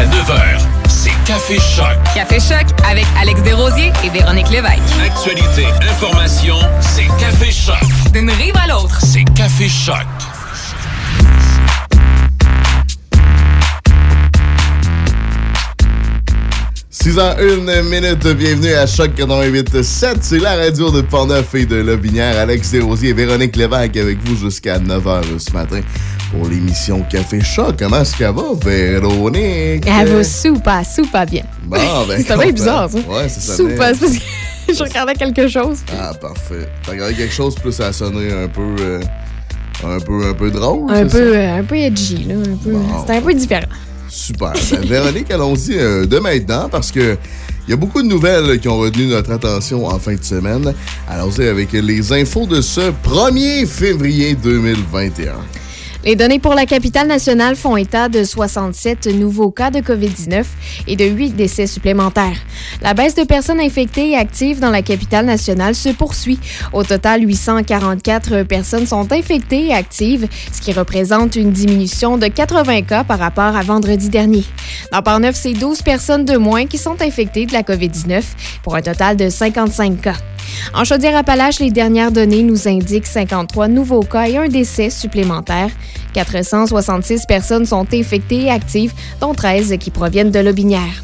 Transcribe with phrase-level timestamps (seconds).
[0.00, 1.96] jusqu'à 9h, c'est Café Choc.
[2.14, 4.80] Café Choc avec Alex Desrosiers et Véronique Lévesque.
[5.02, 8.12] Actualité, information, c'est Café Choc.
[8.12, 10.06] D'une rive à l'autre, c'est Café Choc.
[16.90, 20.18] 6 h 1 minute, bienvenue à Choc 88.7.
[20.20, 22.38] C'est la radio de Portneuf et de Lobinière.
[22.38, 25.80] Alex Desrosiers et Véronique Lévesque avec vous jusqu'à 9h ce matin
[26.30, 27.76] pour l'émission Café Choc.
[27.78, 29.84] Comment est-ce qu'elle va, Véronique?
[29.86, 31.42] Elle va super, super bien.
[31.64, 31.76] Bon,
[32.08, 32.98] ben, C'est bien bizarre, ça.
[32.98, 33.56] Ouais, c'est ça.
[33.56, 34.22] Super, c'est parce que
[34.74, 35.78] je regardais quelque chose.
[35.98, 36.68] Ah, parfait.
[36.84, 38.74] T'as regardé quelque chose, plus ça a sonné un peu...
[38.80, 39.00] euh,
[39.84, 42.34] un peu, un peu drôle, Un c'est peu, euh, un peu edgy, là.
[42.34, 43.00] Un peu, Bon.
[43.00, 43.68] C'était un peu différent.
[44.08, 44.52] Super.
[44.70, 47.16] Ben, Véronique, allons-y euh, de maintenant parce que
[47.66, 50.74] il y a beaucoup de nouvelles qui ont retenu notre attention en fin de semaine.
[51.08, 55.34] Allons-y avec les infos de ce 1er février 2021.
[56.02, 60.44] Les données pour la capitale nationale font état de 67 nouveaux cas de COVID-19
[60.88, 62.38] et de 8 décès supplémentaires.
[62.80, 66.38] La baisse de personnes infectées et actives dans la capitale nationale se poursuit.
[66.72, 72.82] Au total, 844 personnes sont infectées et actives, ce qui représente une diminution de 80
[72.82, 74.44] cas par rapport à vendredi dernier.
[74.92, 78.22] Dans Parneuf, c'est 12 personnes de moins qui sont infectées de la COVID-19
[78.62, 80.16] pour un total de 55 cas.
[80.74, 85.70] En Chaudière-Appalaches, les dernières données nous indiquent 53 nouveaux cas et un décès supplémentaire.
[86.12, 91.02] 466 personnes sont infectées et actives, dont 13 qui proviennent de Lobinière.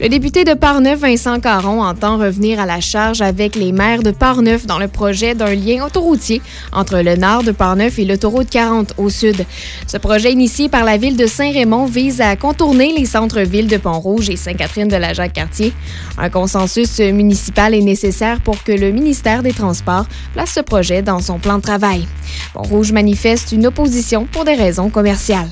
[0.00, 4.10] Le député de Parneuf, Vincent Caron, entend revenir à la charge avec les maires de
[4.10, 8.94] Parneuf dans le projet d'un lien autoroutier entre le nord de Parneuf et l'autoroute 40
[8.98, 9.44] au sud.
[9.86, 14.30] Ce projet initié par la ville de Saint-Raymond vise à contourner les centres-villes de Pont-Rouge
[14.30, 15.72] et Sainte-Catherine de la Jacques-Cartier.
[16.18, 21.20] Un consensus municipal est nécessaire pour que le ministère des Transports place ce projet dans
[21.20, 22.06] son plan de travail.
[22.52, 25.50] Pont-Rouge manifeste une opposition pour des raisons commerciales.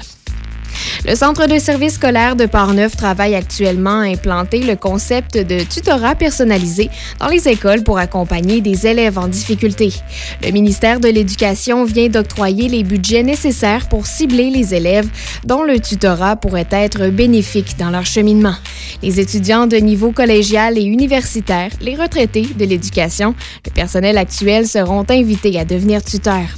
[1.04, 6.14] Le Centre de services scolaire de Portneuf travaille actuellement à implanter le concept de tutorat
[6.14, 9.92] personnalisé dans les écoles pour accompagner des élèves en difficulté.
[10.42, 15.08] Le ministère de l'Éducation vient d'octroyer les budgets nécessaires pour cibler les élèves
[15.44, 18.54] dont le tutorat pourrait être bénéfique dans leur cheminement.
[19.02, 23.34] Les étudiants de niveau collégial et universitaire, les retraités de l'éducation,
[23.66, 26.48] le personnel actuel seront invités à devenir tuteurs.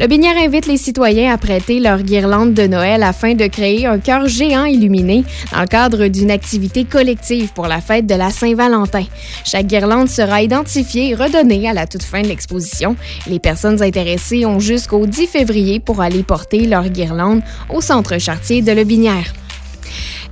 [0.00, 3.98] Le Binière invite les citoyens à prêter leur guirlande de Noël afin de créer un
[3.98, 9.04] cœur géant illuminé dans le cadre d'une activité collective pour la fête de la Saint-Valentin.
[9.44, 12.96] Chaque guirlande sera identifiée et redonnée à la toute fin de l'exposition.
[13.26, 18.62] Les personnes intéressées ont jusqu'au 10 février pour aller porter leur guirlande au centre chartier
[18.62, 19.34] de Le Binière.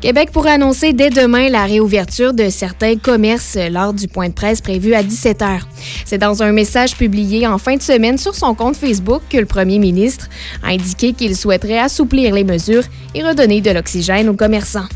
[0.01, 4.61] Québec pourrait annoncer dès demain la réouverture de certains commerces lors du point de presse
[4.61, 5.61] prévu à 17 h.
[6.05, 9.47] C'est dans un message publié en fin de semaine sur son compte Facebook que le
[9.47, 10.29] premier ministre
[10.63, 12.85] a indiqué qu'il souhaiterait assouplir les mesures
[13.17, 14.87] et redonner de l'oxygène aux commerçants.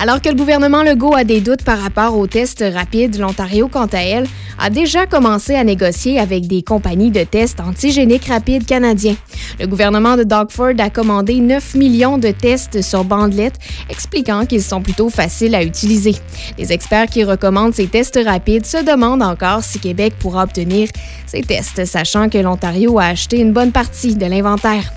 [0.00, 3.86] Alors que le gouvernement Legault a des doutes par rapport aux tests rapides, l'Ontario, quant
[3.86, 4.26] à elle,
[4.58, 9.16] a déjà commencé à négocier avec des compagnies de tests antigéniques rapides canadiens.
[9.60, 14.82] Le gouvernement de Dogford a commandé 9 millions de tests sur bandelette, expliquant qu'ils sont
[14.82, 16.14] plutôt faciles à utiliser.
[16.58, 20.88] Les experts qui recommandent ces tests rapides se demandent encore si Québec pourra obtenir
[21.26, 24.92] ces tests, sachant que l'Ontario a acheté une bonne partie de l'inventaire.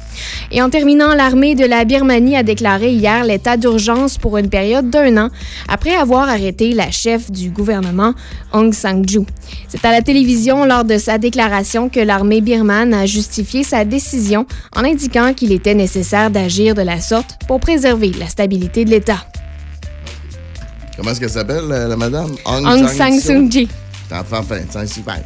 [0.52, 4.90] Et en terminant, l'armée de la Birmanie a déclaré hier l'état d'urgence pour une période
[4.90, 5.30] d'un an
[5.68, 8.14] après avoir arrêté la chef du gouvernement,
[8.52, 9.26] Aung San Suu.
[9.68, 14.46] C'est à la télévision lors de sa déclaration que l'armée birmane a justifié sa décision
[14.76, 19.26] en indiquant qu'il était nécessaire d'agir de la sorte pour préserver la stabilité de l'État.
[20.98, 22.36] Comment est-ce qu'elle s'appelle, la, la madame?
[22.46, 23.70] Aung San Suu Kyi.
[24.12, 25.22] Enfin, enfin, super.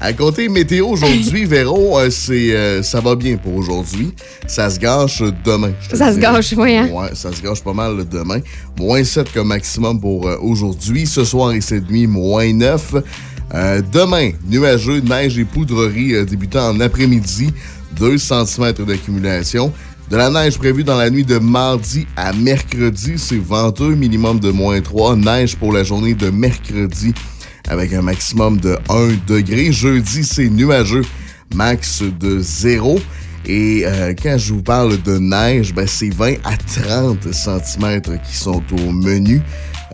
[0.00, 4.12] À côté météo aujourd'hui, Véro, euh, c'est, euh, ça va bien pour aujourd'hui.
[4.46, 5.72] Ça se gâche demain.
[5.92, 6.88] Ça se gâche, oui, hein?
[6.92, 8.40] Ouais, ça se gâche pas mal demain.
[8.78, 11.06] Moins 7 comme maximum pour euh, aujourd'hui.
[11.06, 12.94] Ce soir et cette nuit, moins 9.
[13.52, 17.52] Euh, demain, nuageux, neige et poudrerie débutant en après-midi.
[17.98, 19.72] 2 cm d'accumulation.
[20.10, 23.14] De la neige prévue dans la nuit de mardi à mercredi.
[23.16, 25.16] C'est venteux, minimum de moins 3.
[25.16, 27.14] Neige pour la journée de mercredi
[27.70, 29.72] avec un maximum de 1 degré.
[29.72, 31.04] Jeudi, c'est nuageux,
[31.54, 32.98] max de 0.
[33.46, 38.36] Et euh, quand je vous parle de neige, ben, c'est 20 à 30 cm qui
[38.36, 39.40] sont au menu.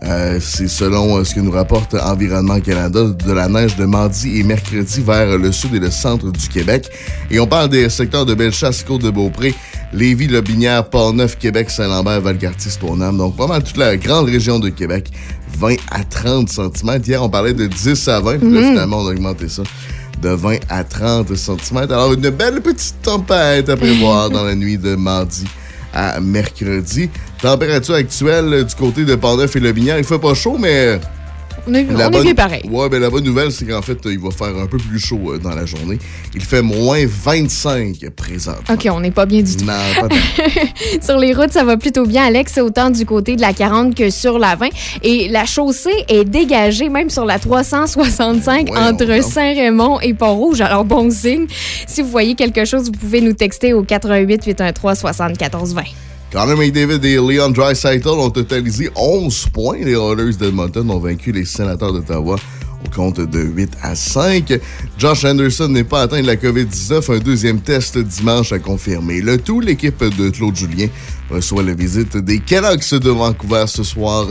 [0.03, 4.39] Euh, c'est selon euh, ce que nous rapporte Environnement Canada de la neige de mardi
[4.39, 6.87] et mercredi vers le sud et le centre du Québec.
[7.31, 9.55] Et on parle des secteurs de Bellechasse, Côte-de-Beaupré,
[9.93, 13.17] Lévis, Lobinière, Port-Neuf, Québec, Saint-Lambert, Valcartier, Stoneham.
[13.17, 15.09] Donc mal toute la grande région de Québec.
[15.59, 17.01] 20 à 30 cm.
[17.05, 18.39] Hier, on parlait de 10 à 20.
[18.39, 19.63] Puis là, finalement, on a augmenté ça
[20.21, 21.77] de 20 à 30 cm.
[21.77, 25.45] Alors, une belle petite tempête à prévoir dans la nuit de mardi
[25.93, 27.09] à mercredi.
[27.41, 29.97] Température actuelle du côté de Pont-Neuf et Le Binière.
[29.97, 30.99] Il fait pas chaud, mais
[31.67, 32.61] on est, on bonne- pareil.
[32.69, 35.33] Ouais, ben la bonne nouvelle, c'est qu'en fait, il va faire un peu plus chaud
[35.33, 35.97] euh, dans la journée.
[36.35, 38.73] Il fait moins 25 présentement.
[38.73, 39.65] OK, on n'est pas bien du tout.
[39.65, 40.07] Non, pas.
[41.01, 44.09] Sur les routes, ça va plutôt bien, Alex, autant du côté de la 40 que
[44.09, 44.67] sur la 20.
[45.03, 49.23] Et la chaussée est dégagée, même sur la 365 Voyons entre.
[49.23, 50.61] Saint-Raymond et Pont-Rouge.
[50.61, 51.47] Alors, bon signe.
[51.87, 55.81] Si vous voyez quelque chose, vous pouvez nous texter au 88 813 74 20.
[56.37, 59.79] Connor McDavid et Leon Draisaitl ont totalisé 11 points.
[59.79, 62.35] Les Oilers d'Edmonton ont vaincu les Sénateurs d'Ottawa
[62.85, 64.53] au compte de 8 à 5.
[64.99, 67.15] Josh Anderson n'est pas atteint de la COVID-19.
[67.15, 69.19] Un deuxième test dimanche a confirmé.
[69.19, 70.85] Le tout, l'équipe de Claude Julien
[71.31, 74.27] reçoit la visite des Canucks de Vancouver ce soir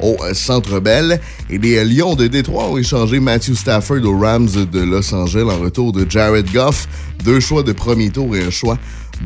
[0.00, 1.20] au Centre Bell.
[1.50, 5.58] Et les Lions de Détroit ont échangé Matthew Stafford aux Rams de Los Angeles en
[5.58, 6.88] retour de Jared Goff.
[7.22, 8.78] Deux choix de premier tour et un choix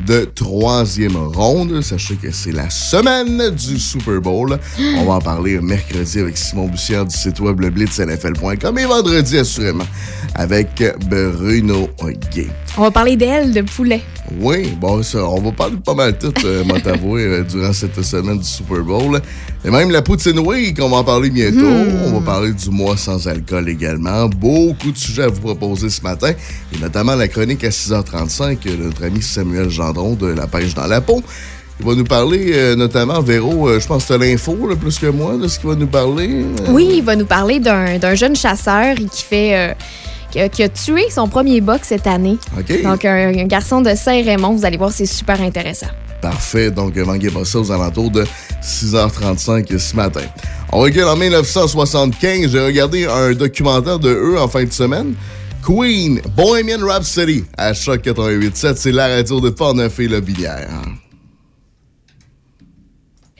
[0.07, 1.81] de troisième ronde.
[1.81, 4.59] Sachez que c'est la semaine du Super Bowl.
[4.97, 9.87] On va en parler mercredi avec Simon Bussière du site web leblitznfl.com et vendredi assurément
[10.35, 11.89] avec Bruno
[12.33, 12.49] Gay.
[12.77, 14.01] On va parler d'ailes de poulet.
[14.41, 18.39] Oui, bon, ça, on va parler de pas mal tout, euh, euh, durant cette semaine
[18.39, 19.21] du Super Bowl.
[19.63, 21.65] Et même la poutine week, on va en parler bientôt.
[22.05, 24.27] On va parler du mois sans alcool également.
[24.27, 26.31] Beaucoup de sujets à vous proposer ce matin,
[26.73, 30.87] et notamment la chronique à 6h35 de notre ami Samuel Gendron de La pêche dans
[30.87, 31.23] la peau.
[31.79, 34.97] Il va nous parler euh, notamment, Véro, euh, je pense que tu as l'info plus
[34.97, 36.29] que moi de ce qu'il va nous parler.
[36.43, 39.75] Euh, Oui, il va nous parler d'un d'un jeune chasseur qui fait.
[40.37, 42.37] Euh, qui, a, tué son premier buck cette année.
[42.83, 44.55] Donc, un, un garçon de Saint-Raymond.
[44.55, 45.87] Vous allez voir, c'est super intéressant.
[46.21, 46.71] Parfait.
[46.71, 48.25] Donc, euh, manquez pas ça aux alentours de
[48.61, 50.23] 6h35 ce matin.
[50.71, 52.51] On recule en 1975.
[52.51, 55.13] J'ai regardé un documentaire de eux en fin de semaine.
[55.63, 58.75] Queen, Bohemian Rhapsody, à Choc 88.7.
[58.75, 60.67] C'est la radio de Portneuf et Lobinière.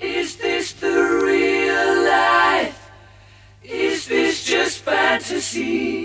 [0.01, 2.75] Is this the real life?
[3.63, 6.04] Is this just fantasy?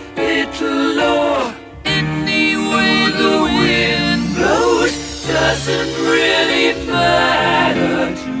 [0.21, 1.53] little low.
[1.85, 4.93] Any way the wind blows
[5.27, 8.40] doesn't really matter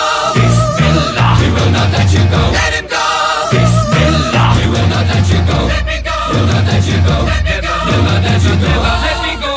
[1.91, 2.41] Let you go.
[2.57, 3.05] Let him go!
[3.51, 5.59] Bismillah, will not let you go.
[5.67, 6.15] Let me go!
[6.31, 7.15] We'll not let you go.
[7.31, 7.73] Let me go!
[7.87, 8.71] We'll let you go.
[9.05, 9.53] Let me go!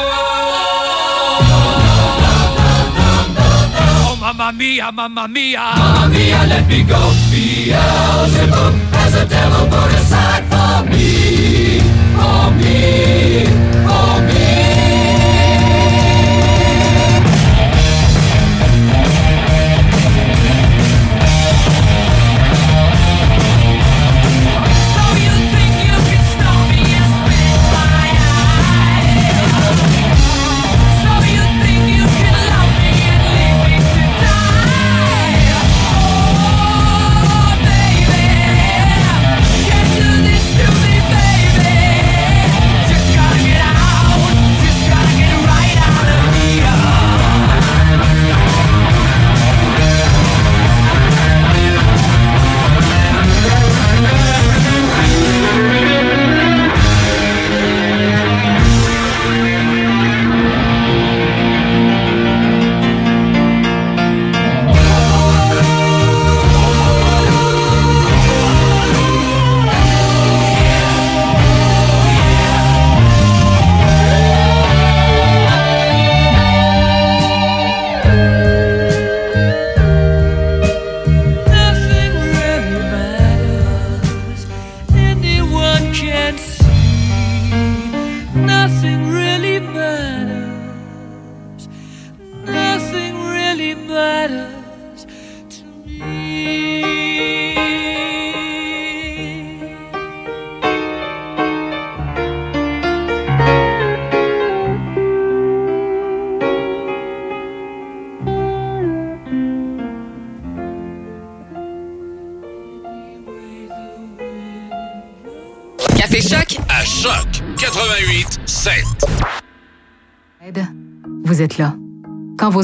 [4.06, 5.64] Oh, mamma mia, mamma mia.
[5.76, 7.00] Mamma mia, let me go.
[7.30, 11.80] Beelzebub has a devil put aside for me.
[12.16, 13.46] For me.
[13.86, 14.33] For me.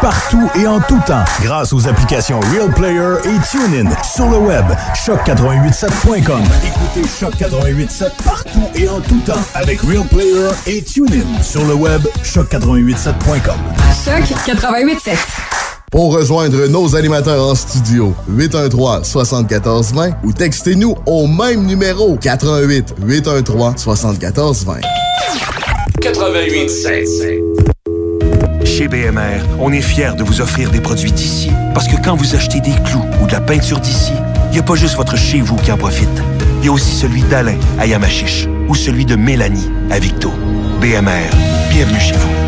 [0.00, 3.90] partout et en tout temps grâce aux applications Real Player et TuneIn.
[4.02, 4.64] Sur le web,
[4.94, 6.42] choc887.com.
[6.66, 11.42] Écoutez Choc 88.7 partout et en tout temps avec Real Player et TuneIn.
[11.42, 13.58] Sur le web, choc887.com.
[14.04, 15.16] Choc 88.7.
[15.90, 24.80] Pour rejoindre nos animateurs en studio, 813-7420 ou textez-nous au même numéro 88 813 7420.
[26.00, 27.47] 88 7.
[28.78, 31.50] Chez BMR, on est fiers de vous offrir des produits d'ici.
[31.74, 34.12] Parce que quand vous achetez des clous ou de la peinture d'ici,
[34.46, 36.22] il n'y a pas juste votre chez vous qui en profite.
[36.60, 40.30] Il y a aussi celui d'Alain à Yamachiche ou celui de Mélanie à Victo.
[40.80, 41.28] BMR,
[41.72, 42.47] bienvenue chez vous.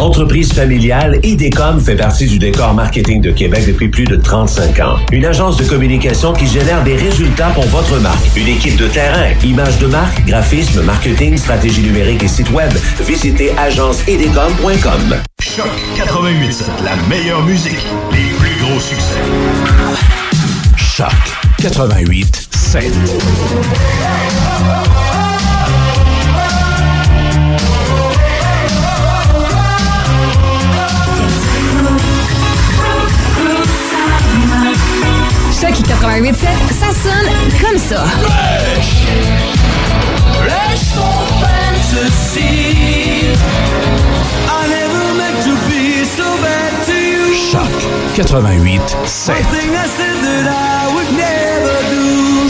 [0.00, 4.96] Entreprise familiale, IDECOM fait partie du décor marketing de Québec depuis plus de 35 ans.
[5.12, 8.34] Une agence de communication qui génère des résultats pour votre marque.
[8.34, 12.72] Une équipe de terrain, images de marque, graphisme, marketing, stratégie numérique et site web.
[13.06, 15.16] Visitez agenceidecom.com.
[15.42, 19.20] Choc 88.7, la meilleure musique, les plus gros succès.
[20.76, 21.12] Choc
[21.58, 22.84] 88 7.
[35.60, 36.36] Choc 88.7,
[36.72, 37.28] ça sonne
[37.60, 38.04] comme ça.
[47.50, 47.60] Choc
[48.14, 49.36] 88 7.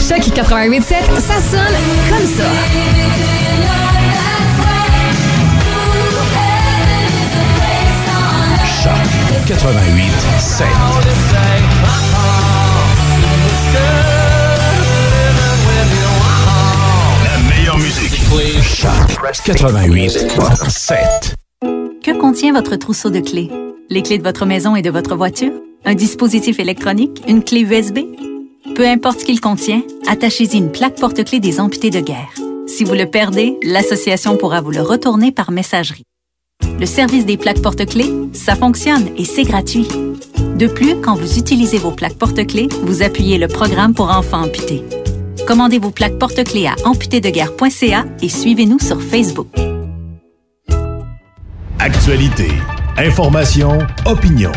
[0.07, 1.77] Choc 88.7, ça sonne
[2.09, 2.49] comme ça.
[8.83, 9.01] Choc
[9.47, 11.40] 88
[18.81, 18.91] Choc
[19.45, 20.09] 88
[20.67, 21.35] 7.
[22.01, 23.51] Que contient votre trousseau de clés?
[23.91, 25.51] Les clés de votre maison et de votre voiture?
[25.85, 27.21] Un dispositif électronique?
[27.27, 27.99] Une clé USB?
[28.73, 32.33] Peu importe ce qu'il contient, attachez-y une plaque porte-clés des amputés de guerre.
[32.65, 36.05] Si vous le perdez, l'association pourra vous le retourner par messagerie.
[36.79, 39.87] Le service des plaques porte-clés, ça fonctionne et c'est gratuit.
[40.55, 44.83] De plus, quand vous utilisez vos plaques porte-clés, vous appuyez le programme pour enfants amputés.
[45.47, 49.47] Commandez vos plaques porte-clés à amputédeguerre.ca et suivez-nous sur Facebook.
[51.79, 52.49] Actualité,
[52.97, 54.51] information, opinion.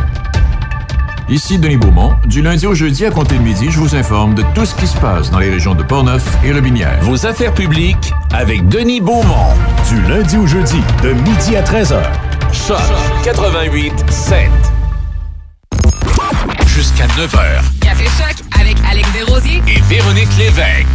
[1.30, 2.12] Ici Denis Beaumont.
[2.26, 4.86] Du lundi au jeudi à compter de midi, je vous informe de tout ce qui
[4.86, 6.98] se passe dans les régions de Portneuf et Lobinière.
[7.00, 9.54] Vos affaires publiques avec Denis Beaumont.
[9.88, 12.02] Du lundi au jeudi, de midi à 13h.
[12.52, 12.78] Choc
[13.24, 14.50] 88 7.
[16.66, 17.73] Jusqu'à 9h.
[19.24, 20.86] Alex Desrosiers Et Véronique Lévesque.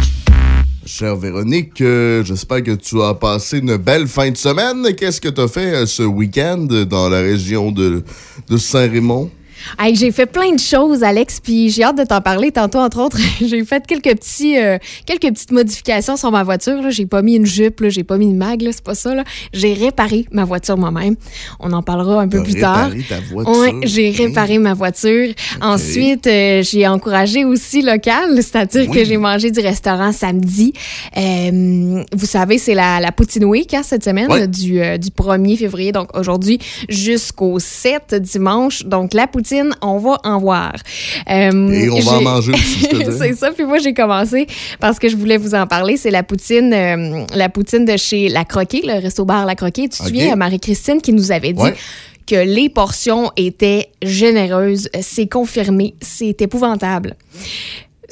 [0.86, 4.94] Chère Véronique, euh, j'espère que tu as passé une belle fin de semaine.
[4.96, 8.02] Qu'est-ce que tu as fait euh, ce week-end dans la région de,
[8.48, 9.30] de Saint-Raymond?
[9.78, 13.00] Hey, j'ai fait plein de choses, Alex, puis j'ai hâte de t'en parler tantôt, entre
[13.00, 13.18] autres.
[13.40, 16.90] j'ai fait quelques petits, euh, quelques petites modifications sur ma voiture.
[16.90, 19.10] J'ai pas mis une jupe, j'ai pas mis une mag, c'est pas ça.
[19.52, 21.16] J'ai réparé ma voiture moi-même.
[21.58, 22.90] On en parlera un peu plus tard.
[22.90, 23.58] réparé ta voiture?
[23.60, 25.28] Ouais, j'ai réparé ma voiture.
[25.60, 28.96] Ensuite, euh, j'ai encouragé aussi local, c'est-à-dire Oui.
[28.96, 30.72] que j'ai mangé du restaurant samedi.
[31.16, 34.46] Euh, vous savez, c'est la, la Poutine Week hein, cette semaine, Ouais.
[34.46, 36.58] du, du 1er février, donc aujourd'hui
[36.88, 38.84] jusqu'au 7 dimanche.
[38.84, 39.49] Donc la poutine,
[39.82, 40.72] on va en voir.
[41.28, 43.50] Euh, Et on va en manger aussi, c'est ça.
[43.52, 44.46] Puis moi, j'ai commencé
[44.80, 45.96] parce que je voulais vous en parler.
[45.96, 49.88] C'est la poutine, euh, la poutine de chez La Croquée, le resto-bar La Croquée.
[49.88, 51.74] Tu te souviens, Marie-Christine qui nous avait dit Ouais.
[52.26, 54.88] que les portions étaient généreuses.
[55.00, 55.94] C'est confirmé.
[56.00, 57.16] C'est épouvantable.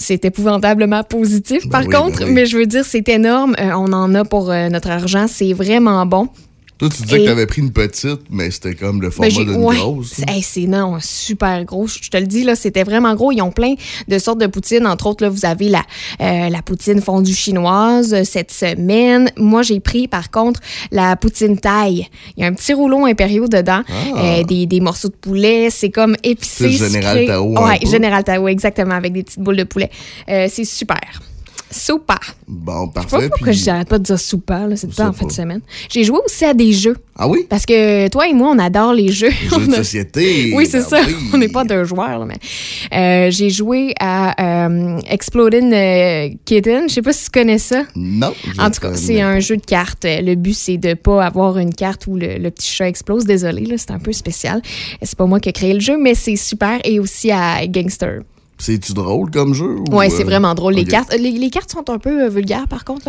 [0.00, 2.32] C'est épouvantablement positif, par oui, contre, ben oui.
[2.32, 3.56] mais je veux dire, c'est énorme.
[3.58, 5.26] Euh, on en a pour euh, notre argent.
[5.28, 6.28] C'est vraiment bon.
[6.78, 9.44] Toi, tu disais Et- que t'avais pris une petite, mais c'était comme le format Ben,
[9.46, 9.76] d'une ouais.
[9.76, 10.12] grosse.
[10.14, 11.86] C'est- hey, non, super gros.
[11.88, 13.32] Je te le dis, là, c'était vraiment gros.
[13.32, 13.74] Ils ont plein
[14.06, 14.86] de sortes de poutines.
[14.86, 15.82] Entre autres, là, vous avez la,
[16.20, 19.30] euh, la poutine fondue chinoise euh, cette semaine.
[19.36, 20.60] Moi, j'ai pris, par contre,
[20.92, 22.06] la poutine taille.
[22.36, 23.92] Il y a un petit rouleau impériaux dedans, Ah.
[24.40, 25.70] euh, des, des morceaux de poulet.
[25.70, 26.70] C'est comme épicé.
[26.72, 27.26] C'est Général.
[27.26, 27.86] Tao peu.
[27.90, 29.90] Général Tao, exactement, avec des petites boules de poulet.
[30.28, 30.98] Euh, c'est super.
[31.70, 32.18] Super.
[32.46, 33.28] Bon, Je sais pas parfait.
[33.28, 35.60] pourquoi puis- j'arrête pas de dire super, là, c'est pas en fin de semaine.
[35.90, 36.96] J'ai joué aussi à des jeux.
[37.20, 37.46] Ah oui?
[37.48, 39.28] Parce que toi et moi, on adore les jeux.
[39.28, 40.52] Les jeux de société.
[40.54, 41.00] Oui, c'est ben ça.
[41.06, 41.14] oui.
[41.34, 42.38] On n'est pas deux joueurs, là, mais
[42.96, 46.88] euh, j'ai joué à euh, Exploding euh, Kitten.
[46.88, 47.82] Je sais pas si tu connais ça.
[47.96, 48.32] Non.
[48.58, 50.06] En tout cas, c'est un jeu de cartes.
[50.06, 53.24] Le but, c'est de pas avoir une carte où le, le petit chat explose.
[53.24, 54.62] Désolé, là, c'est un peu spécial.
[55.02, 56.78] C'est pas moi qui ai créé le jeu, mais c'est super.
[56.84, 58.20] Et aussi à Gangster.
[58.58, 59.76] C'est-tu drôle comme jeu?
[59.88, 60.74] ou, Ouais, euh, c'est vraiment drôle.
[60.74, 63.08] Les cartes, les, les cartes sont un peu euh, vulgaires, par contre.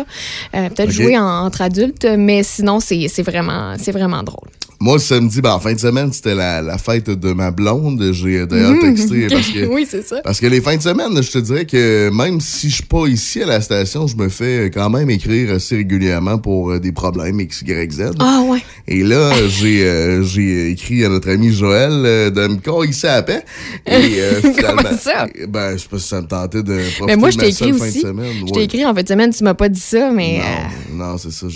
[0.54, 4.48] Euh, Peut-être jouer en- entre adultes, mais sinon, c'est c'est vraiment, c'est vraiment drôle.
[4.82, 8.02] Moi, samedi, ben, en fin de semaine, c'était la, la fête de ma blonde.
[8.14, 9.66] J'ai d'ailleurs texté parce que.
[9.66, 10.22] oui, c'est ça.
[10.24, 13.06] Parce que les fins de semaine, je te dirais que même si je suis pas
[13.06, 17.40] ici à la station, je me fais quand même écrire assez régulièrement pour des problèmes
[17.40, 18.02] X, Y, Z.
[18.20, 18.62] Ah ouais.
[18.88, 23.44] Et là, j'ai j'ai écrit à notre ami Joël de me ici à la paix.
[23.86, 24.18] Et
[24.54, 25.26] finalement, ça?
[25.48, 27.44] Ben, je sais pas si ça me tentait de profiter Mais moi, de je ma
[27.44, 28.00] t'ai écrit fin de aussi.
[28.00, 28.32] semaine.
[28.38, 28.50] Je Ouais.
[28.52, 30.40] t'ai écrit en fin de semaine, tu m'as pas dit ça, mais.
[30.40, 31.46] euh, Non, non, c'est ça.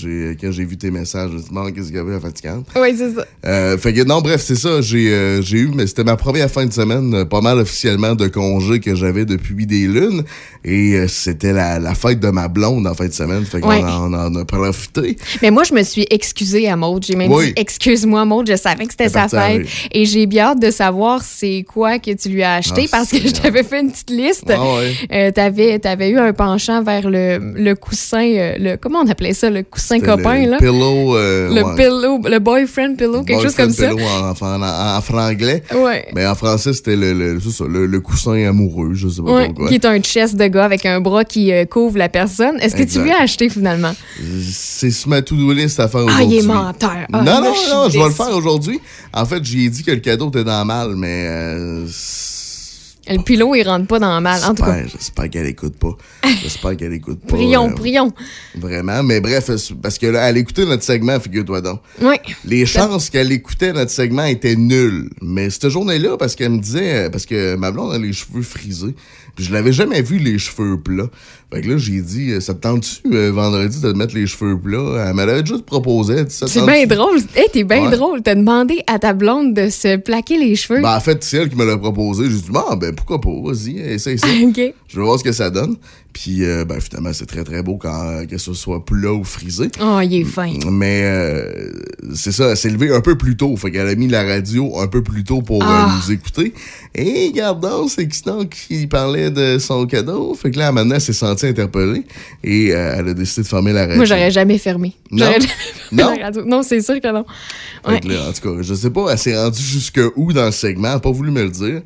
[0.41, 2.67] Quand j'ai vu tes messages, je me suis dit, qu'est-ce qu'il y avait à fatigante?
[2.77, 3.25] Oui, c'est ça.
[3.47, 4.81] Euh, fait que non, bref, c'est ça.
[4.81, 8.27] J'ai, euh, eu, mais c'était ma première fin de semaine, euh, pas mal officiellement de
[8.29, 10.23] congé que j'avais depuis des lunes.
[10.65, 13.45] Et c'était la, la fête de ma blonde en fin de semaine.
[13.45, 13.83] Fait qu'on Ouais.
[13.83, 15.17] en, on en a profité.
[15.43, 17.05] Mais moi, je me suis excusée à Maude.
[17.07, 17.47] J'ai même Oui.
[17.49, 18.49] dit excuse-moi, Maude.
[18.51, 19.67] Je savais que c'était sa fête.
[19.93, 23.11] Et j'ai bien hâte de savoir c'est quoi que tu lui as acheté Ah, parce
[23.11, 24.45] que je t'avais fait une petite liste.
[24.49, 24.93] Ah ouais.
[25.13, 29.33] Euh, t'avais, t'avais eu un penchant vers le, le coussin, euh, le, comment on appelait
[29.35, 30.57] ça, le coussin copain, le là?
[30.59, 31.17] Pillow.
[31.17, 31.75] euh, le ouais.
[31.77, 33.89] pillow, le boyfriend pillow, quelque chose comme ça.
[33.89, 35.63] pillow En, en, en, franglais.
[35.75, 36.07] Ouais.
[36.15, 39.47] Mais en français, c'était le, le, ça, le, le coussin amoureux, je sais pas Ouais,
[39.47, 39.69] pourquoi.
[39.69, 42.57] qui est un chest de gars avec un bras qui euh, couvre la personne.
[42.61, 43.01] Est-ce que Exact.
[43.01, 43.95] tu lui as acheté finalement?
[44.53, 46.37] C'est sur ma to-do list à faire Ah, aujourd'hui.
[46.39, 46.91] il est menteur.
[47.13, 48.81] Ah, non, non, non, je vais le faire aujourd'hui.
[49.13, 51.29] En fait, j'ai dit que le cadeau était dans mal, mais
[53.07, 54.87] Le pilot, il rentre pas dans le mal, en tout cas.
[54.87, 55.97] J'espère, qu'elle écoute pas.
[56.43, 57.35] J'espère qu'elle écoute pas.
[57.37, 58.13] Prions, euh, prions.
[58.55, 59.03] Vraiment.
[59.03, 61.81] Mais bref, c'est- parce que là, elle écoutait notre segment, figure-toi donc.
[62.01, 62.17] Oui.
[62.47, 65.11] Les chances qu'elle écoutait notre segment étaient nulles.
[65.21, 68.95] Mais cette journée-là, parce qu'elle me disait, parce que ma blonde a les cheveux frisés,
[69.35, 71.09] puis je l'avais jamais vu les cheveux plats.
[71.53, 74.27] Fait que là, j'ai dit, euh, ça te tente-tu euh, vendredi de te mettre les
[74.27, 75.07] cheveux plats?
[75.09, 76.25] Elle m'avait juste proposé.
[76.29, 77.19] C'est bien drôle.
[77.37, 77.97] Hey, t'es bien Ouais.
[77.97, 78.23] drôle.
[78.23, 80.81] T'as demandé à ta blonde de se plaquer les cheveux.
[80.83, 82.25] Ben, en fait, c'est elle qui me l'a proposé.
[82.25, 83.31] J'ai dit, ah, ben, pourquoi pas?
[83.45, 84.27] Vas-y, essaye ça.
[84.89, 85.77] Je veux voir ce que ça donne.
[86.15, 89.25] Puis, euh, ben, finalement, c'est très, très beau quand euh, que ce soit plat ou
[89.25, 89.69] frisé.
[89.83, 90.53] Oh, il est fin.
[90.71, 91.73] Mais euh,
[92.15, 93.55] c'est ça, elle s'est levée un peu plus tôt.
[93.57, 95.93] Fait qu'elle a mis la radio un peu plus tôt pour euh, Ah.
[95.97, 96.55] nous écouter.
[96.95, 100.35] Et regardons, c'est Kiston qui parlait de son cadeau.
[100.35, 102.05] Fait que là, maintenant, elle s'est sentie interpellée.
[102.45, 103.97] Et elle a décidé de fermer la radio.
[103.97, 104.93] Moi, j'aurais jamais fermé.
[105.11, 105.27] Non?
[105.27, 106.15] Jamais fermé Non?
[106.17, 106.45] la radio.
[106.45, 107.25] Non, c'est sûr que non.
[107.85, 108.01] Fait Ouais.
[108.01, 110.53] que là, en tout cas, je sais pas, elle s'est rendue jusque où dans le
[110.53, 110.89] segment?
[110.91, 111.83] Elle a pas voulu me le dire.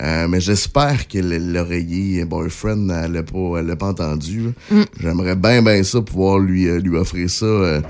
[0.00, 4.50] Euh, mais j'espère que le- l'oreiller boyfriend, elle l'a pas, l'a pas entendu.
[4.70, 4.82] Mm.
[5.00, 7.80] J'aimerais bien, bien ça, pouvoir lui, euh, lui offrir ça euh,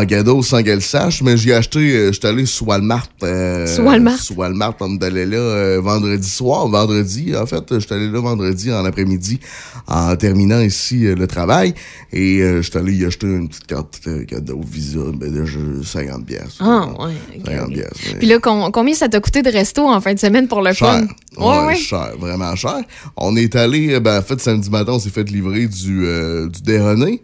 [0.00, 1.22] en cadeau sans qu'elle sache.
[1.22, 3.06] Mais j'ai acheté, euh, j'étais allé sur Walmart.
[3.22, 4.18] Euh, Sur Walmart?
[4.18, 6.66] Sur Walmart, on est allé là euh, vendredi soir.
[6.68, 9.38] Vendredi, en fait, j'étais allé là vendredi en après-midi
[9.86, 11.74] en terminant ici euh, le travail.
[12.12, 16.24] Et euh, j'étais allé y acheter une petite carte cadeau Visa ben, de jeu 50
[16.26, 16.56] pièces.
[16.60, 17.12] Ah, ouais.
[17.38, 17.72] ok, 50 ok.
[17.74, 20.48] pièces, mais- Puis là, con- combien ça t'a coûté de resto en fin de semaine
[20.48, 21.00] pour le fun?
[21.00, 21.08] Cher.
[21.38, 21.76] Ouais, ouais.
[21.76, 22.80] cher, vraiment cher.
[23.16, 26.06] On est allé, ben, en fait, samedi matin, on s'est fait livrer du,
[26.50, 27.22] du déjeuner.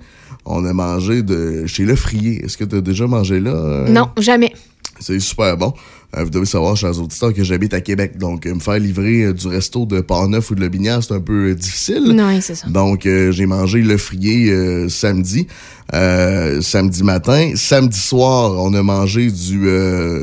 [0.51, 2.45] On a mangé de chez Le Frier.
[2.45, 3.51] Est-ce que tu as déjà mangé là?
[3.51, 3.89] euh?
[3.89, 4.53] Non, jamais.
[5.01, 5.75] C'est super bon.
[6.17, 8.17] Euh, vous devez savoir, chers auditeurs, que j'habite à Québec.
[8.19, 11.21] Donc, euh, me faire livrer du resto de Port-Neuf ou de Le Binière, c'est un
[11.21, 12.13] peu difficile.
[12.15, 12.67] Non, c'est ça.
[12.67, 15.47] Donc, euh, j'ai mangé le frier euh, samedi,
[15.95, 17.53] euh, samedi matin.
[17.55, 19.69] Samedi soir, on a mangé du,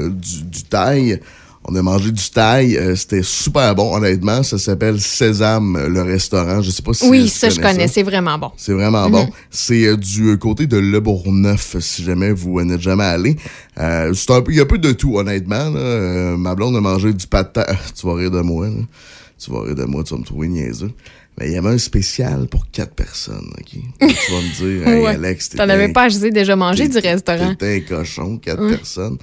[0.10, 1.22] du, du thaï.
[1.68, 2.78] On a mangé du thaï.
[2.78, 4.44] euh, C'était super bon, honnêtement.
[4.44, 6.62] Ça s'appelle Sésame, le restaurant.
[6.62, 7.88] Je sais pas si oui, ça, je connais.
[7.88, 8.52] C'est vraiment bon.
[8.56, 9.12] c'est vraiment Mhm.
[9.12, 9.30] bon.
[9.50, 13.36] C'est euh, du euh, côté de Le Bourgneuf, si jamais vous euh, n'êtes jamais allé.
[13.80, 15.70] Euh, c'est un peu, il y a un peu de tout, honnêtement.
[15.72, 15.80] là.
[15.80, 17.66] Euh, ma blonde a mangé du patin.
[18.00, 18.76] Tu vas rire de moi, là.
[19.44, 20.92] Tu vas rire de moi, tu vas me trouver niaiseux.
[21.40, 23.66] Mais il y avait un spécial pour quatre personnes, OK?
[24.00, 25.16] tu vas me dire, hey, Ouais.
[25.16, 27.56] Alex, t'es T'en avais pas assez déjà mangé du restaurant.
[27.56, 28.78] T'es un cochon, quatre Ouais.
[28.78, 29.18] personnes.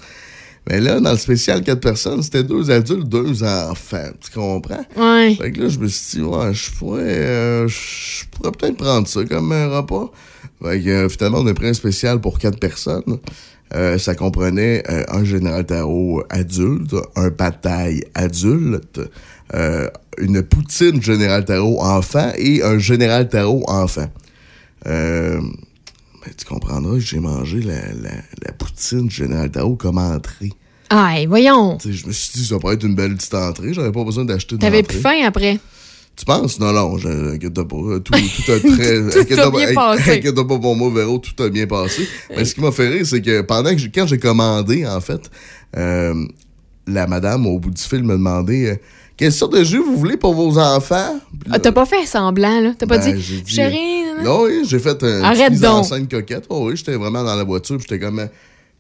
[0.69, 4.11] Mais là, dans le spécial quatre personnes, c'était deux adultes, deux enfants.
[4.21, 4.85] Tu comprends?
[4.97, 5.35] Ouais.
[5.35, 9.09] Fait que là, je me suis dit, ouais, je pourrais, euh, je pourrais peut-être prendre
[9.09, 10.11] ça comme un repas.
[10.63, 13.19] Fait que euh, finalement, on a pris un spécial pour quatre personnes.
[13.75, 19.01] Euh, ça comprenait euh, un général tarot adulte, un pataille adulte,
[19.55, 24.09] euh, une poutine général tarot enfant et un général tarot enfant.
[26.23, 28.11] Euh, ben, tu comprendras que j'ai mangé la, la,
[28.47, 30.53] la poutine général tarot comme entrée.
[30.91, 31.79] Ah, voyons.
[31.79, 33.73] Tu sais, je me suis dit, ça pourrait être une belle petite entrée.
[33.73, 35.59] J'avais pas besoin d'acheter de T'avais plus faim après?
[36.15, 36.61] tu penses?
[36.61, 37.63] Non, non, je inquiète pas.
[37.65, 39.01] Tout, tout a très.
[39.11, 40.11] Tout inquiète a pas- bien inqui- passé.
[40.19, 42.07] Inquiète pas pour moi, Véro, tout a bien passé.
[42.37, 45.01] Mais ce qui m'a fait rire, c'est que pendant que j'ai- quand j'ai commandé, en
[45.01, 45.31] fait,
[45.79, 46.15] euh,
[46.87, 48.77] la madame au bout du fil me demandait euh,
[49.17, 51.19] quelle sorte de jus vous voulez pour vos enfants?
[51.51, 52.75] Ah, T'as pas fait semblant, là?
[52.79, 54.02] T'as pas ben, dit, j'ai dit, chérie.
[54.15, 54.25] Nan.
[54.25, 56.45] Non, oui, j'ai fait un Arrête mise en scène coquette.
[56.49, 58.19] Oh, oui, j'étais vraiment dans la voiture, j'étais comme.
[58.21, 58.27] euh,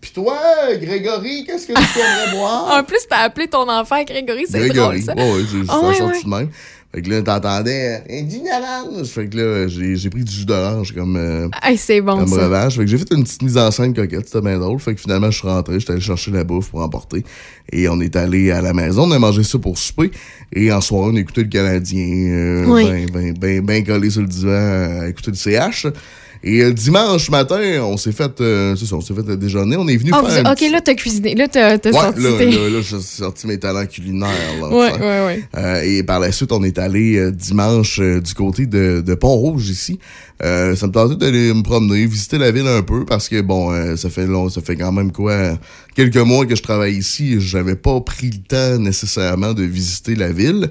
[0.01, 0.37] Puis toi,
[0.81, 2.77] Grégory, qu'est-ce que tu aimerais boire?
[2.79, 5.15] En plus, t'as appelé ton enfant Grégory, c'est drôle, ça.
[5.15, 6.23] Ouais, ouais, j'ai j'ai ouais, sorti ouais.
[6.25, 6.51] de même.
[6.95, 9.05] Fait que là, t'entendais, euh.
[9.05, 12.29] Fait que là, j'ai j'ai pris du jus d'orange comme, euh, Hey, c'est bon, comme
[12.29, 12.45] ça.
[12.45, 12.75] revanche.
[12.77, 14.79] Fait que j'ai fait une petite mise en scène coquette, c'était bien drôle.
[14.79, 17.25] Fait que finalement, je suis rentré, j'étais allé chercher la bouffe pour emporter.
[17.73, 20.11] Et on est allé à la maison, on a mangé ça pour souper.
[20.53, 22.85] Et en soirée, on a écouté le Canadien, euh, Oui.
[22.85, 25.87] ben, ben, ben, ben collé sur le divan à écouter le CH.
[26.45, 29.77] Et euh, dimanche matin, on s'est fait, euh, c'est ça, on s'est fait euh, déjeuner.
[29.77, 31.35] On est venu faire vous- un ok, là, t'as cuisiné.
[31.37, 34.29] Là, t'as Ouais, sorti là, tes- là, là, j'ai sorti mes talents culinaires.
[34.61, 35.45] Là, Ouais, ouais, ouais.
[35.57, 39.99] Euh, et par la suite, on est allé dimanche du côté de, de Pont-Rouge ici.
[40.45, 43.71] Euh, ça me tentait d'aller me promener, visiter la ville un peu parce que bon,
[43.73, 45.57] euh, ça fait long, ça fait quand même quoi
[45.95, 47.35] quelques mois que je travaille ici.
[47.35, 50.69] et J'avais pas pris le temps nécessairement de visiter la ville.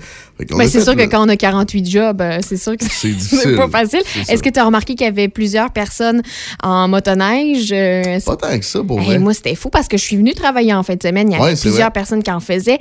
[0.49, 2.89] Qu'on Ben, c'est sûr que quand on a 48 jobs, euh, c'est sûr que C'est
[2.89, 3.55] c'est difficile.
[3.55, 4.01] pas facile.
[4.27, 6.21] Est-ce que tu as remarqué qu'il y avait plusieurs personnes
[6.61, 7.71] en motoneige?
[7.71, 10.33] euh, Pas tant que ça pour Hey, moi, c'était fou parce que je suis venue
[10.33, 11.29] travailler en fin de semaine.
[11.29, 12.79] Il y avait Ouais, plusieurs personnes qui en faisaient.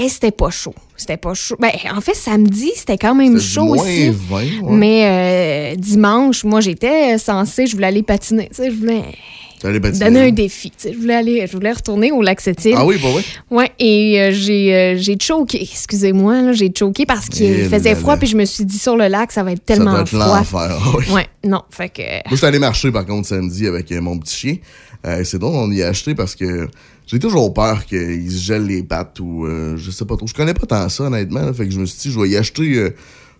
[0.00, 0.74] Et c'était pas chaud.
[0.98, 1.56] C'était pas chaud.
[1.58, 4.10] Ben, en fait, samedi, c'était quand même chaud moins aussi.
[4.10, 4.50] 20, ouais.
[4.70, 8.48] Mais euh, dimanche, moi, j'étais censée, je voulais aller patiner.
[8.50, 9.02] Tu sais, je voulais
[9.62, 10.70] donner un défi.
[10.70, 12.74] Tu sais, je voulais aller, je voulais retourner au lac Sept-Îles.
[12.76, 13.22] Ah oui, pas vrai?
[13.50, 15.62] Ouais, et euh, j'ai euh, j'ai choqué.
[15.62, 19.06] Excusez-moi, là, j'ai choqué parce qu'il faisait froid, puis je me suis dit sur le
[19.08, 20.36] lac, ça va être Ça tellement doit être froid.
[20.38, 20.78] l'enfer.
[20.80, 21.04] Ah oui.
[21.12, 22.02] Ouais, non, fait que.
[22.02, 24.56] Moi, je suis allé marcher, par contre, samedi avec mon petit chien.
[25.24, 26.68] C'est drôle, on y a acheté parce que
[27.08, 30.26] J'ai toujours peur qu'ils se gèlent les pattes ou euh, je sais pas trop.
[30.26, 31.52] Je connais pas tant ça, honnêtement.
[31.54, 32.76] fait que je me suis dit, je vais y acheter.
[32.76, 32.90] euh,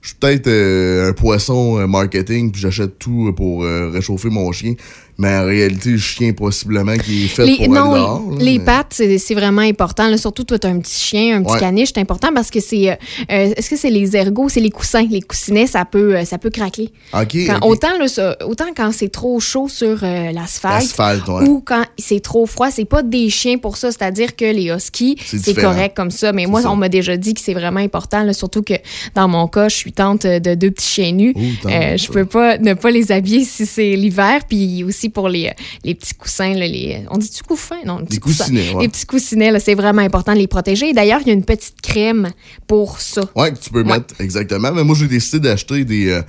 [0.00, 4.50] je suis peut-être euh, un poisson euh, marketing, puis j'achète tout pour euh, réchauffer mon
[4.52, 4.74] chien.
[5.20, 8.22] Mais en réalité, le chien, possiblement, qui est fait Les, pour non, dehors.
[8.30, 10.08] là, les mais- pattes, c'est c'est vraiment important.
[10.08, 10.16] là.
[10.16, 11.58] Surtout, toi, un petit chien, un petit Ouais.
[11.60, 12.90] caniche, c'est important parce que c'est.
[12.90, 12.94] euh,
[13.32, 14.48] euh, Est-ce que c'est les ergots?
[14.48, 15.06] C'est les coussins?
[15.10, 16.90] Les coussinets, ça peut, euh, ça peut craquer.
[17.12, 17.64] OK, Quand- OK.
[17.70, 20.94] Autant, là, ça- autant quand c'est trop chaud sur euh, l'asphalte
[21.28, 21.48] ouais.
[21.48, 23.90] ou quand c'est trop froid, c'est pas des chiens pour ça.
[23.90, 26.32] C'est-à-dire que les huskies, C'est correct comme ça.
[26.32, 26.70] Mais moi, ça.
[26.70, 28.22] on m'a déjà dit que c'est vraiment important.
[28.22, 28.74] là, surtout que
[29.16, 31.34] dans mon cas, je suis tante de deux petits chiens nus.
[31.34, 34.42] tante, Euh, je peux pas ne pas les habiller si c'est l'hiver.
[34.48, 35.52] Puis aussi pour les,
[35.84, 37.82] les petits coussins, là, les, on dit-tu couffins?
[37.84, 38.82] Non, les coussinets, ouais.
[38.82, 40.90] Les petits coussinets, là, c'est vraiment important de les protéger.
[40.90, 42.30] Et D'ailleurs, il y a une petite crème
[42.66, 43.22] pour ça.
[43.36, 44.72] Ouais, que tu peux mettre, exactement.
[44.72, 46.22] Mais moi, j'ai décidé d'acheter des, euh,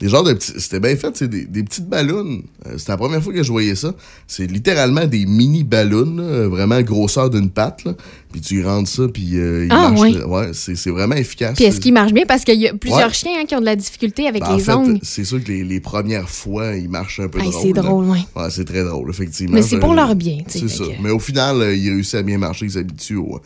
[0.00, 0.52] des genres de petits.
[0.58, 2.42] C'était bien fait, c'est des, des petites ballons.
[2.66, 3.94] Euh, C'était la première fois que je voyais ça.
[4.26, 7.84] C'est littéralement des mini ballons, là, vraiment grosseur d'une patte.
[7.84, 7.94] Là.
[8.32, 10.00] Puis tu rentres ça, puis euh, il Ah, marche.
[10.26, 10.50] ouais.
[10.52, 11.54] c'est c'est vraiment efficace.
[11.54, 12.24] Puis est-ce qu'il marche bien?
[12.26, 13.12] Parce qu'il y a plusieurs Ouais.
[13.14, 14.98] chiens hein, qui ont de la difficulté avec Ben, en les fait, ongles.
[15.02, 17.62] c'est sûr que les, les premières fois, ils marchent un peu Hey, drôle.
[17.62, 18.18] c'est drôle, ouais.
[18.34, 19.54] Ouais, c'est très drôle, effectivement.
[19.54, 20.84] Mais c'est pour Euh, leur bien, C'est ça.
[20.84, 23.40] que- Mais au final, euh, il réussit à bien marcher, il s'habitue au,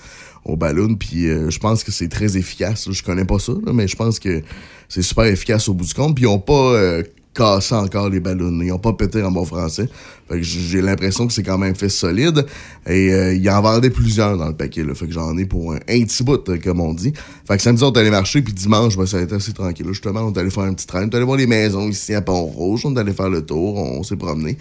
[0.48, 0.94] au ballon.
[0.94, 2.90] Puis euh, je pense que c'est très efficace.
[2.90, 4.42] Je connais pas ça, mais je pense que
[4.88, 6.14] c'est super efficace au bout du compte.
[6.14, 7.02] Puis ils ont pas euh,
[7.34, 8.61] cassé encore les ballons.
[8.61, 9.88] Ils ont pas pété en bon français.
[10.28, 12.44] Fait que j'ai l'impression que c'est quand même fait solide.
[12.86, 14.84] Et euh, il en vendait plusieurs dans le paquet.
[14.84, 14.94] Là.
[14.94, 17.12] Fait que j'en ai pour un, un petit bout, euh, comme on dit.
[17.46, 18.42] Fait que samedi, on est allé marcher.
[18.42, 19.86] Puis dimanche, ben, ça a été assez tranquille.
[19.86, 19.92] là.
[19.92, 21.04] Justement, on est allé faire un petit train.
[21.06, 22.82] On est allé voir les maisons ici à Pont-Rouge.
[22.84, 23.76] On est allé faire le tour.
[23.76, 24.56] On s'est promené.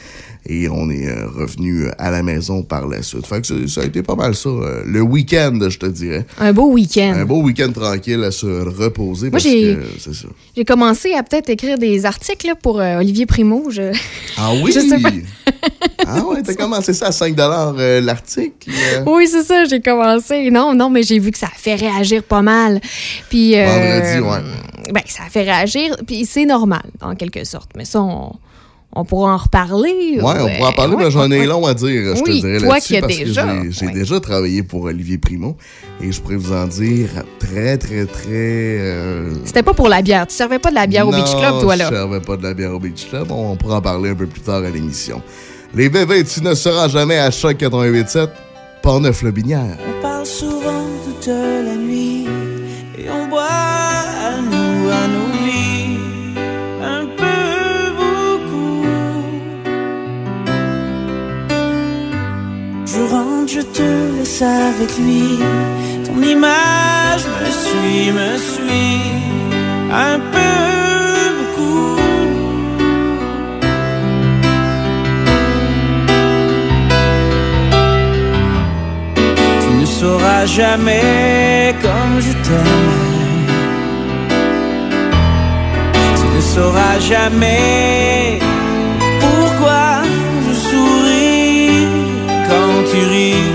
[0.46, 3.28] Et on est euh, revenu à la maison par la suite.
[3.28, 4.50] Fait que ça, ça a été pas mal ça.
[4.50, 6.26] euh, le week-end, je te dirais.
[6.40, 7.14] Un beau week-end.
[7.18, 9.30] Un beau week-end tranquille à se reposer.
[9.30, 9.78] parce j'ai-.
[10.56, 13.70] J'ai commencé à peut-être écrire des articles là, pour euh, Olivier Primo.
[13.70, 13.92] Je...
[14.38, 14.72] Ah oui?
[14.76, 15.10] Je sais pas.
[16.06, 18.70] Ah ouais, t'as commencé ça à 5 euh, l'article?
[18.70, 19.04] euh?
[19.06, 20.50] Oui, c'est ça, j'ai commencé.
[20.52, 22.80] Non, non, mais j'ai vu que ça a fait réagir pas mal.
[23.30, 23.58] Puis.
[23.58, 24.92] euh, Vendredi, ouais.
[24.94, 27.72] Ben, ça a fait réagir, puis c'est normal, en quelque sorte.
[27.76, 28.32] Mais ça, on,
[28.94, 30.20] on pourra en reparler.
[30.22, 32.60] Ouais, on pourra en parler, mais j'en ai long à dire, je Oui, te dirais
[32.60, 35.58] toi qui parce déjà, que j'ai- j'ai déjà travaillé pour Olivier Primo,
[36.02, 38.28] et je pourrais vous en dire très, très, très...
[38.30, 40.26] euh, C'était pas pour la bière.
[40.26, 41.90] Tu servais pas de la bière au Beach Club, Non, toi, je là.
[41.90, 43.30] servais pas de la bière au Beach Club.
[43.32, 45.22] On pourra en parler un peu plus tard à l'émission.
[45.74, 48.30] Les bébés, tu ne seras jamais à Choc 88.7,
[48.82, 49.78] Portneuf-le-Binière.
[49.88, 52.26] On parle souvent toute la nuit
[52.98, 55.98] et on boit à nous, à nos vies,
[56.82, 58.86] un peu beaucoup.
[62.86, 65.40] Je rentre, je te laisse avec lui.
[66.06, 69.02] Ton image me suit, me suit,
[69.92, 70.87] un peu
[80.58, 82.96] jamais comme je t'aime.
[86.20, 88.40] Tu ne sauras jamais
[89.24, 89.84] pourquoi
[90.46, 91.88] je souris
[92.50, 93.48] quand tu ris.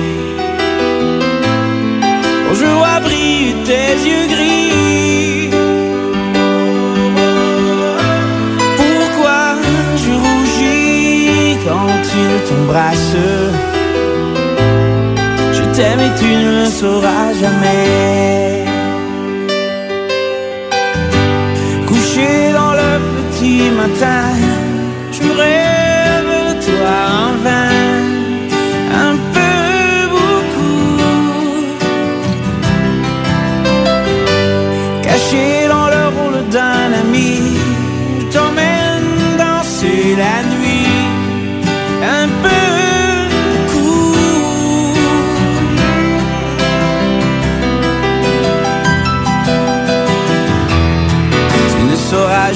[2.44, 5.50] Quand je vois briller tes yeux gris.
[8.80, 9.42] Pourquoi
[10.02, 13.81] je rougis quand tu t'embrasses.
[15.74, 18.64] T'aime et tu ne le sauras jamais.
[21.86, 24.24] Couché dans le petit matin,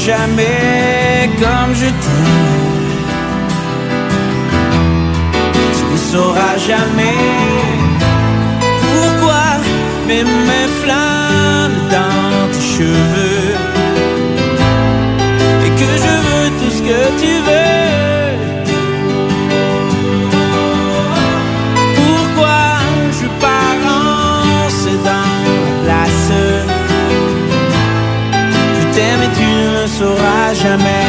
[0.07, 2.87] jamais comme je t'aime.
[5.77, 7.23] Tu ne sauras jamais
[8.92, 9.47] pourquoi
[10.07, 13.55] même mes flammes dans tes cheveux.
[15.64, 18.16] Et que je veux tout ce que tu veux.
[30.79, 31.06] Sauras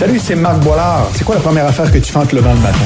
[0.00, 1.08] Salut, c'est Marc Boilard.
[1.12, 2.78] C'est quoi la première affaire que tu fais en te levant le matin?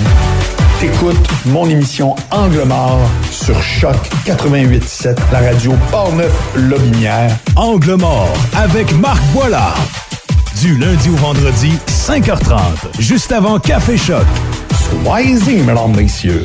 [0.80, 2.98] T'écoutes mon émission Angle mort
[3.30, 3.94] sur Choc
[4.26, 7.30] 88.7, la radio Portneuf-Lobinière.
[7.54, 9.78] Angle mort avec Marc Boilard.
[10.60, 12.58] Du lundi au vendredi, 5h30,
[12.98, 14.26] juste avant Café Choc.
[15.04, 16.44] Soyez-y, mesdames, messieurs.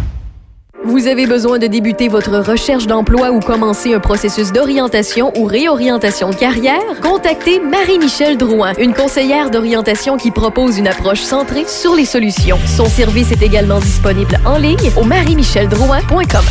[0.91, 6.31] Vous avez besoin de débuter votre recherche d'emploi ou commencer un processus d'orientation ou réorientation
[6.31, 6.81] de carrière?
[7.01, 12.59] Contactez Marie-Michel Drouin, une conseillère d'orientation qui propose une approche centrée sur les solutions.
[12.65, 16.43] Son service est également disponible en ligne au marie-micheldrouin.com.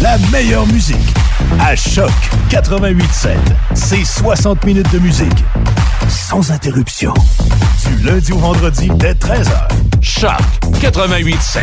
[0.00, 0.96] La meilleure musique
[1.60, 2.10] à Choc
[2.50, 3.36] 88.7.
[3.74, 5.44] C'est 60 minutes de musique
[6.08, 7.14] sans interruption.
[7.86, 9.68] Du lundi au vendredi dès 13h.
[10.00, 10.40] Choc
[10.80, 11.62] 88 7.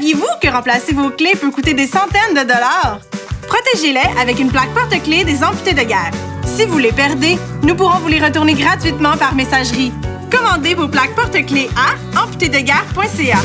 [0.00, 3.00] Saviez-vous que remplacer vos clés peut coûter des centaines de dollars?
[3.46, 6.10] Protégez-les avec une plaque porte-clés des amputés de guerre.
[6.42, 9.92] Si vous les perdez, nous pourrons vous les retourner gratuitement par messagerie.
[10.34, 13.36] Commandez vos plaques porte-clés à amputédeguerre.ca.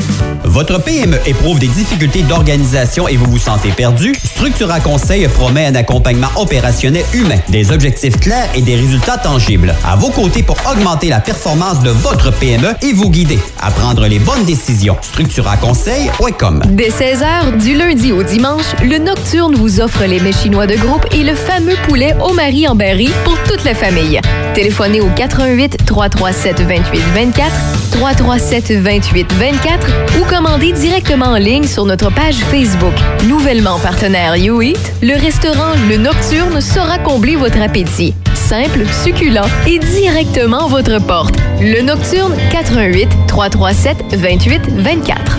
[0.56, 4.14] Votre PME éprouve des difficultés d'organisation et vous vous sentez perdu?
[4.24, 9.74] Structura Conseil promet un accompagnement opérationnel humain, des objectifs clairs et des résultats tangibles.
[9.84, 14.06] À vos côtés pour augmenter la performance de votre PME et vous guider à prendre
[14.06, 14.96] les bonnes décisions.
[15.02, 20.76] StructuraConseil.com Dès 16h, du lundi au dimanche, le Nocturne vous offre les mets chinois de
[20.76, 24.22] groupe et le fameux poulet au mari en berry pour toute la famille.
[24.54, 31.84] Téléphonez au 88 337 28 24 337 28 24 ou commandez directement en ligne sur
[31.84, 32.94] notre page Facebook.
[33.26, 38.14] Nouvellement partenaire YouEat, le restaurant Le Nocturne saura combler votre appétit.
[38.34, 41.36] Simple, succulent et directement à votre porte.
[41.60, 45.38] Le Nocturne 88 337 28 24.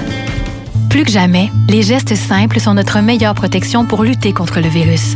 [0.89, 5.15] Plus que jamais, les gestes simples sont notre meilleure protection pour lutter contre le virus.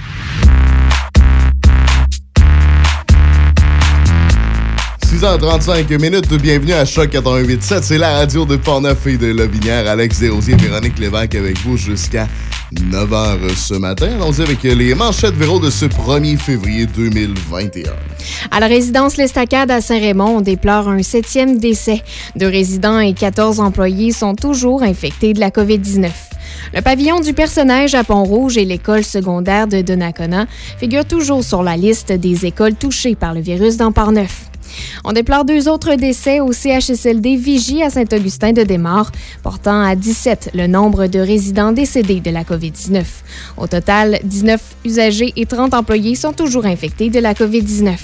[5.11, 7.83] 6h35 minutes, bienvenue à Choc 88.7.
[7.83, 9.85] C'est la radio de Portneuf et de Lobinière.
[9.89, 12.29] Alex Desrosiers et Véronique Lévesque avec vous jusqu'à
[12.73, 14.07] 9h ce matin.
[14.15, 17.91] Allons-y avec les manchettes Véro de ce 1er février 2021.
[18.51, 22.01] À la résidence L'Estacade à Saint-Raymond, on déplore un septième décès.
[22.37, 26.07] Deux résidents et 14 employés sont toujours infectés de la COVID-19.
[26.73, 30.47] Le pavillon du personnage à Pont-Rouge et l'école secondaire de Donnacona
[30.77, 34.50] figurent toujours sur la liste des écoles touchées par le virus dans Port-Neuf.
[35.03, 39.11] On déplore deux autres décès au CHSLD Vigie à Saint-Augustin de Desmaures,
[39.43, 43.03] portant à 17 le nombre de résidents décédés de la COVID-19.
[43.57, 47.97] Au total, 19 usagers et 30 employés sont toujours infectés de la COVID-19.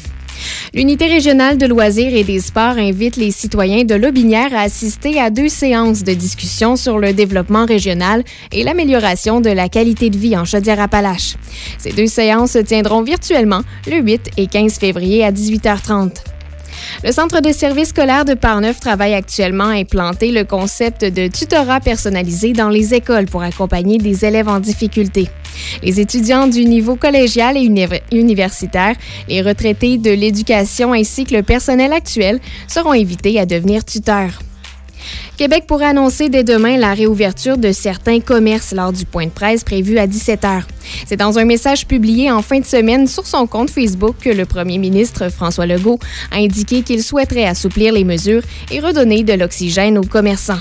[0.73, 5.29] L'unité régionale de loisirs et des sports invite les citoyens de Lobinière à assister à
[5.29, 10.37] deux séances de discussion sur le développement régional et l'amélioration de la qualité de vie
[10.37, 11.35] en Chaudière-Appalaches.
[11.77, 16.36] Ces deux séances se tiendront virtuellement le 8 et 15 février à 18h30.
[17.03, 21.79] Le Centre de services scolaire de Parneuf travaille actuellement à implanter le concept de tutorat
[21.79, 25.29] personnalisé dans les écoles pour accompagner des élèves en difficulté.
[25.83, 28.95] Les étudiants du niveau collégial et uni- universitaire,
[29.27, 34.39] les retraités de l'éducation ainsi que le personnel actuel seront invités à devenir tuteurs.
[35.37, 39.63] Québec pourrait annoncer dès demain la réouverture de certains commerces lors du point de presse
[39.63, 40.63] prévu à 17 h.
[41.05, 44.47] C'est dans un message publié en fin de semaine sur son compte Facebook que le
[44.47, 45.99] premier ministre François Legault
[46.31, 50.59] a indiqué qu'il souhaiterait assouplir les mesures et redonner de l'oxygène aux commerçants.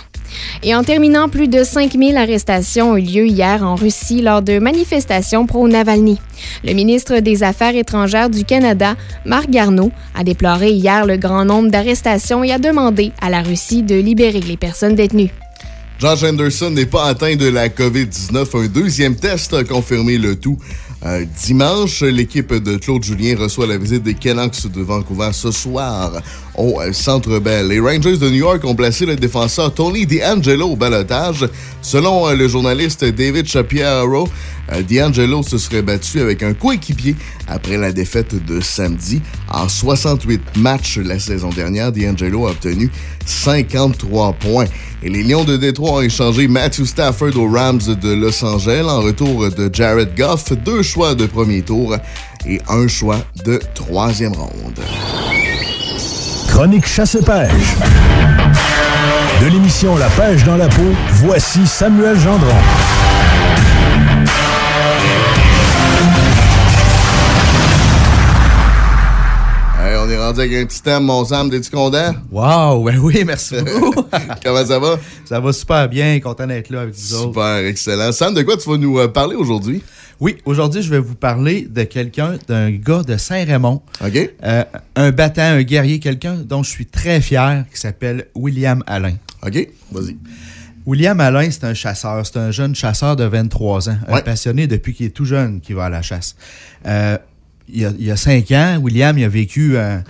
[0.63, 4.59] Et en terminant, plus de 5000 arrestations ont eu lieu hier en Russie lors de
[4.59, 6.19] manifestations pro-Navalny.
[6.65, 11.71] Le ministre des Affaires étrangères du Canada, Marc Garneau, a déploré hier le grand nombre
[11.71, 15.31] d'arrestations et a demandé à la Russie de libérer les personnes détenues.
[15.99, 18.65] Josh Anderson n'est pas atteint de la COVID-19.
[18.65, 20.59] Un deuxième test a confirmé le tout.
[21.07, 26.21] Euh, dimanche, l'équipe de Claude Julien reçoit la visite des Canucks de Vancouver ce soir
[26.57, 27.69] au euh, Centre Bell.
[27.69, 31.49] Les Rangers de New York ont placé le défenseur Tony DeAngelo au balotage.
[31.81, 34.29] Selon euh, le journaliste David Shapiro,
[34.73, 37.17] euh, DeAngelo se serait battu avec un coéquipier
[37.49, 39.21] après la défaite de samedi.
[39.51, 42.91] En 68 matchs la saison dernière, DeAngelo a obtenu
[43.25, 44.67] 53 points.
[45.03, 49.01] Et les Lions de Détroit ont échangé Matthew Stafford aux Rams de Los Angeles en
[49.01, 51.97] retour de Jared Goff, deux choix de premier tour
[52.47, 54.81] et un choix de troisième ronde.
[56.49, 57.77] Chronique chasse-pêche.
[59.41, 62.96] De l'émission La pêche dans la peau, voici Samuel Gendron.
[70.27, 72.13] Rendu avec un petit thème, mon Sam, t'es-tu content?
[72.33, 74.05] Wow, ben oui, merci beaucoup.
[74.45, 74.99] Comment ça va?
[75.25, 77.27] Ça va super bien, content d'être là avec vous autres.
[77.29, 78.11] Super, excellent.
[78.11, 79.83] Sam, de quoi tu vas nous euh, parler aujourd'hui?
[80.19, 83.83] Oui, aujourd'hui, je vais vous parler de quelqu'un, d'un gars de Saint-Raymond.
[84.05, 84.31] OK.
[84.43, 84.65] Euh,
[84.97, 89.15] un battant, un guerrier, quelqu'un dont je suis très fier, qui s'appelle William Alain.
[89.47, 90.17] OK, vas-y.
[90.87, 92.25] William Alain, c'est un chasseur.
[92.27, 93.99] C'est un jeune chasseur de 23 ans.
[94.09, 96.37] Un passionné depuis qu'il est tout jeune qui va à la chasse.
[96.87, 97.19] Euh,
[97.69, 100.03] il, y a, il y a cinq ans, William il a vécu un,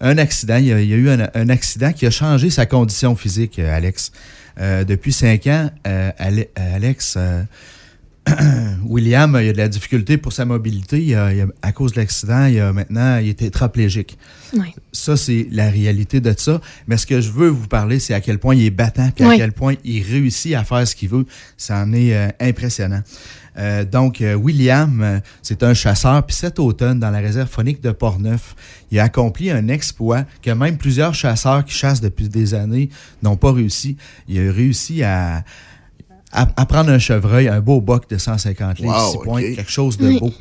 [0.00, 0.56] un accident.
[0.56, 4.12] Il y a, eu un, un accident qui a changé sa condition physique, euh, Alex.
[4.58, 7.42] Euh, depuis cinq ans, euh, Ale- Alex, euh,
[8.84, 11.00] William, il a de la difficulté pour sa mobilité.
[11.02, 14.18] Il a- il a- à cause de l'accident, il a maintenant, il est tétraplégique.
[14.92, 16.60] Ça, c'est la réalité de ça.
[16.88, 19.24] Mais ce que je veux vous parler, c'est à quel point il est battant, puis
[19.24, 19.36] à Oui.
[19.36, 21.26] quel point il réussit à faire ce qu'il veut.
[21.56, 23.02] Ça en est impressionnant.
[23.58, 26.22] Euh, donc, euh, William, euh, c'est un chasseur.
[26.24, 28.54] Puis cet automne, dans la réserve phonique de Portneuf,
[28.90, 32.90] il a accompli un exploit que même plusieurs chasseurs qui chassent depuis des années
[33.22, 33.96] n'ont pas réussi.
[34.28, 35.42] Il a réussi à,
[36.32, 39.54] à, à prendre un chevreuil, un beau boc de 150 livres, Wow, six points, ok.
[39.56, 40.20] quelque chose de Oui.
[40.20, 40.32] beau.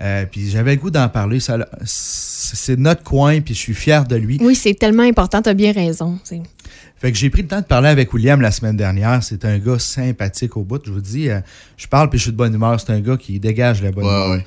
[0.00, 1.38] Euh, puis j'avais le goût d'en parler.
[1.84, 4.38] C'est notre coin, puis je suis fier de lui.
[4.40, 6.18] Oui, c'est tellement important, t'as bien raison.
[7.04, 9.22] C'est- Fait que j'ai pris le temps de parler avec William la semaine dernière.
[9.22, 10.80] C'est un gars sympathique au bout.
[10.86, 11.40] Je vous dis, euh,
[11.76, 12.80] je parle puis je suis de bonne humeur.
[12.80, 14.30] C'est un gars qui dégage la bonne Ouais, humeur.
[14.30, 14.44] ouais.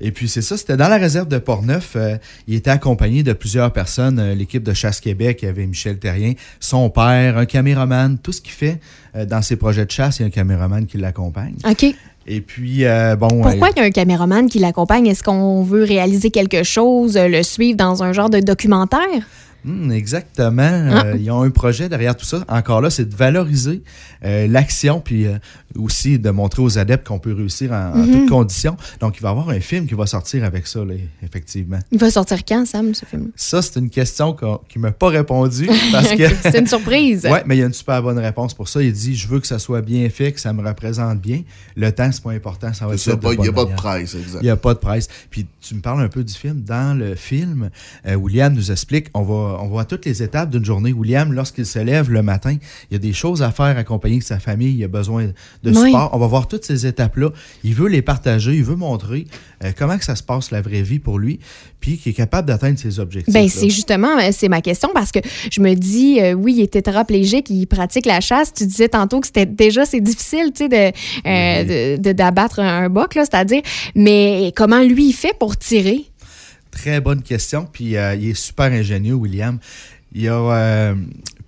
[0.00, 1.94] Et puis c'est ça, c'était dans la réserve de Portneuf.
[1.96, 4.18] Euh, il était accompagné de plusieurs personnes.
[4.20, 8.30] Euh, L'équipe de Chasse Québec, il y avait Michel Terrien, son père, un caméraman, tout
[8.32, 8.80] ce qu'il fait
[9.26, 11.54] dans ses projets de chasse, il y a un caméraman qui l'accompagne.
[11.68, 11.94] OK.
[12.30, 13.28] Et puis, euh, bon...
[13.28, 15.06] Pourquoi euh, il y a un caméraman qui l'accompagne?
[15.06, 19.26] Est-ce qu'on veut réaliser quelque chose, euh, le suivre dans un genre de documentaire?
[19.64, 20.62] Hmm, exactement.
[20.92, 21.06] Ah.
[21.06, 22.44] Euh, ils ont un projet derrière tout ça.
[22.48, 23.82] Encore là, c'est de valoriser
[24.24, 25.36] euh, l'action, puis euh,
[25.76, 28.12] aussi de montrer aux adeptes qu'on peut réussir en, en Mhm.
[28.12, 28.76] toutes conditions.
[29.00, 30.94] Donc, il va y avoir un film qui va sortir avec ça, là,
[31.24, 31.80] effectivement.
[31.90, 33.30] Il va sortir quand, Sam, ce film?
[33.34, 35.68] Ça, c'est une question qu'il ne m'a pas répondu.
[35.92, 36.24] Parce que...
[36.42, 37.26] C'est une surprise.
[37.28, 38.80] Oui, mais il y a une super bonne réponse pour ça.
[38.80, 41.42] Il dit Je veux que ça soit bien fait, que ça me représente bien.
[41.76, 42.72] Le temps, c'est pas important.
[42.72, 44.38] Ça va être fait il y a pas de presse, exact.
[44.40, 45.08] Il n'y a pas de presse.
[45.30, 46.60] Puis tu me parles un peu du film.
[46.62, 47.70] Dans le film,
[48.06, 50.92] euh, William nous explique on va, on voit toutes les étapes d'une journée.
[50.92, 52.56] William, lorsqu'il se lève le matin,
[52.90, 54.74] il y a des choses à faire accompagner de sa famille.
[54.76, 55.26] Il a besoin
[55.62, 55.86] de Oui.
[55.86, 56.10] support.
[56.12, 57.30] On va voir toutes ces étapes-là.
[57.64, 58.56] Il veut les partager.
[58.56, 59.26] Il veut montrer
[59.64, 61.40] euh, comment que ça se passe la vraie vie pour lui.
[61.80, 63.32] Puis qu'il est capable d'atteindre ses objectifs.
[63.32, 65.20] Ben, c'est justement, euh, c'est ma question parce que
[65.50, 68.52] je me dis, euh, oui, il est tétraplégique, il pratique la chasse.
[68.52, 70.76] Tu disais tantôt que c'était déjà, c'est difficile, tu sais, de,
[71.26, 73.62] euh, de- de- d'abattre un, boc, là, c'est-à-dire.
[73.94, 76.04] Mais comment lui, il fait pour tirer?
[76.70, 77.66] très bonne question.
[77.72, 79.58] Puis euh, il est super ingénieux, William.
[80.14, 80.94] Il y a,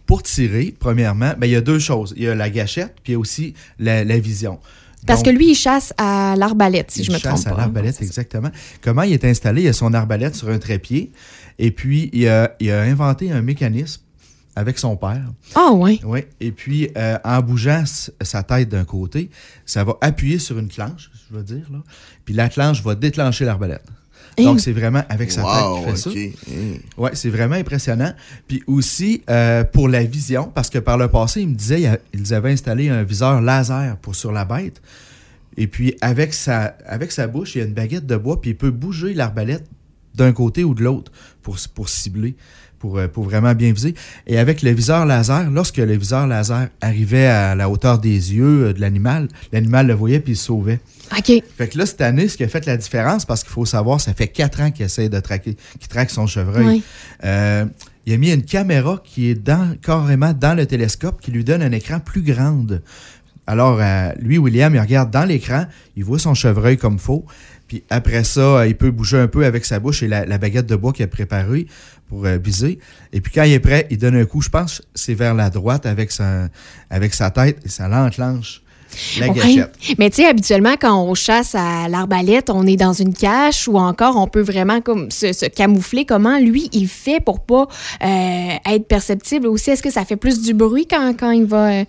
[0.07, 2.15] pour tirer, premièrement, ben, il y a deux choses.
[2.17, 4.59] Il y a la gâchette, puis il y a aussi la, la vision.
[5.07, 7.51] Parce Donc, que lui, il chasse à l'arbalète, si il je me chasse trompe à
[7.51, 7.57] pas.
[7.57, 7.59] hein.
[7.65, 8.51] l'arbalète, exactement.
[8.83, 9.63] Comment il est installé?
[9.63, 11.11] Il a son arbalète sur un trépied.
[11.59, 14.03] Et puis, il a, il a inventé un mécanisme
[14.57, 15.23] avec son père.
[15.55, 16.01] Ah, ouais.
[16.05, 16.21] Oui.
[16.41, 17.85] Et puis, euh, en bougeant
[18.21, 19.31] sa tête d'un côté,
[19.65, 21.67] ça va appuyer sur une clenche, je veux dire.
[21.73, 21.79] Là.
[22.25, 23.85] Puis la clenche va déclencher l'arbalète.
[24.45, 26.61] Donc, c'est vraiment avec sa Wow, tête qu'il fait ça.
[26.99, 28.13] Ouais, c'est vraiment impressionnant.
[28.49, 32.35] Puis aussi, euh, pour la vision, parce que par le passé, il me disait qu'ils
[32.35, 34.81] avaient installé un viseur laser pour sur la bête.
[35.57, 38.51] Et puis, avec sa, avec sa bouche, il y a une baguette de bois, puis
[38.51, 39.67] il peut bouger l'arbalète
[40.15, 41.13] d'un côté ou de l'autre
[41.43, 42.35] pour, pour cibler,
[42.79, 43.95] pour, euh, pour vraiment bien viser.
[44.27, 48.69] Et avec le viseur laser, lorsque le viseur laser arrivait à la hauteur des yeux
[48.69, 50.81] euh, de l'animal, l'animal le voyait puis il se sauvait.
[51.17, 51.43] OK.
[51.57, 54.01] Fait que là, cette année, ce qui a fait la différence, parce qu'il faut savoir,
[54.01, 56.67] ça fait quatre ans qu'il essaie de traquer, qu'il traque son chevreuil.
[56.67, 56.83] Oui.
[57.25, 57.65] Euh,
[58.07, 61.63] il a mis une caméra qui est dans, carrément dans le télescope, qui lui donne
[61.63, 62.83] un écran plus grande.
[63.47, 67.27] Alors, euh, lui, William, il regarde dans l'écran, il voit son chevreuil comme faux.
[67.67, 70.39] Puis après ça, euh, il peut bouger un peu avec sa bouche et la, la
[70.39, 71.67] baguette de bois qu'il a préparée
[72.09, 72.79] pour euh, viser.
[73.13, 75.51] Et puis quand il est prêt, il donne un coup, je pense, c'est vers la
[75.51, 76.49] droite avec sa,
[76.91, 78.63] avec sa tête et ça l'enclenche
[79.19, 79.35] la Ouais.
[79.35, 79.75] gâchette.
[79.99, 83.77] Mais tu sais, habituellement, quand on chasse à l'arbalète, on est dans une cache ou
[83.79, 86.05] encore on peut vraiment comme se, se camoufler.
[86.05, 87.69] Comment lui, il fait pour pas
[88.05, 89.71] euh, être perceptible aussi?
[89.71, 91.71] Est-ce que ça fait plus du bruit quand, quand il va.
[91.73, 91.85] euh,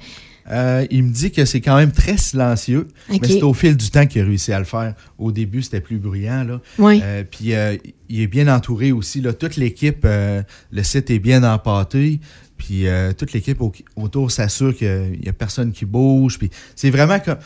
[0.51, 3.89] Euh, il me dit que c'est quand même très silencieux, mais c'est au fil du
[3.91, 4.95] temps qu'il a réussi à le faire.
[5.19, 6.43] Au début, c'était plus bruyant.
[6.43, 6.59] Là.
[6.79, 6.99] Oui.
[7.03, 7.77] Euh, puis euh,
[8.09, 9.21] il est bien entouré aussi.
[9.21, 9.33] Là.
[9.33, 12.19] Toute l'équipe, le site est bien empâté.
[12.61, 16.37] Puis euh, toute l'équipe au- autour s'assure qu'il n'y a personne qui bouge.
[16.37, 17.37] Puis c'est vraiment comme.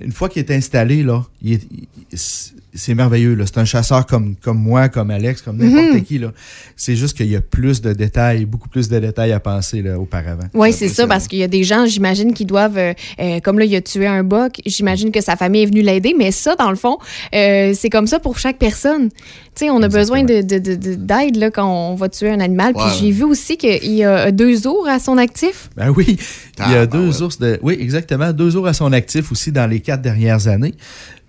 [0.00, 3.34] Une fois qu'il est installé, là, il est- c'est merveilleux.
[3.34, 3.44] là.
[3.46, 6.02] C'est un chasseur comme, comme moi, comme Alex, comme n'importe Mhm.
[6.04, 6.18] qui.
[6.18, 6.32] là.
[6.76, 9.98] C'est juste qu'il y a plus de détails, beaucoup plus de détails à penser là,
[9.98, 10.44] auparavant.
[10.54, 13.58] Oui, c'est ça, parce qu'il y a des gens, j'imagine, qui doivent, euh, euh, comme
[13.58, 16.54] là, il a tué un boc, j'imagine que sa famille est venue l'aider, mais ça,
[16.56, 16.98] dans le fond,
[17.34, 19.08] euh, c'est comme ça pour chaque personne.
[19.10, 22.30] Tu sais, on a besoin de- de- de- de- d'aide là, quand on va tuer
[22.30, 22.72] un animal.
[22.72, 22.90] Puis Ouais.
[23.00, 25.68] j'ai vu aussi qu'il y a deux ours à son actif.
[25.76, 26.16] Ben oui,
[26.58, 27.58] il y a Ah, deux ours de.
[27.62, 28.32] Oui, exactement.
[28.32, 30.74] Deux ours à son actif aussi dans les quatre dernières années.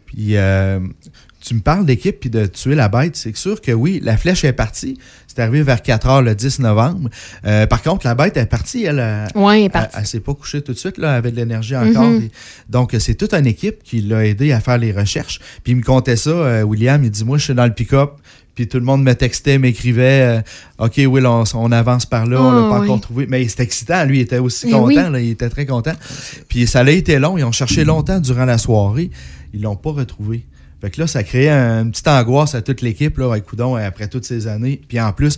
[0.05, 0.79] Puis euh,
[1.43, 3.15] tu me parles d'équipe puis de tuer la bête.
[3.15, 4.97] C'est sûr que oui, la flèche est partie.
[5.27, 7.09] C'est arrivé vers 4 heures le 10 novembre.
[7.45, 8.83] Euh, par contre, la bête est partie.
[8.83, 9.97] Elle, euh, Ouais, elle est partie.
[9.97, 10.97] Elle, s'est pas couchée tout de suite.
[10.97, 12.03] Là, elle avait de l'énergie encore.
[12.03, 12.29] Mhm.
[12.69, 15.39] Donc, c'est toute une équipe qui l'a aidé à faire les recherches.
[15.63, 17.03] Puis il me contait ça, euh, William.
[17.03, 18.11] Il dit Moi, je suis dans le pick-up.
[18.53, 20.41] Puis tout le monde me textait, m'écrivait
[20.79, 22.85] euh, OK, Will, on, on avance par là, on l'a Oh, pas oui.
[22.89, 23.25] encore trouvé.
[23.29, 24.95] Mais c'était excitant, lui, il était aussi Mais content, oui.
[25.13, 25.93] là, il était très content.
[26.49, 29.09] Puis ça a été long, ils ont cherché longtemps durant la soirée,
[29.53, 30.43] ils l'ont pas retrouvé.
[30.81, 34.07] Fait que là, ça un- une petite angoisse à toute l'équipe, là, ouais, coudonc, après
[34.07, 34.81] toutes ces années.
[34.87, 35.37] Puis en plus,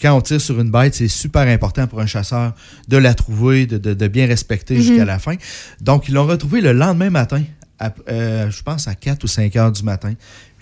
[0.00, 2.54] quand on tire sur une bête, c'est super important pour un chasseur
[2.88, 4.80] de la trouver, de, de- de bien respecter Mhm.
[4.82, 5.34] jusqu'à la fin.
[5.80, 7.42] Donc, ils l'ont retrouvé le lendemain matin,
[7.78, 10.14] à- euh, je pense à 4 ou 5 heures du matin.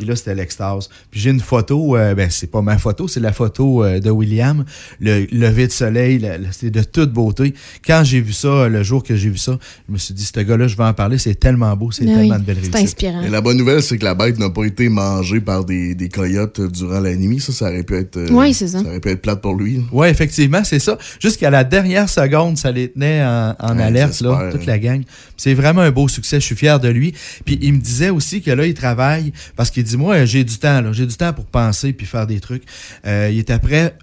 [0.03, 0.89] Puis là, c'était l'extase.
[1.13, 4.11] Puis j'ai une photo, euh, ben c'est pas ma photo, c'est la photo euh, de
[4.11, 4.65] William,
[4.99, 7.55] le lever de soleil, le- le- c'est de toute beauté.
[7.87, 10.41] Quand j'ai vu ça, le jour que j'ai vu ça, je me suis dit, ce
[10.41, 12.73] gars-là, je vais en parler, c'est tellement beau, c'est Ah tellement oui, de belles c'est
[12.77, 12.89] réussites.
[13.05, 13.23] inspirant.
[13.23, 16.09] Et la bonne nouvelle, c'est que la bête n'a pas été mangée par des, des
[16.09, 17.39] coyotes durant la nuit.
[17.39, 18.17] Ça, ça aurait pu être.
[18.17, 18.81] euh, Oui, c'est ça.
[18.83, 19.83] Ça aurait pu être plate pour lui.
[19.93, 20.99] Oui, effectivement, c'est ça.
[21.21, 25.03] Jusqu'à la dernière seconde, ça les tenait en, en Ouais, alerte, là, toute la gang.
[25.37, 26.41] C'est vraiment un beau succès.
[26.41, 27.15] Je suis fier de lui.
[27.45, 30.59] Puis il me disait aussi que là, il travaille parce qu'il dit Moi, j'ai du
[30.59, 30.93] temps.
[30.93, 32.65] J'ai du temps pour penser puis faire des trucs.
[33.07, 33.97] Euh, il était prêt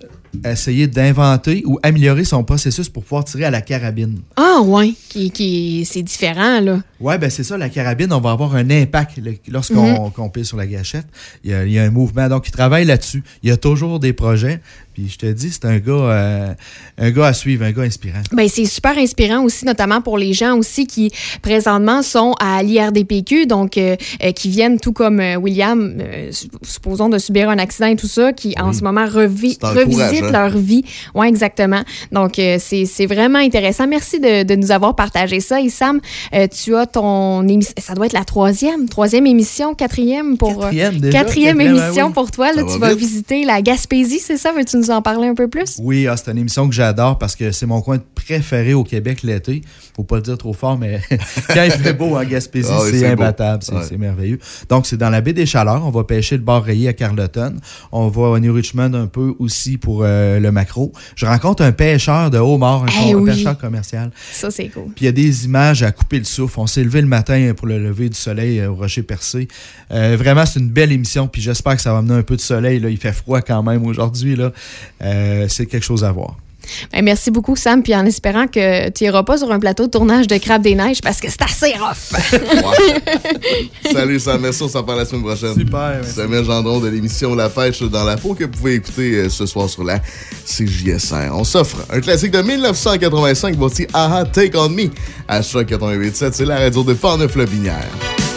[0.43, 4.19] à essayer d'inventer ou améliorer son processus pour pouvoir tirer à la carabine.
[4.35, 6.81] Ah, ouais, qui, qui, c'est différent, là.
[6.99, 10.57] Ouais, ben c'est ça, la carabine, on va avoir un impact lorsqu'on qu'on pile sur
[10.57, 11.07] la gâchette.
[11.43, 13.23] Il y, a, il y a un mouvement, donc il travaille là-dessus.
[13.41, 14.61] Il y a toujours des projets.
[14.93, 16.53] Puis je te dis, c'est un gars, euh,
[16.97, 18.21] un gars à suivre, un gars inspirant.
[18.31, 21.11] Ben, c'est super inspirant aussi, notamment pour les gens aussi qui
[21.41, 27.07] présentement sont à l'IRDPQ, donc euh, euh, qui viennent tout comme William, euh, sup- supposons
[27.09, 30.83] de subir un accident et tout ça, qui en ce moment revi- revisitent leur vie.
[31.15, 31.81] Oui, exactement.
[32.11, 33.87] Donc, c'est vraiment intéressant.
[33.87, 35.61] Merci de, de nous avoir partagé ça.
[35.61, 36.01] Et Sam,
[36.51, 40.59] tu as ton émission, ça doit être la troisième, troisième émission, quatrième pour...
[40.59, 42.13] Quatrième déjà, quatrième quatrième, émission oui.
[42.13, 42.51] pour toi.
[42.51, 42.99] Là, tu va vas vite.
[42.99, 44.51] visiter la Gaspésie, c'est ça?
[44.51, 45.77] Veux-tu nous nous en parler un peu plus?
[45.81, 49.23] Oui, ah, c'est une émission que j'adore parce que c'est mon coin préféré au Québec
[49.23, 49.61] l'été.
[49.95, 50.99] Faut pas le dire trop fort, mais
[51.47, 53.97] quand il fait beau en Gaspésie, Ah c'est imbattable, c'est Ouais.
[53.97, 54.39] merveilleux.
[54.69, 55.85] Donc, c'est dans la baie des Chaleurs.
[55.85, 57.55] On va pêcher le bar rayé à Carleton.
[57.91, 60.91] On va à New Richmond un peu aussi pour euh, le macro.
[61.15, 63.31] Je rencontre un pêcheur de homard, un, Eh un oui.
[63.31, 64.11] pêcheur commercial.
[64.31, 64.85] Ça, c'est cool.
[64.95, 66.59] Puis il y a des images à couper le souffle.
[66.59, 69.47] On s'est levé le matin pour le lever du soleil euh, au Rocher Percé.
[69.91, 71.27] Euh, vraiment, c'est une belle émission.
[71.27, 72.79] Puis j'espère que ça va amener un peu de soleil.
[72.79, 72.89] Là.
[72.89, 74.35] Il fait froid quand même aujourd'hui.
[74.35, 74.51] là.
[75.01, 76.35] Euh, c'est quelque chose à voir.
[76.91, 77.83] Ben, merci beaucoup, Sam.
[77.83, 80.75] Puis en espérant que tu iras pas sur un plateau de tournage de Crabe des
[80.75, 82.19] Neiges parce que c'est assez rough.
[83.91, 85.55] Salut Sam, merci, on s'en parle la semaine prochaine.
[85.55, 86.01] Super.
[86.05, 89.45] Samuel Gendron de l'émission La Pêche dans la peau que vous pouvez écouter euh, ce
[89.45, 89.99] soir sur la
[90.45, 91.31] CJSR.
[91.33, 94.89] On s'offre un classique de 1985, voici Aha Take On Me
[95.27, 96.31] à Choc 88.7.
[96.33, 98.28] C'est la radio de Portneuf-Lobinière.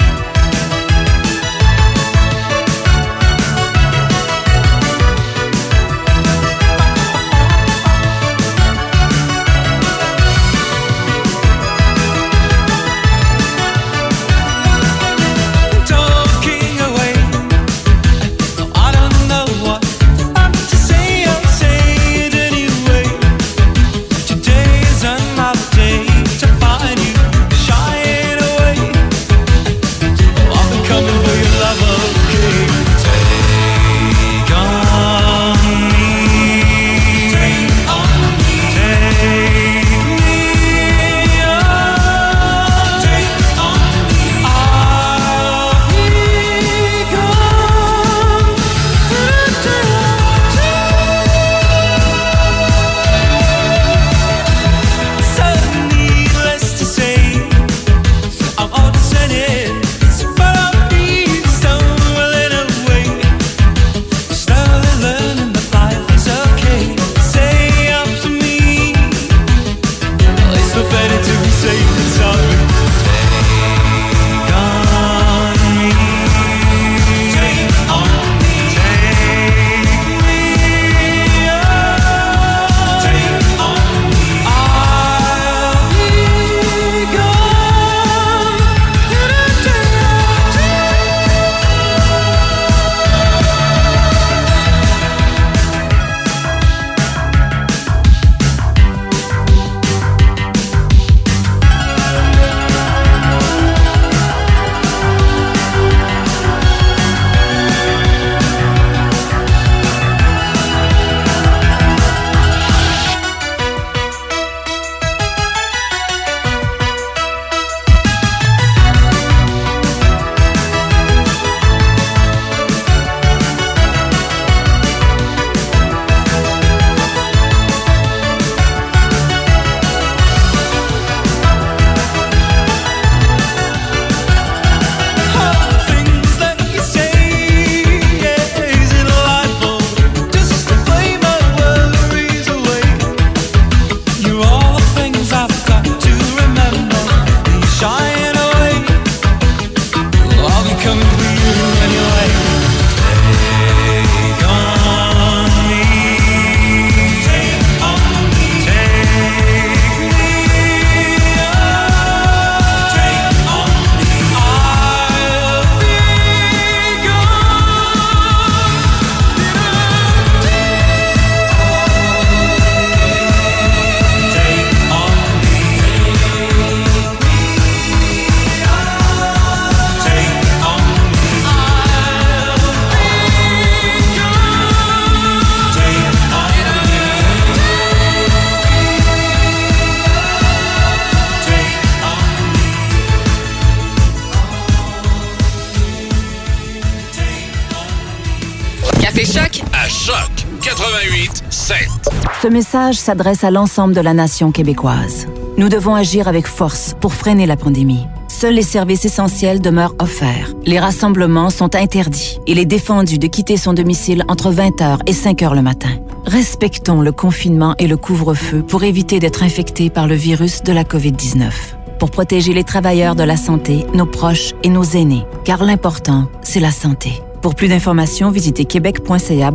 [202.99, 205.27] S'adresse à l'ensemble de la nation québécoise.
[205.59, 208.07] Nous devons agir avec force pour freiner la pandémie.
[208.29, 210.53] Seuls les services essentiels demeurent offerts.
[210.65, 212.41] Les rassemblements sont interdits.
[212.47, 215.91] Il est défendu de quitter son domicile entre 20h et 5h le matin.
[216.25, 220.85] Respectons le confinement et le couvre-feu pour éviter d'être infectés par le virus de la
[220.85, 221.51] COVID-19.
[221.99, 225.25] Pour protéger les travailleurs de la santé, nos proches et nos aînés.
[225.45, 227.23] Car l'important, c'est la santé.
[227.43, 229.53] Pour plus d'informations, visitez québec.ca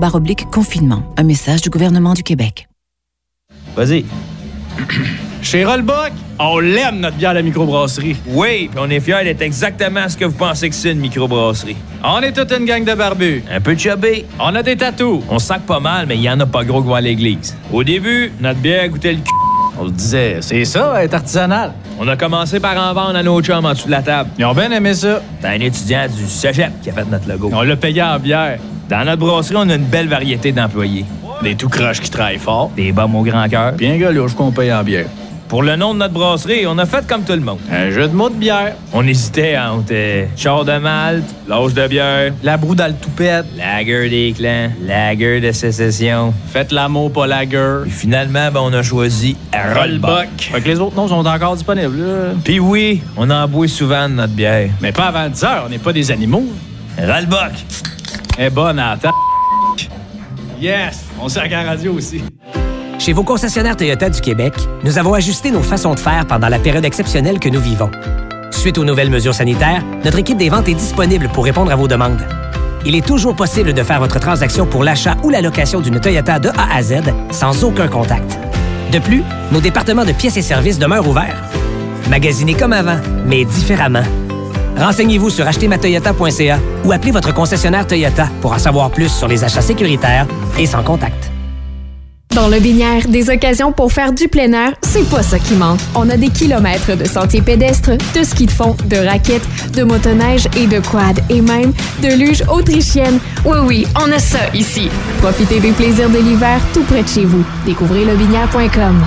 [0.51, 1.03] confinement.
[1.17, 2.67] Un message du gouvernement du Québec.
[3.77, 4.05] Vas-y.
[5.43, 8.15] Chez Rollbuck, on l'aime notre bière à la microbrasserie.
[8.25, 11.77] Oui, puis on est fiers d'être exactement ce que vous pensez que c'est une microbrasserie.
[12.03, 13.43] On est toute une gang de barbus.
[13.51, 14.25] Un peu chubby.
[14.39, 15.21] On a des tatous.
[15.29, 17.55] On sac pas mal, mais il y en a pas gros qui vont à l'église.
[17.71, 19.31] Au début, notre bière goûtait le cul.
[19.79, 21.71] On se disait, c'est ça, être artisanal.
[21.99, 24.31] On a commencé par en vendre à nos chums en dessous de la table.
[24.39, 25.21] Ils ont bien aimé ça.
[25.39, 27.51] C'est un étudiant du cégep qui a fait notre logo.
[27.53, 28.57] On l'a payé en bière.
[28.89, 31.05] Dans notre brasserie, on a une belle variété d'employés.
[31.43, 32.71] Des tout croches qui travaillent fort.
[32.75, 33.73] Des bombes au grand cœur.
[33.73, 35.05] Bien galouche qu'on paye en bière.
[35.47, 37.59] Pour le nom de notre brasserie, on a fait comme tout le monde.
[37.71, 38.73] Un jeu de mots de bière.
[38.91, 43.45] On hésitait entre euh, char de malte, l'âge de bière, La broue dans le toupette.
[43.55, 46.33] lager des clans, lager de sécession.
[46.51, 47.85] Faites l'amour, pas la gueule.
[47.87, 50.27] Et finalement, ben, on a choisi Rollbuck.
[50.51, 51.97] Fait que les autres noms sont encore disponibles.
[51.97, 52.33] là.
[52.43, 54.69] Puis oui, on en boit souvent de notre bière.
[54.81, 56.43] Mais pas avant 10 heures, on n'est pas des animaux.
[56.99, 57.53] Rollbuck.
[58.37, 58.97] Eh bonne à
[60.59, 61.06] Yes!
[61.19, 62.21] On sert à radio aussi.
[62.99, 64.53] Chez vos concessionnaires Toyota du Québec,
[64.83, 67.89] nous avons ajusté nos façons de faire pendant la période exceptionnelle que nous vivons.
[68.51, 71.87] Suite aux nouvelles mesures sanitaires, notre équipe des ventes est disponible pour répondre à vos
[71.87, 72.21] demandes.
[72.85, 76.39] Il est toujours possible de faire votre transaction pour l'achat ou la location d'une Toyota
[76.39, 77.01] de A à Z
[77.31, 78.37] sans aucun contact.
[78.91, 81.43] De plus, nos départements de pièces et services demeurent ouverts.
[82.09, 84.03] Magasinez comme avant, mais différemment.
[84.77, 89.61] Renseignez-vous sur achetermatoyota.ca ou appelez votre concessionnaire Toyota pour en savoir plus sur les achats
[89.61, 91.31] sécuritaires et sans contact.
[92.37, 95.79] Dans le Binière, des occasions pour faire du plein air, c'est pas ça qui manque.
[95.95, 100.47] On a des kilomètres de sentiers pédestres, de ski de fond, de raquettes, de motoneige
[100.55, 101.73] et de quad, et même
[102.03, 103.17] de luge autrichienne.
[103.43, 104.87] Oui, oui, on a ça ici.
[105.19, 107.43] Profitez des plaisirs de l'hiver tout près de chez vous.
[107.65, 109.03] Découvrez lebinière.com.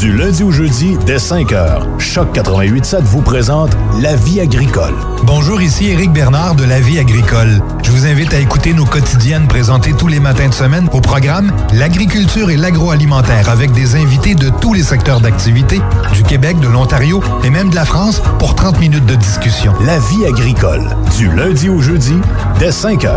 [0.00, 3.70] Du lundi au jeudi, dès 5h, Choc 88.7 vous présente
[4.00, 4.92] La vie agricole.
[5.22, 7.62] Bonjour, ici Éric Bernard de La Vie agricole.
[7.82, 11.52] Je vous invite à écouter nos quotidiennes présentées tous les matins de semaine au programme
[11.72, 15.80] L'agriculture et l'agroalimentaire avec des invités de tous les secteurs d'activité,
[16.12, 19.72] du Québec, de l'Ontario et même de la France pour 30 minutes de discussion.
[19.86, 20.84] La vie agricole,
[21.16, 22.14] du lundi au jeudi,
[22.58, 23.10] dès 5h,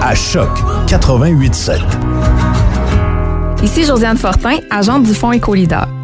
[0.00, 0.48] à Choc
[0.86, 1.80] 88.7.
[3.62, 5.89] Ici Josiane Fortin, agente du Fonds Écolideur.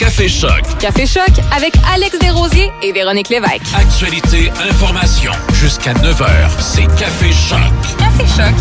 [0.00, 0.62] Café Choc.
[0.78, 3.60] Café Choc avec Alex Desrosiers et Véronique Lévesque.
[3.76, 5.30] Actualité, information.
[5.52, 6.24] Jusqu'à 9h,
[6.58, 7.98] c'est Café Choc.
[7.98, 8.54] Café Choc.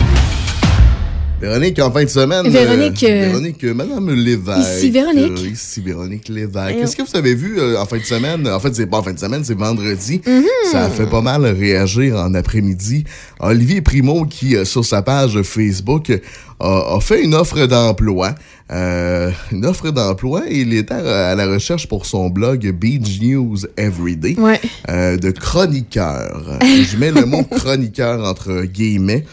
[1.42, 2.50] Véronique, en fin de semaine.
[2.50, 4.60] Véronique, euh, euh, Véronique, euh, Madame Lévesque.
[4.78, 5.40] Ici Véronique.
[5.40, 6.76] euh, ici Véronique Lévesque.
[6.78, 8.46] Qu'est-ce que vous avez vu euh, en fin de semaine?
[8.46, 10.20] En fait, c'est pas en fin de semaine, c'est vendredi.
[10.28, 10.44] Mhm.
[10.70, 13.06] Ça a fait pas mal réagir en après-midi.
[13.40, 16.12] Olivier Primo, qui, euh, sur sa page Facebook,
[16.60, 18.36] a, a fait une offre d'emploi.
[18.72, 23.58] Euh, une offre d'emploi et il était à, la recherche pour son blog Beach News
[23.78, 24.60] Everyday Ouais.
[24.90, 26.60] euh, de chroniqueur.
[26.62, 29.26] Je mets le mot chroniqueur entre guillemets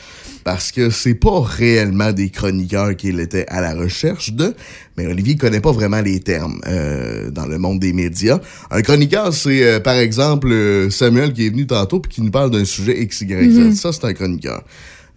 [0.47, 4.55] parce que c'est pas réellement des chroniqueurs qu'il était à la recherche de,
[4.97, 8.39] mais Olivier connaît pas vraiment les termes euh, dans le monde des médias.
[8.71, 12.31] Un chroniqueur, c'est euh, par exemple euh, Samuel qui est venu tantôt puis qui nous
[12.31, 13.27] parle d'un sujet XY.
[13.35, 13.75] Mhm.
[13.75, 14.63] Ça, c'est un chroniqueur.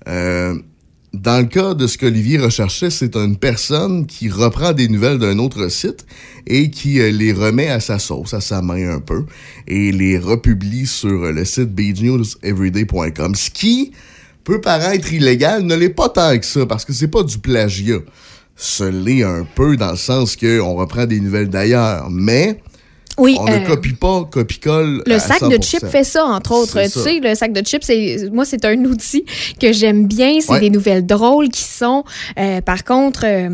[0.08, 0.56] Euh,
[1.14, 5.38] dans le cas de ce qu'Olivier recherchait, c'est une personne qui reprend des nouvelles d'un
[5.38, 6.08] autre site
[6.48, 9.26] et qui euh, les remet à sa sauce, à sa main un peu,
[9.68, 13.36] et les republie sur le site beachnewseveryday.com.
[13.36, 13.92] Ce qui
[14.44, 18.00] peut paraître illégal, ne l'est pas tant que ça, parce que c'est pas du plagiat.
[18.56, 22.62] Ce l'est un peu dans le sens qu'on reprend des nouvelles d'ailleurs, mais
[23.18, 25.62] Oui, on euh, ne copie pas, copie-colle Le sac de 100%.
[25.64, 26.82] chips fait ça, entre autres.
[26.84, 27.04] Tu ça.
[27.04, 29.24] sais, le sac de chips, c'est, moi, c'est un outil
[29.62, 30.40] que j'aime bien.
[30.42, 30.60] C'est Ouais.
[30.62, 32.04] des nouvelles drôles qui sont,
[32.38, 33.50] euh, par contre, euh,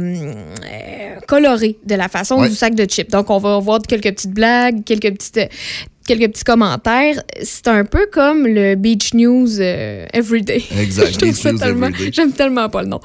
[0.63, 2.49] euh, colorées de la façon Ouais.
[2.49, 3.09] du sac de chips.
[3.11, 5.49] Donc, on va voir quelques petites blagues, quelques petites.
[6.05, 7.21] Quelques petits commentaires.
[7.43, 10.63] C'est un peu comme le Beach News euh, Everyday.
[10.79, 11.91] Exact, Je trouve Beach ça News tellement-.
[12.11, 12.99] J'aime tellement pas le nom.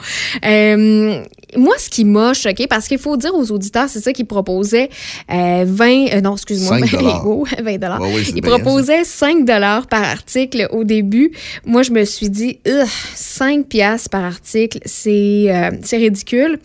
[0.44, 1.22] Euh,
[1.57, 4.88] moi, ce qui m'a choqué, parce qu'il faut dire aux auditeurs, c'est ça qu'ils proposaient
[5.32, 7.26] euh, 20, euh, non, excuse-moi, 5 dollars.
[7.26, 8.01] oh, 20 dollars.
[8.01, 11.32] Ouais, Ils proposaient 5 dollars par article au début.
[11.64, 15.51] Moi, je me suis dit, Ugh, 5 piastres par article, c'est
[15.92, 16.59] ridicule.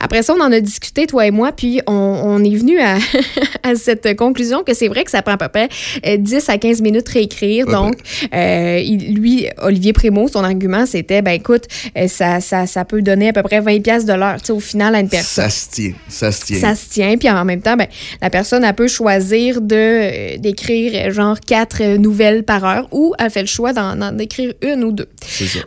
[0.00, 2.96] Après ça, on en a discuté, toi et moi, puis on, on est venu à,
[3.62, 5.68] à cette conclusion que c'est vrai que ça prend à peu près
[6.18, 7.66] 10 à 15 minutes réécrire.
[7.66, 7.94] Ouais, Donc,
[8.34, 11.64] euh, il- lui, Olivier Primo, son argument, c'était, ben écoute,
[11.96, 14.52] euh, ça, ça, ça peut donner à peu près 20 pièces de l'heure, tu sais,
[14.52, 15.44] au final, à une personne.
[15.44, 15.92] Ça se tient.
[16.08, 16.60] Ça se tient.
[16.60, 17.86] Ça se tient, puis en même temps, ben,
[18.20, 22.88] la personne, elle peut choisir de euh, d'écrire euh, genre quatre euh, nouvelles par heure
[22.92, 25.08] ou elle fait le choix d'en écrire une ou deux.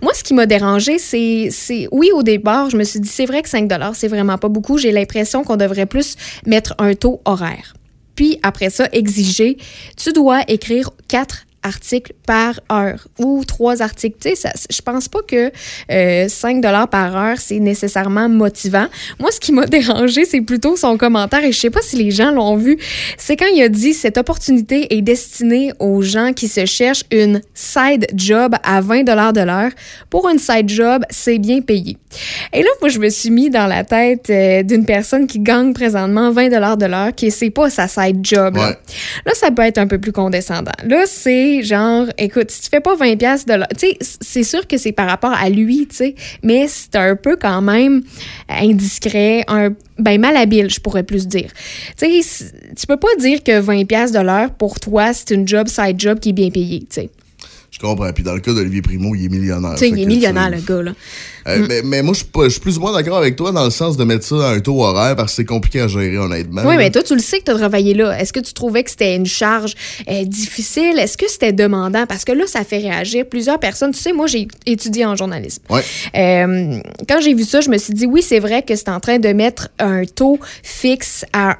[0.02, 3.26] Moi, ce qui m'a dérangé, c'est, c'est, oui, au départ, je me suis dit, c'est
[3.26, 4.78] vrai que 5 c'est vraiment pas beaucoup.
[4.78, 7.74] J'ai l'impression qu'on devrait plus mettre un taux horaire.
[8.16, 9.58] Puis après ça, exiger,
[9.98, 14.18] tu dois écrire quatre articles par heure ou trois articles.
[14.22, 15.52] Tu sais, je pense pas que
[15.92, 18.86] euh, 5 par heure, c'est nécessairement motivant.
[19.20, 22.12] Moi, ce qui m'a dérangé, c'est plutôt son commentaire, et je sais pas si les
[22.12, 22.78] gens l'ont vu,
[23.18, 27.42] c'est quand il a dit «Cette opportunité est destinée aux gens qui se cherchent une
[27.54, 29.72] side job à 20 de l'heure.
[30.10, 31.98] Pour une side job, c'est bien payé.»
[32.54, 35.74] Et là, moi, je me suis mis dans la tête euh, d'une personne qui gagne
[35.74, 38.56] présentement 20 de l'heure, qui c'est pas sa side job.
[38.56, 40.72] Là, ça peut être un peu plus condescendant.
[40.86, 44.44] Là, c'est genre, écoute, si tu fais pas 20 pièces de l'heure, tu sais, c'est
[44.44, 48.04] sûr que c'est par rapport à lui, tu sais, mais c'est un peu quand même
[48.50, 51.50] indiscret, un ben malhabile, je pourrais plus dire.
[51.98, 52.46] Tu sais,
[52.76, 56.00] tu peux pas dire que 20 pièces de l'heure pour toi, c'est une job side
[56.00, 57.10] job qui est bien payée, tu sais.
[57.72, 58.12] Je comprends.
[58.14, 59.74] Puis dans le cas d'Olivier Primo, il est millionnaire.
[59.74, 60.94] Tu sais, il est millionnaire, le gars, là.
[61.48, 61.66] Euh, Mm.
[61.70, 64.04] mais, mais moi, je suis plus ou moins d'accord avec toi dans le sens de
[64.04, 66.62] mettre ça à un taux horaire parce que c'est compliqué à gérer, honnêtement.
[66.66, 66.78] Oui, là.
[66.78, 68.20] mais toi, tu le sais que tu as travaillé là.
[68.20, 69.74] Est-ce que tu trouvais que c'était une charge
[70.10, 70.98] euh, difficile?
[71.00, 72.06] Est-ce que c'était demandant?
[72.08, 73.92] Parce que là, ça fait réagir plusieurs personnes.
[73.92, 75.62] Tu sais, moi, j'ai étudié en journalisme.
[75.70, 75.84] Ouais.
[76.16, 79.00] Euh, quand j'ai vu ça, je me suis dit, oui, c'est vrai que c'est en
[79.00, 81.52] train de mettre un taux fixe à,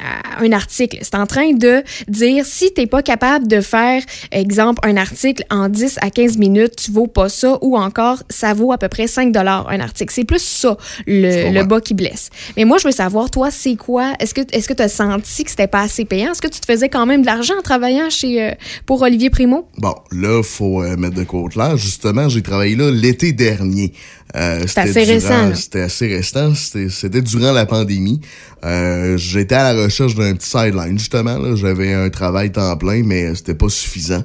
[0.00, 0.98] à un article.
[1.02, 4.02] C'est en train de dire, si tu n'es pas capable de faire,
[4.32, 8.54] exemple, un article en 10 à 15 minutes, tu vaux pas ça, ou encore, ça
[8.54, 10.12] vaut à peu près 5 un article.
[10.12, 10.76] C'est plus ça,
[11.06, 12.30] le, le bas qui blesse.
[12.56, 14.12] Mais moi, je veux savoir, toi, c'est quoi?
[14.20, 16.32] Est-ce que est-ce que tu as senti que c'était pas assez payant?
[16.32, 18.50] Est-ce que tu te faisais quand même de l'argent en travaillant chez, euh,
[18.86, 19.68] pour Olivier Primo?
[19.78, 21.76] Bon, là, faut euh, mettre de au clair.
[21.76, 23.92] Justement, j'ai travaillé là l'été dernier.
[24.36, 25.54] Euh, C'est assez récent, là.
[25.54, 26.54] C'était assez récent.
[26.54, 28.20] C'était c'était durant la pandémie.
[29.16, 31.38] J'étais à la recherche d'un petit sideline, justement.
[31.38, 31.56] là.
[31.56, 34.24] J'avais un travail temps plein, mais c'était pas suffisant.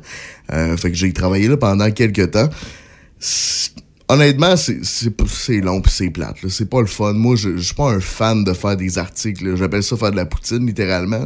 [0.50, 2.50] Fait que j'ai travaillé là pendant quelques temps.
[4.10, 6.38] C'est- Honnêtement, c'est- c'est c'est long pis c'est plate.
[6.50, 7.14] C'est pas le fun.
[7.14, 9.56] Moi, je je suis pas un fan de faire des articles.
[9.56, 11.20] J'appelle ça faire de la poutine, littéralement.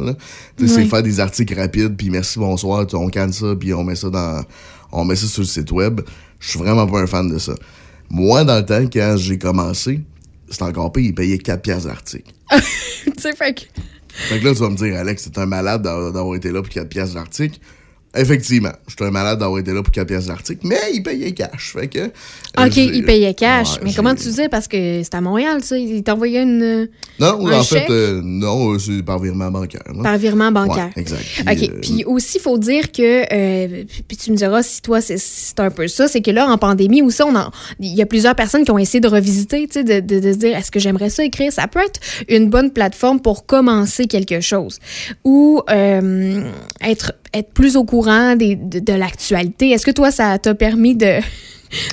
[0.58, 4.10] C'est faire des articles rapides, puis merci, bonsoir, on canne ça, puis on met ça
[4.10, 4.44] dans...
[4.92, 6.00] On met ça sur le site web.
[6.38, 7.54] Je suis vraiment pas un fan de ça.
[8.10, 10.00] Moi, dans le temps, quand j'ai commencé,
[10.48, 12.32] c'était encore pire, ils payaient 4 piastres l'article.
[12.50, 12.60] tu
[13.18, 13.62] sais, fait que...
[14.14, 16.60] Fait que là, tu vas me dire, Alex, t'es un malade d'avoir d'avoir été là
[16.62, 17.58] pour 4 piastres l'article.
[18.16, 21.32] Effectivement, je suis un malade d'avoir été là pour 4 piastres l'article, mais ils payaient
[21.32, 21.72] cash.
[21.72, 21.98] Fait que...
[21.98, 23.74] euh, OK, il payait cash.
[23.74, 24.48] Ouais, mais comment tu faisais?
[24.48, 25.76] Parce que c'était à Montréal, ça.
[25.76, 26.88] Il t'envoyait une...
[27.18, 27.86] Non, un en chèque?
[27.86, 29.82] fait, euh, non, euh, c'est par virement bancaire.
[29.94, 30.02] là.
[30.02, 30.90] Par virement bancaire.
[30.96, 31.20] Ouais, exact.
[31.40, 31.56] OK.
[31.56, 35.60] Puis, euh, Puis aussi, il faut dire que, puis- tu me diras si toi, c'est-
[35.60, 37.34] un peu ça, c'est que là, en pandémie aussi, on
[37.80, 40.32] il y a plusieurs personnes qui ont essayé de revisiter, tu sais, de, de- de
[40.32, 41.52] se dire, est-ce que j'aimerais ça écrire?
[41.52, 44.78] Ça peut être une bonne plateforme pour commencer quelque chose
[45.24, 46.42] ou euh,
[46.80, 49.70] être, être plus au courant des, de, de l'actualité.
[49.70, 51.18] Est-ce que toi, ça t'a permis de...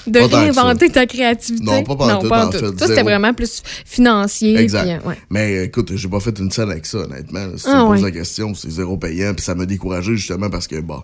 [0.06, 0.94] De réinventer ça.
[0.94, 1.66] ta créativité?
[1.66, 4.56] Non, pas en fait, Toi, c'était vraiment plus financier.
[4.56, 4.88] Exact.
[4.88, 5.16] euh, ouais.
[5.32, 7.48] Mais écoute, j'ai pas fait une scène avec ça, honnêtement.
[7.58, 8.12] Si tu Ah, me poses ouais.
[8.12, 11.02] la question, c'est zéro payant, puis ça m'a découragé justement parce que, bon,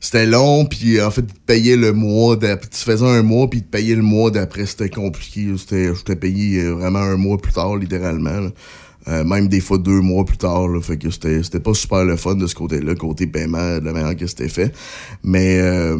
[0.00, 2.70] c'était long, puis en fait, tu te payais le mois d'après.
[2.70, 5.48] Tu faisais un mois, puis tu te payais le mois d'après, c'était compliqué.
[5.58, 8.40] C'était, je t'ai payé euh, vraiment un mois plus tard, littéralement.
[8.40, 8.48] là.
[9.08, 12.04] Euh, même des fois deux mois plus tard, là, fait que c'était, c'était pas super
[12.04, 14.74] le fun de ce côté-là, côté paiement, de la manière que c'était fait.
[15.22, 15.96] Mais euh,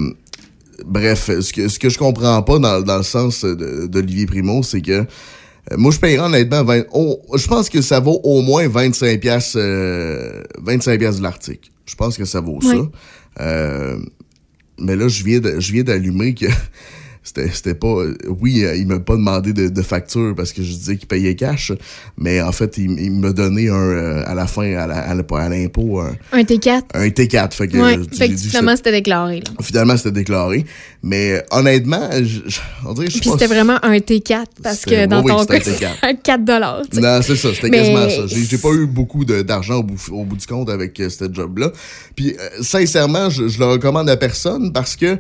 [0.85, 4.81] bref, ce que, ce que je comprends pas dans, dans le sens d'Olivier Primo, c'est
[4.83, 8.67] que euh, moi, je paierais honnêtement 20, oh, je pense que ça vaut au moins
[8.69, 11.71] 25 pièces 25 pièces de l'article.
[11.87, 12.69] Je pense que ça vaut Oui.
[12.77, 13.45] ça.
[13.45, 13.99] Euh,
[14.79, 16.47] mais là, je viens de, je viens d'allumer que
[17.27, 18.05] c'était, c'était pas,
[18.41, 21.35] oui, euh, il m'a pas demandé de, de facture parce que je disais qu'il payait
[21.35, 21.73] cash,
[22.17, 24.87] mais en fait, il, il m'a donné un, euh, à la fin, à,
[25.49, 26.83] l'impôt, un, Un T4.
[26.95, 27.53] un T4.
[27.53, 29.41] Fait que, Ouais, fait que dit, finalement, c'était déclaré.
[29.41, 29.51] Là.
[29.61, 30.65] Finalement, c'était déclaré.
[31.03, 34.85] Mais honnêtement, je, je- on dirait que je suis Puis c'était vraiment un T4 parce
[34.85, 36.83] que dans oui, ton cas, un c'est 4 dollars.
[36.95, 38.23] Non, c'est ça, c'était Mais- quasiment ça.
[38.27, 41.73] J'ai pas eu beaucoup d'argent au bout, au bout du compte avec euh, ce job-là.
[42.15, 45.19] Puis, euh, sincèrement, je, je le recommande à personne parce que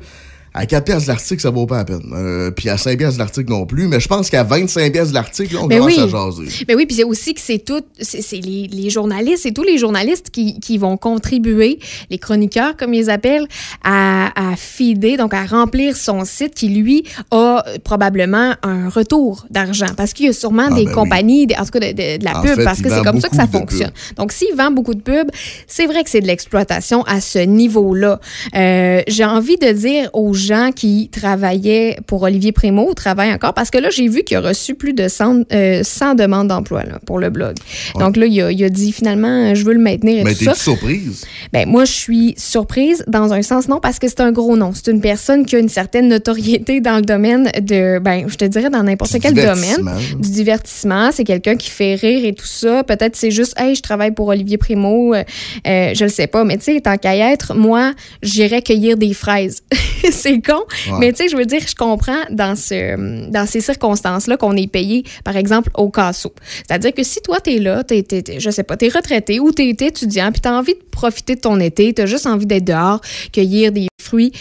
[0.56, 2.00] à 4 piastres l'article, ça vaut pas la peine.
[2.12, 3.86] Euh, puis à 5 piastres l'article non plus.
[3.88, 6.02] Mais je pense qu'à 25 piastres l'article, là, on Ben commence oui.
[6.02, 6.64] à jaser.
[6.68, 9.78] Mais oui, puis c'est aussi que c'est tout, c'est les, les journalistes, c'est tous les
[9.78, 11.78] journalistes qui, qui vont contribuer,
[12.10, 13.46] les chroniqueurs comme ils appellent,
[13.84, 19.86] à, à feeder, donc à remplir son site qui, lui, a probablement un retour d'argent.
[19.96, 20.94] Parce qu'il y a sûrement Ah, des ben oui.
[20.94, 23.02] compagnies, des- en tout cas de, de- de la En pub, fait, parce que c'est
[23.02, 23.92] comme ça que ça de fonctionne.
[24.16, 25.30] Donc, s'il vend beaucoup de pubs,
[25.66, 28.20] c'est vrai que c'est de l'exploitation à ce niveau-là.
[28.54, 33.70] Euh, J'ai envie de dire aux gens qui travaillaient pour Olivier Prémo, travaillent encore, parce
[33.70, 36.98] que là, j'ai vu qu'il a reçu plus de 100, euh, 100 demandes d'emploi là,
[37.04, 37.56] pour le blog.
[37.98, 40.44] Donc là, il a, il a dit finalement, je veux le maintenir et Mais tout
[40.44, 40.54] ça.
[40.54, 41.24] surprise?
[41.52, 44.72] Ben, moi, je suis surprise dans un sens, non, parce que c'est un gros nom.
[44.74, 48.44] C'est une personne qui a une certaine notoriété dans le domaine de, ben, je te
[48.44, 49.90] dirais dans n'importe quel domaine.
[50.18, 51.10] Du divertissement.
[51.12, 52.84] C'est quelqu'un qui fait rire et tout ça.
[52.84, 55.14] Peut-être c'est juste, hey, je travaille pour Olivier Primo.
[55.14, 55.24] Euh,
[55.66, 56.44] euh, je le sais pas.
[56.44, 57.92] Mais tu sais, tant qu'à y être, moi,
[58.22, 59.62] j'irais cueillir des fraises.
[60.10, 60.64] c'est con.
[60.90, 60.98] Ouais.
[60.98, 64.66] Mais tu sais, je veux dire, je comprends dans, ce, dans ces circonstances-là qu'on est
[64.70, 66.32] payé, par exemple, au casso.
[66.66, 69.52] C'est-à-dire que si toi, t'es là, t'es, t'es, t'es- je sais pas, t'es retraité ou
[69.52, 73.00] t'es étudiant, puis t'as envie de profiter de ton été, t'as juste envie d'être dehors,
[73.32, 74.32] cueillir des fruits,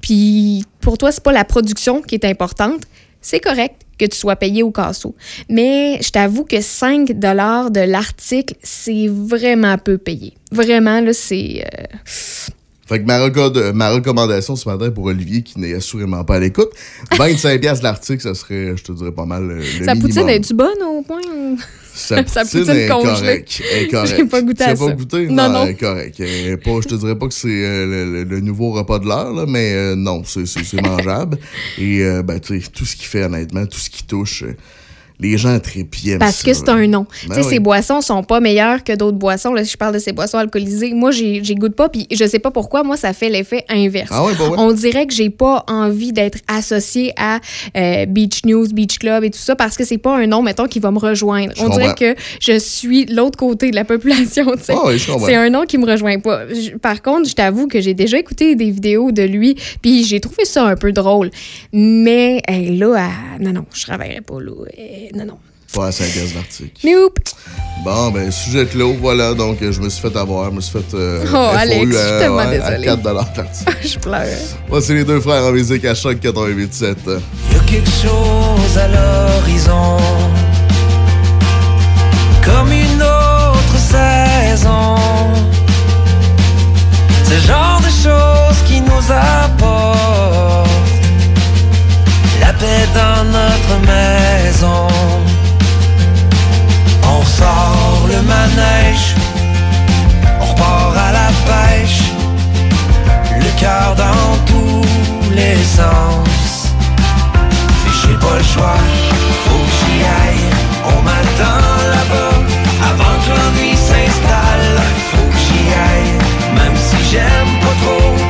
[0.00, 2.82] puis pour toi, c'est pas la production qui est importante,
[3.20, 5.14] c'est correct que tu sois payé au casso.
[5.50, 10.32] Mais je t'avoue que 5 de l'article, c'est vraiment peu payé.
[10.52, 11.66] Vraiment, là, c'est...
[11.66, 11.96] euh,
[12.90, 16.70] Fait que ma, ma recommandation ce matin pour Olivier, qui n'est assurément pas à l'écoute,
[17.16, 20.28] 25 piastres l'article, ça serait, je te dirais, pas mal le, le Sa poutine, minimum.
[20.30, 21.20] est-tu bonne au point?
[21.32, 21.56] ou-
[21.94, 23.62] Sa Sa poutine, poutine est correcte.
[24.16, 24.92] J'ai pas goûté à as pas ça.
[24.92, 25.28] goûté?
[25.28, 25.66] Non, non.
[25.68, 29.06] Est pas, je te dirais pas que c'est euh, le, le- le nouveau repas de
[29.06, 31.38] l'heure, là, mais euh, non, c'est mangeable.
[31.78, 34.56] Et euh, ben, tu sais, tout ce qu'il fait, honnêtement, tout ce qui touche, euh,
[35.20, 36.18] les gens trépiennent.
[36.18, 37.06] Parce que c'est un nom.
[37.28, 37.54] Ben tu sais, oui.
[37.54, 39.52] ces boissons sont pas meilleures que d'autres boissons.
[39.52, 42.38] Là, si je parle de ces boissons alcoolisées, moi, j'ai goûte pas, puis je sais
[42.38, 44.08] pas pourquoi, moi, ça fait l'effet inverse.
[44.12, 44.50] Ah ouais, bah.
[44.58, 47.40] On dirait que j'ai pas envie d'être associée à
[47.76, 50.66] euh, Beach News, Beach Club et tout ça, parce que c'est pas un nom, mettons,
[50.66, 51.52] qui va me rejoindre.
[51.56, 54.46] Je On dirait que je suis l'autre côté de la population.
[54.68, 54.74] Ah
[55.06, 55.26] comprends.
[55.26, 56.46] c'est un nom qui me rejoint pas.
[56.48, 60.20] Je- par contre, je t'avoue que j'ai déjà écouté des vidéos de lui, puis j'ai
[60.20, 61.30] trouvé ça un peu drôle.
[61.72, 64.52] Mais hey, là, à- non, non, je travaillerais pas là.
[65.14, 65.38] Non, non.
[65.72, 66.72] Pas à 5 piastres l'article.
[66.84, 67.18] Nope.
[67.84, 69.34] Bon, ben, sujet clos, voilà.
[69.34, 70.50] Donc, euh, je me suis fait avoir.
[70.50, 70.94] Je me suis fait.
[70.94, 72.84] euh, Oh, Alex, je suis à- tellement ouais, À désolée.
[72.86, 73.46] 4 l'article.
[73.88, 74.26] je pleure.
[74.68, 76.96] Voici les deux frères en musique à choc 88.7.
[77.52, 79.98] Y a quelque chose à l'horizon
[82.44, 84.96] Comme une autre saison
[87.24, 90.69] C'est le genre de choses qui nous apporte
[92.40, 94.88] La paix dans notre maison
[97.04, 99.14] On sort le manège
[100.40, 102.02] On repart à la pêche
[103.38, 104.84] Le cœur dans tous
[105.34, 106.30] les sens
[107.84, 108.78] mais j'ai pas le choix,
[109.44, 110.46] faut que j'y aille.
[110.84, 111.62] On m'attend
[111.94, 112.36] là-bas,
[112.90, 114.80] avant que l'ennui s'installe.
[115.10, 116.12] Faut que j'y aille,
[116.54, 118.29] même si j'aime pas trop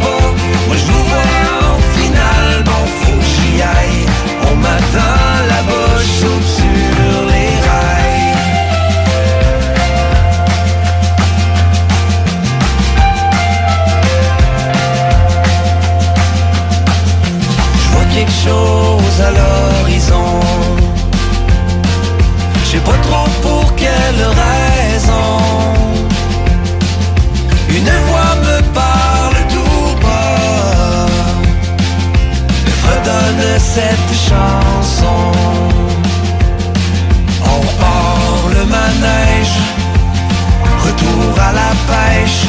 [0.00, 0.26] pas.
[0.66, 1.30] Moi je nous vois
[1.70, 4.06] en finale, bon faut que j'y aille.
[4.48, 4.56] On
[6.56, 8.36] sur les rails.
[17.80, 20.40] Je vois quelque chose à l'horizon.
[22.64, 25.28] Je sais pas trop pour quelle raison.
[27.68, 28.31] Une voix
[33.74, 35.20] cette chanson.
[37.50, 39.58] On repart le manège.
[40.84, 42.42] Retour à la pêche.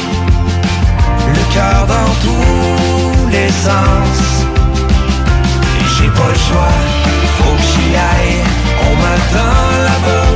[1.36, 4.20] Le cœur dans tous les sens.
[5.80, 6.78] Et j'ai pas le choix,
[7.38, 8.40] faut que j'y aille.
[8.88, 10.30] On m'attend là-bas,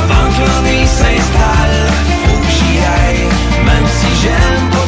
[0.00, 1.80] avant que l'ennui s'installe.
[2.24, 3.26] Faut que j'y aille,
[3.68, 4.79] même si j'aime pas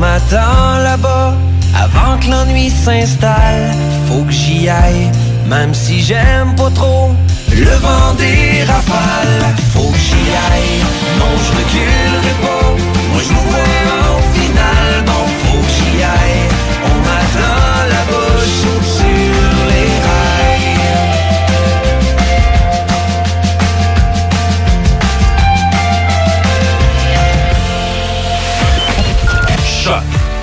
[0.00, 1.34] m'attend là-bas
[1.74, 3.70] avant que l'ennui s'installe.
[4.08, 5.10] Faut que j'y aille,
[5.46, 7.10] même si j'aime pas trop
[7.52, 9.42] le vent des rafales.
[9.74, 10.80] Faut que j'y aille,
[11.20, 12.68] non je reculerai pas.
[13.12, 13.68] Moi je vois
[14.14, 16.46] en finale, bon faut que j'y aille.
[16.90, 16.96] On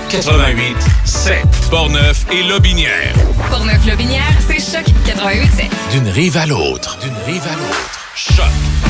[0.10, 1.36] 88 7
[1.70, 3.14] Portneuf et Lobinière.
[3.50, 5.70] Portneuf-Lobinière, c'est Choc 88.7.
[5.92, 6.98] D'une rive à l'autre.
[7.02, 8.00] D'une rive à l'autre.
[8.16, 8.46] Choc.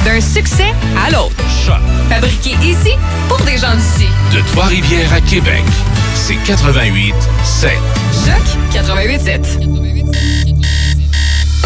[0.06, 0.74] D'un succès
[1.06, 1.36] à l'autre.
[1.66, 1.80] Choc.
[2.10, 2.94] Fabriqué ici
[3.28, 4.08] pour des gens d'ici.
[4.32, 5.64] De Trois-Rivières à Québec.
[6.14, 7.72] C'est 88 7.
[8.26, 9.44] Choc 88.7.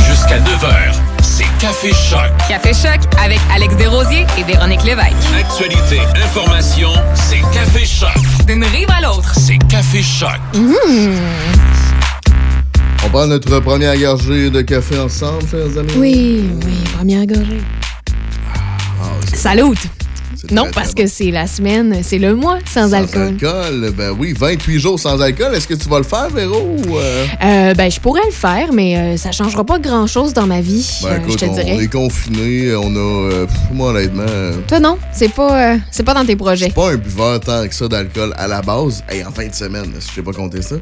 [0.09, 0.93] Jusqu'à 9h.
[1.21, 2.31] C'est Café Choc.
[2.47, 5.13] Café Choc avec Alex Desrosiers et Véronique Lévesque.
[5.37, 8.09] Actualité, information, c'est Café Choc.
[8.47, 9.33] D'une rive à l'autre.
[9.35, 10.39] C'est Café Choc.
[13.03, 15.91] On prend notre première gorgée de café ensemble, chers amis.
[15.97, 17.61] Oui, oui, première gorgée.
[19.33, 19.75] Salut!
[20.51, 23.21] Non, parce que c'est la semaine, c'est le mois sans, Sans alcool.
[23.41, 25.53] alcool, ben oui, 28 jours sans alcool.
[25.55, 26.75] Est-ce que tu vas le faire, Véro?
[26.89, 27.25] euh?
[27.43, 30.85] Euh, ben, je pourrais le faire, mais euh, ça changera pas grand-chose dans ma vie,
[31.03, 31.83] Ben euh, écoute, je te on dirais.
[31.83, 33.45] est confinés, on a...
[33.45, 34.25] pff, moi, honnêtement...
[34.67, 36.69] Toi, non, c'est pas, c'est pas dans tes projets.
[36.69, 39.03] pas un buveur tant que ça d'alcool à la base.
[39.09, 40.75] Hey, en fin de semaine, si je sais pas compter ça,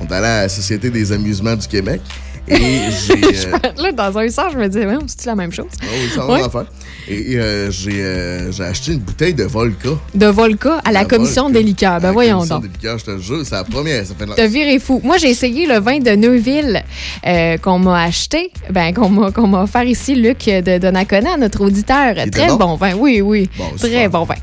[0.00, 2.00] on est allé à la Société des amusements du Québec.
[2.48, 2.56] Et
[2.90, 3.46] j'ai...
[3.46, 5.66] euh, Là, dans un sens, je me disais, c'est la même chose?
[5.82, 6.66] oh oui, ça va faire.
[7.08, 9.90] Et euh, j'ai euh, j'ai acheté une bouteille de Volca.
[10.14, 11.58] De Volca à la La commission Volca.
[11.58, 12.00] des liqueurs.
[12.00, 12.64] Ben La voyons commission donc.
[12.66, 14.06] des liqueurs, je te le jure, c'est la première.
[14.06, 15.00] Ça fait T'as viré fou.
[15.04, 16.82] Moi, j'ai essayé le vin de Neuville
[17.26, 22.14] euh, qu'on m'a acheté, ben, qu'on m'a, offert ici, Luc de Donnacona, notre auditeur.
[22.32, 22.56] Très bon?
[22.56, 22.74] bon?
[22.76, 23.48] vin, oui, oui.
[23.78, 24.10] Très super.
[24.10, 24.34] bon vin.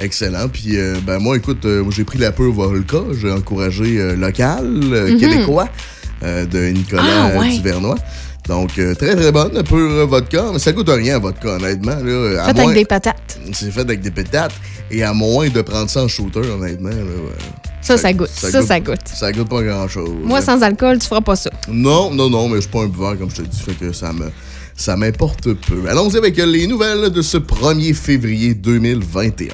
[0.00, 0.48] Excellent.
[0.48, 2.98] Puis, euh, ben, moi, écoute, euh, j'ai pris la peur Volca.
[3.20, 5.18] J'ai encouragé euh, local, Mhm.
[5.18, 5.68] québécois,
[6.22, 7.02] euh, de Nicolas
[7.34, 7.56] Ah, ouais.
[7.56, 7.96] Duvernois.
[8.48, 10.46] Donc, euh, très, très bonne, pur euh, vodka.
[10.52, 11.96] Mais ça goûte rien, vodka, honnêtement.
[12.02, 13.38] Là, à Fait moins- avec des patates.
[13.52, 14.52] C'est fait avec des pétates.
[14.90, 16.88] Et à moins de prendre ça en shooter, honnêtement.
[16.88, 17.36] là, ouais.
[17.82, 18.30] Ça, ça goûte.
[18.34, 19.00] Ça, ça goûte.
[19.04, 20.10] Ça goûte pas grand-chose.
[20.24, 21.50] Moi, sans alcool, tu feras pas ça.
[21.68, 23.92] Non, non, non, mais je suis pas un buveur, comme je te dis, fait que
[23.92, 24.30] ça me.
[24.74, 25.88] Ça m'importe peu.
[25.88, 29.48] Allons-y avec les nouvelles de ce 1er février 2021.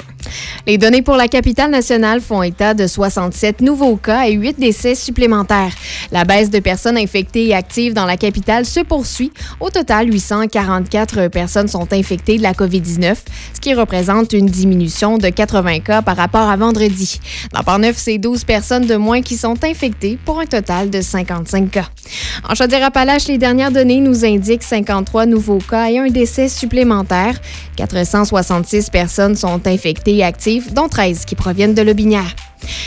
[0.67, 4.95] Les données pour la capitale nationale font état de 67 nouveaux cas et 8 décès
[4.95, 5.73] supplémentaires.
[6.13, 9.33] La baisse de personnes infectées et actives dans la capitale se poursuit.
[9.61, 13.17] Au total, 844 personnes sont infectées de la COVID-19,
[13.55, 17.21] ce qui représente une diminution de 80 cas par rapport à vendredi.
[17.53, 21.71] Dans Port-Neuf, c'est 12 personnes de moins qui sont infectées pour un total de 55
[21.71, 21.89] cas.
[22.49, 27.41] En Chaudière-Appalaches, les dernières données nous indiquent 53 nouveaux cas et un décès supplémentaire.
[27.77, 32.35] 466 personnes sont infectées et actives, dont 13 qui proviennent de Lobinière.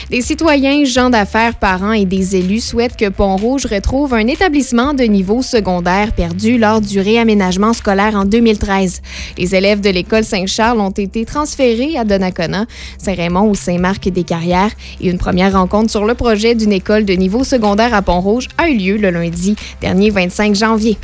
[0.10, 5.04] Des citoyens, gens d'affaires, parents et des élus souhaitent que Pont-Rouge retrouve un établissement de
[5.04, 9.02] niveau secondaire perdu lors du réaménagement scolaire en 2013.
[9.38, 12.66] Les élèves de l'école Saint-Charles ont été transférés à Donnacona,
[12.98, 14.72] Saint-Raymond ou Saint-Marc-des-Carrières
[15.02, 18.70] et une première rencontre sur le projet d'une école de niveau secondaire à Pont-Rouge a
[18.70, 20.98] eu lieu le lundi dernier 25 janvier.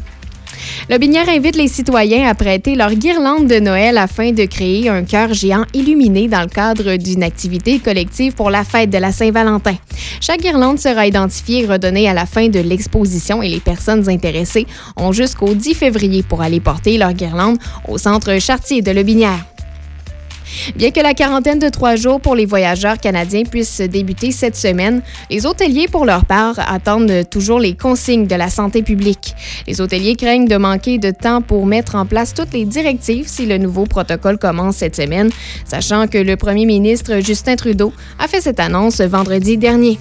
[0.89, 5.03] Le Binière invite les citoyens à prêter leur guirlande de Noël afin de créer un
[5.03, 9.75] cœur géant illuminé dans le cadre d'une activité collective pour la fête de la Saint-Valentin.
[10.21, 14.67] Chaque guirlande sera identifiée et redonnée à la fin de l'exposition et les personnes intéressées
[14.97, 17.57] ont jusqu'au 10 février pour aller porter leur guirlande
[17.87, 19.52] au centre Chartier de Le Binière.
[20.75, 25.01] Bien que la quarantaine de trois jours pour les voyageurs canadiens puisse débuter cette semaine,
[25.29, 29.35] les hôteliers, pour leur part, attendent toujours les consignes de la santé publique.
[29.67, 33.45] Les hôteliers craignent de manquer de temps pour mettre en place toutes les directives si
[33.45, 35.29] le nouveau protocole commence cette semaine,
[35.65, 39.97] sachant que le premier ministre Justin Trudeau a fait cette annonce vendredi dernier.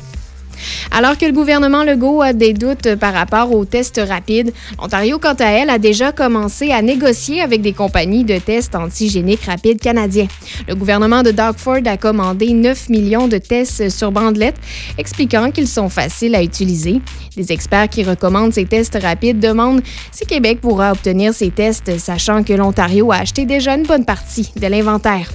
[0.90, 5.34] Alors que le gouvernement Legault a des doutes par rapport aux tests rapides, l'Ontario, quant
[5.38, 10.28] à elle, a déjà commencé à négocier avec des compagnies de tests antigéniques rapides canadiens.
[10.68, 14.56] Le gouvernement de Doug Ford a commandé 9 millions de tests sur bandelette,
[14.98, 17.00] expliquant qu'ils sont faciles à utiliser.
[17.36, 22.42] Des experts qui recommandent ces tests rapides demandent si Québec pourra obtenir ces tests, sachant
[22.42, 25.30] que l'Ontario a acheté déjà une bonne partie de l'inventaire.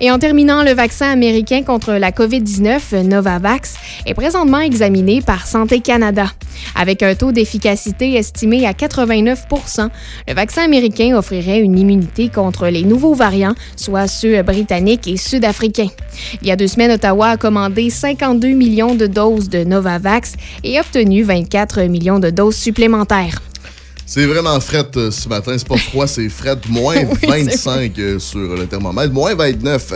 [0.00, 3.74] Et en terminant, le vaccin américain contre la COVID-19, Novavax,
[4.06, 6.26] est présentement examiné par Santé Canada.
[6.74, 9.88] Avec un taux d'efficacité estimé à 89%
[10.28, 15.88] le vaccin américain offrirait une immunité contre les nouveaux variants, soit ceux britanniques et sud-africains.
[16.42, 20.34] Il y a deux semaines, Ottawa a commandé 52 millions de doses de Novavax
[20.64, 23.40] et obtenu 24 millions de doses supplémentaires.
[24.14, 25.54] C'est vraiment fret euh, ce matin.
[25.56, 26.58] C'est pas froid, c'est fret.
[26.68, 29.10] Moins Oui, c'est 25 euh, sur le thermomètre.
[29.10, 29.94] Moins 29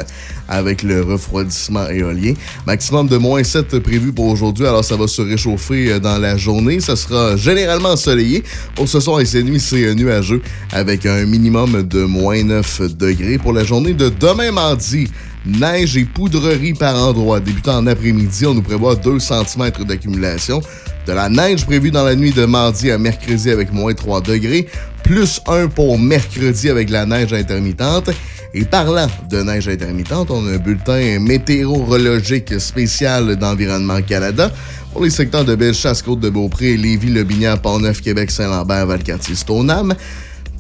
[0.48, 2.32] avec le refroidissement éolien.
[2.66, 4.66] Maximum de moins 7 prévu pour aujourd'hui.
[4.66, 6.80] Alors, ça va se réchauffer euh, dans la journée.
[6.80, 8.42] Ça sera généralement ensoleillé.
[8.74, 10.40] Pour ce soir et cette nuit, c'est nuageux
[10.72, 13.36] avec un minimum de moins 9 degrés.
[13.36, 15.10] Pour la journée de demain mardi,
[15.46, 17.40] neige et poudrerie par endroits.
[17.40, 20.60] Débutant en après-midi, on nous prévoit 2 cm d'accumulation.
[21.06, 24.66] De la neige prévue dans la nuit de mardi à mercredi avec moins 3 degrés,
[25.04, 28.10] plus 1 pour mercredi avec la neige intermittente.
[28.54, 34.50] Et parlant de neige intermittente, on a un bulletin météorologique spécial d'Environnement Canada
[34.92, 39.94] pour les secteurs de Bellechasse, Côte-de-Beaupré, Lévis, Le Binière, Pont-Neuf, Québec, Saint-Lambert, Valcartier, Stoneham.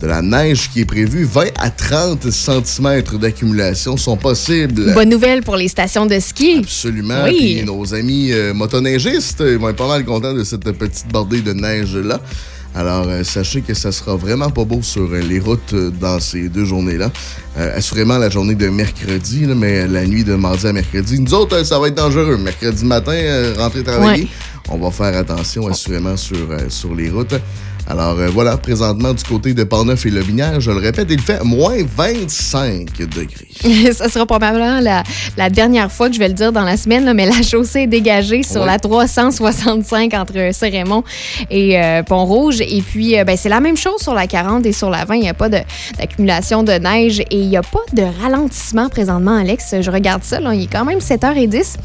[0.00, 4.92] De la neige qui est prévue, 20 à 30 cm d'accumulation sont possibles.
[4.92, 6.58] Bonne nouvelle pour les stations de ski.
[6.62, 7.24] Absolument.
[7.24, 7.36] Oui.
[7.56, 11.40] Puis nos amis euh, motoneigistes ils vont être pas mal contents de cette petite bordée
[11.40, 12.20] de neige-là.
[12.74, 16.20] Alors, euh, sachez que ça sera vraiment pas beau sur euh, les routes euh, dans
[16.20, 17.10] ces deux journées-là.
[17.74, 21.18] Assurément, la journée de mercredi, là, mais la nuit de mardi à mercredi.
[21.18, 22.36] Nous autres, ça va être dangereux.
[22.36, 23.16] Mercredi matin,
[23.56, 24.28] rentrer travailler, Ouais.
[24.68, 26.36] on va faire attention assurément sur,
[26.68, 27.34] sur les routes.
[27.88, 31.44] Alors euh, voilà, présentement du côté de Portneuf et Lobinière, je le répète, il fait
[31.44, 33.92] moins 25 degrés.
[33.92, 35.04] ça sera probablement la,
[35.36, 37.82] la dernière fois que je vais le dire dans la semaine, là, mais la chaussée
[37.82, 38.66] est dégagée sur Ouais.
[38.66, 41.04] la 365 entre Saint-Raymond
[41.48, 42.60] et euh, Pont-Rouge.
[42.60, 45.14] Et puis, euh, ben, c'est la même chose sur la 40 et sur la 20.
[45.14, 49.36] Il n'y a pas d'accumulation de, neige et il n'y a pas de ralentissement présentement,
[49.36, 49.76] Alex.
[49.80, 51.76] Je regarde ça, là, il est quand même 7h10.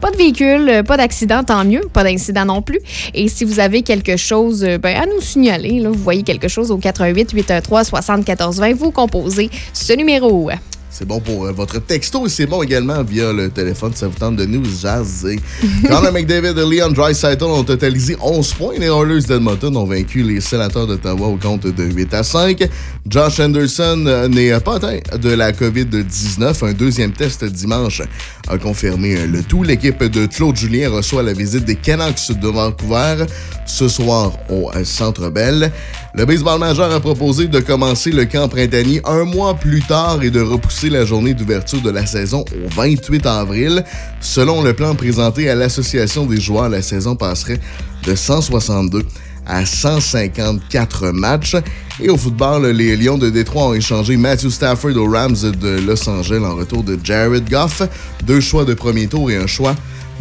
[0.00, 1.82] Pas de véhicule, pas d'accident, tant mieux.
[1.92, 2.80] Pas d'incident non plus.
[3.12, 6.76] Et si vous avez quelque chose ben, à nous signaler, vous voyez quelque chose au
[6.76, 10.50] 88 813 74 20, vous composez ce numéro.
[10.92, 13.92] C'est bon pour euh, votre texto et c'est bon également via le téléphone.
[13.94, 15.40] Ça vous tente de nous jaser.
[15.88, 18.74] Connor McDavid et Leon Draisaitl ont totalisé 11 points.
[18.78, 22.68] Les Oilers d'Edmonton ont vaincu les Sénateurs d'Ottawa au compte de 8 à 5.
[23.08, 26.62] Josh Anderson euh, n'est pas atteint de la COVID-19.
[26.62, 28.02] Un deuxième test dimanche
[28.48, 29.62] a confirmé euh, le tout.
[29.62, 33.24] L'équipe de Claude Julien reçoit la visite des Canucks de Vancouver
[33.66, 35.72] ce soir au euh, Centre Bell.
[36.14, 40.30] Le baseball majeur a proposé de commencer le camp printanier un mois plus tard et
[40.30, 43.84] de repousser la journée d'ouverture de la saison au 28 avril.
[44.20, 47.60] Selon le plan présenté à l'Association des joueurs, la saison passerait
[48.04, 49.04] de 162
[49.46, 51.56] à 154 matchs.
[52.00, 56.08] Et au football, les Lions de Détroit ont échangé Matthew Stafford aux Rams de Los
[56.08, 57.82] Angeles en retour de Jared Goff.
[58.24, 59.74] Deux choix de premier tour et un choix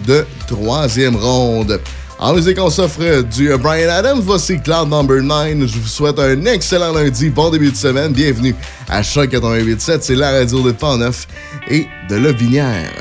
[0.08, 1.80] de troisième ronde.
[2.22, 4.22] En musique, on s'offre du Brian Adams.
[4.22, 5.66] Voici Cloud Number 9.
[5.66, 7.32] Je vous souhaite un excellent lundi.
[7.32, 8.14] Bon début de semaine.
[8.14, 8.56] Bienvenue
[8.88, 9.98] à Choc 88.7.
[10.02, 11.28] C'est la radio de Pont-Neuf
[11.68, 12.92] et de Lobinière.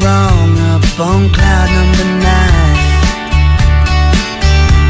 [0.00, 0.67] wrong
[1.00, 2.76] on cloud number nine.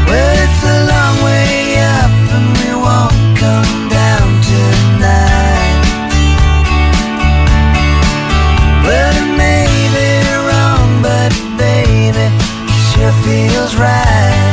[0.07, 5.85] Well, it's a long way up and we won't come down tonight.
[8.85, 9.67] Well, it may
[9.97, 10.09] be
[10.49, 14.48] wrong, but baby, it sure feels right.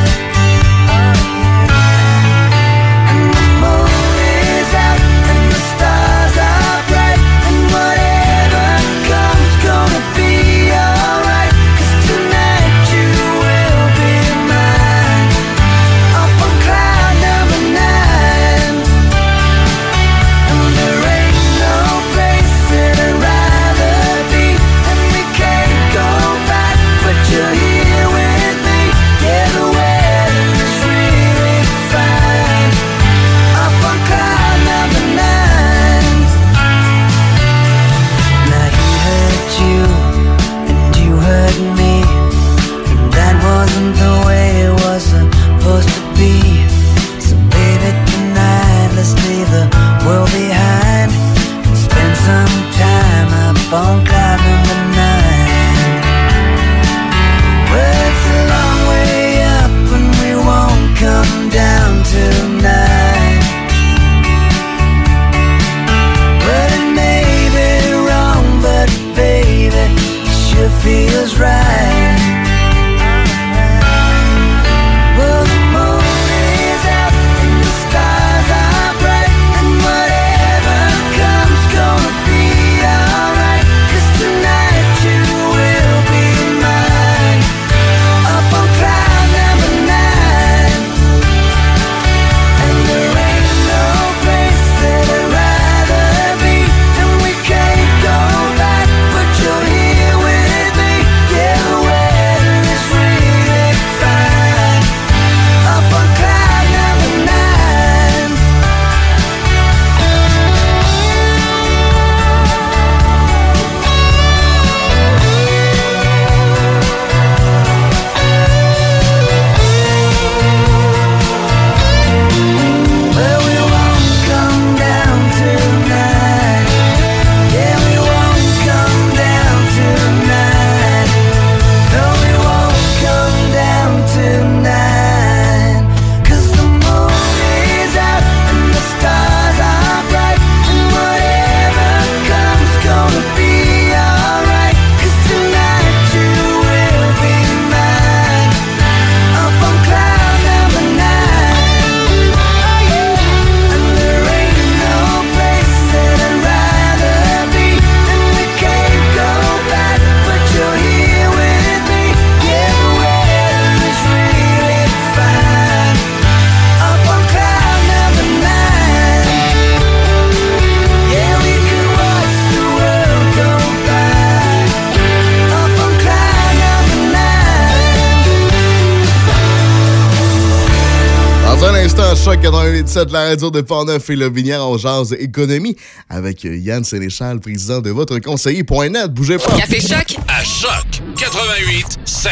[182.97, 185.75] 88.7, la radio de Pont-Neuf et le Binière en jase économie
[186.09, 189.13] avec Yann Sénéchal, président de votre conseiller.net.
[189.13, 189.55] Bougez pas.
[189.57, 192.29] Café Choc à Choc 88.7.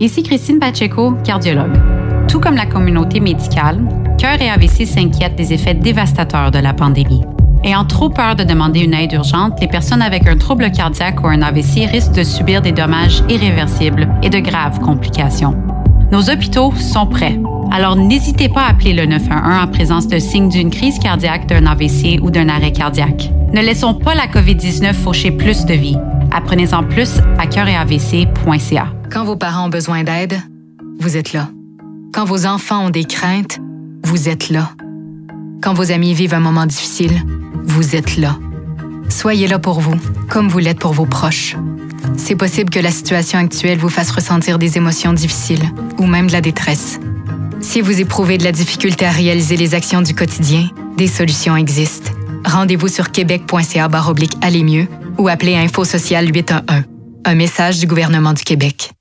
[0.00, 1.76] Ici Christine Pacheco, cardiologue.
[2.28, 3.80] Tout comme la communauté médicale,
[4.18, 7.22] Cœur et AVC s'inquiètent des effets dévastateurs de la pandémie.
[7.64, 11.26] Ayant trop peur de demander une aide urgente, les personnes avec un trouble cardiaque ou
[11.26, 15.56] un AVC risquent de subir des dommages irréversibles et de graves complications.
[16.10, 17.38] Nos hôpitaux sont prêts.
[17.70, 21.66] Alors n'hésitez pas à appeler le 911 en présence de signes d'une crise cardiaque, d'un
[21.66, 23.30] AVC ou d'un arrêt cardiaque.
[23.52, 25.98] Ne laissons pas la COVID-19 faucher plus de vies.
[26.30, 28.86] Apprenez-en plus à cœuretavc.ca.
[29.12, 30.40] Quand vos parents ont besoin d'aide,
[30.98, 31.48] vous êtes là.
[32.14, 33.58] Quand vos enfants ont des craintes,
[34.04, 34.70] vous êtes là.
[35.62, 37.22] Quand vos amis vivent un moment difficile,
[37.64, 38.36] vous êtes là.
[39.10, 39.96] Soyez là pour vous,
[40.28, 41.56] comme vous l'êtes pour vos proches.
[42.16, 45.64] C'est possible que la situation actuelle vous fasse ressentir des émotions difficiles
[45.98, 46.98] ou même de la détresse.
[47.60, 52.12] Si vous éprouvez de la difficulté à réaliser les actions du quotidien, des solutions existent.
[52.44, 53.88] Rendez-vous sur québec.ca
[54.40, 54.86] aller mieux
[55.18, 56.84] ou appelez Info Social 811.
[57.24, 58.92] Un message du gouvernement du Québec.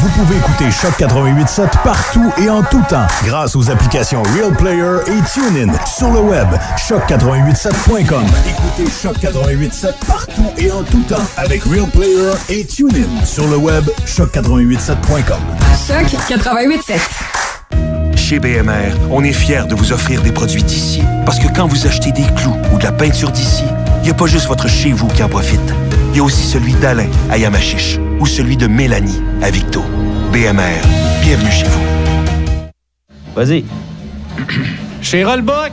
[0.00, 4.96] Vous pouvez écouter Choc 88.7 partout et en tout temps grâce aux applications Real Player
[5.06, 6.48] et TuneIn sur le web
[6.78, 8.24] choc887.com.
[8.48, 13.58] Écoutez Choc 88.7 partout et en tout temps avec Real Player et TuneIn sur le
[13.58, 15.59] web choc887.com.
[15.74, 18.16] Choc 88.7.
[18.16, 21.02] Chez BMR, on est fiers de vous offrir des produits d'ici.
[21.24, 23.64] Parce que quand vous achetez des clous ou de la peinture d'ici,
[23.98, 25.60] il n'y a pas juste votre chez vous qui en profite.
[26.12, 29.82] Il y a aussi celui d'Alain à Yamachiche ou celui de Mélanie à Victo.
[30.32, 30.80] BMR,
[31.22, 31.84] bienvenue chez vous.
[33.34, 33.64] Vas-y.
[35.02, 35.72] Chez Rollbuck,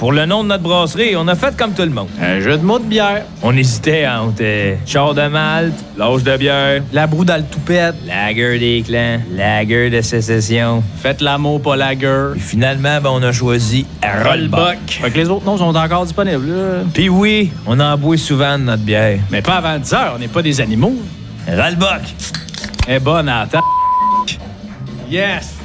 [0.00, 2.08] Pour le nom de notre brasserie, on a fait comme tout le monde.
[2.22, 3.22] Un jeu de mots de bière.
[3.42, 7.96] On hésitait entre euh, char de malte, l'âge de bière, la broue dans le toupette,
[8.06, 10.82] lager des clans, lager de sécession.
[11.02, 12.30] Faites l'amour, pas lager.
[12.32, 14.78] Puis finalement, ben, on a choisi Rollbuck.
[14.88, 16.48] Fait que les autres noms sont encore disponibles.
[16.94, 19.18] Puis oui, on en boit souvent de notre bière.
[19.30, 20.94] Mais pas avant 10 heures, on n'est pas des animaux.
[21.46, 22.00] Rollbuck.
[22.88, 23.60] est bonne la ta-
[25.10, 25.56] Yes,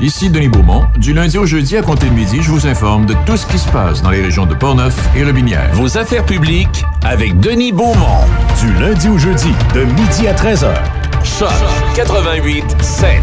[0.00, 0.86] Ici Denis Beaumont.
[0.96, 3.58] Du lundi au jeudi à compter de midi, je vous informe de tout ce qui
[3.58, 5.70] se passe dans les régions de Portneuf et Robinière.
[5.74, 8.24] Vos affaires publiques avec Denis Beaumont.
[8.60, 10.74] Du lundi au jeudi, de midi à 13h.
[11.22, 11.48] Choc
[11.94, 13.22] 88 7.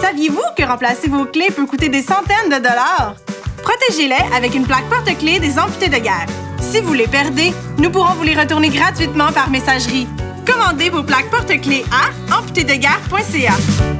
[0.00, 3.14] Saviez-vous que remplacer vos clés peut coûter des centaines de dollars?
[3.62, 6.26] Protégez-les avec une plaque porte-clés des amputés de guerre.
[6.60, 10.06] Si vous les perdez, nous pourrons vous les retourner gratuitement par messagerie.
[10.46, 13.52] Commandez vos plaques porte-clés à amputédeguerre.ca.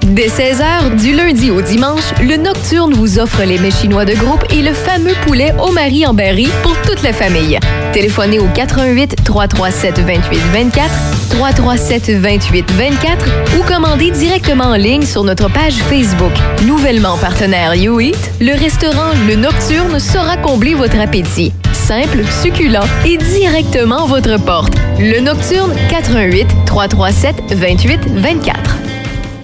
[0.02, 4.44] Dès 16h, du lundi au dimanche, le Nocturne vous offre les mets chinois de groupe
[4.51, 7.59] et le fameux poulet au mari en berry pour toute la famille.
[7.93, 10.90] Téléphonez au 88 337 28 24,
[11.31, 13.27] 337 28 24
[13.59, 16.32] ou commandez directement en ligne sur notre page Facebook.
[16.66, 21.52] Nouvellement partenaire YouEat, le restaurant Le Nocturne saura combler votre appétit.
[21.86, 24.74] Simple, succulent et directement à votre porte.
[24.98, 28.76] Le Nocturne 88 337 28 24.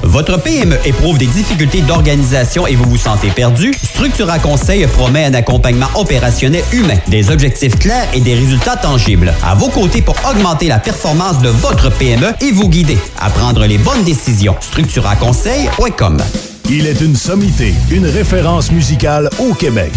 [0.05, 3.75] Votre PME éprouve des difficultés d'organisation et vous vous sentez perdu?
[3.75, 9.35] Structura Conseil promet un accompagnement opérationnel humain, des objectifs clairs et des résultats tangibles.
[9.43, 13.67] À vos côtés pour augmenter la performance de votre PME et vous guider à prendre
[13.67, 14.55] les bonnes décisions.
[14.61, 16.19] StructuraConseil.com
[16.71, 19.93] Il est une sommité, une référence musicale au Québec.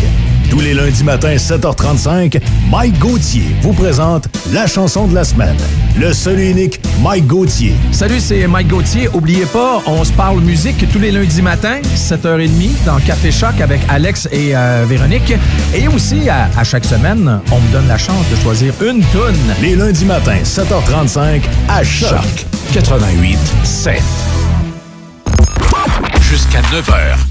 [0.52, 5.56] Tous les lundis matins, 7h35, Mike Gauthier vous présente la chanson de la semaine.
[5.98, 7.74] Le seul et unique Mike Gauthier.
[7.94, 9.08] Salut, c'est Mike Gauthier.
[9.14, 13.80] Oubliez pas, on se parle musique tous les lundis matins, 7h30, dans Café Choc avec
[13.88, 15.34] Alex et euh, Véronique.
[15.74, 19.56] Et aussi, à, à chaque semaine, on me donne la chance de choisir une toune.
[19.62, 22.10] Les lundis matins, 7h35, à Choc.
[22.10, 24.02] Choc 88 7.
[26.30, 27.31] Jusqu'à 9h.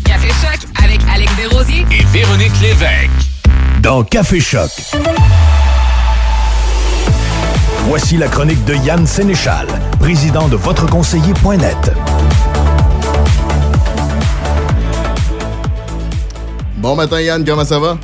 [1.40, 3.10] Desrosiers Et Véronique Lévesque.
[3.80, 4.68] Dans Café Choc.
[7.86, 9.66] Voici la chronique de Yann Sénéchal,
[10.00, 11.92] président de votreconseiller.net.
[16.76, 17.96] Bon matin, Yann, comment ça va?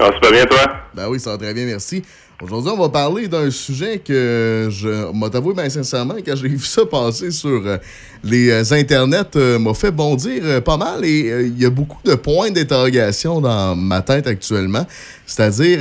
[0.00, 0.66] Ah, super bien, toi?
[0.92, 2.02] Ben oui, ça va très bien, merci.
[2.42, 6.84] Aujourd'hui, on va parler d'un sujet que je m'a bien sincèrement, quand j'ai vu ça
[6.84, 7.78] passer sur euh,
[8.22, 12.14] les euh, internets, euh, m'a fait bondir pas mal et il y a beaucoup de
[12.14, 14.84] points d'interrogation dans ma tête actuellement.
[15.24, 15.80] C'est-à-dire,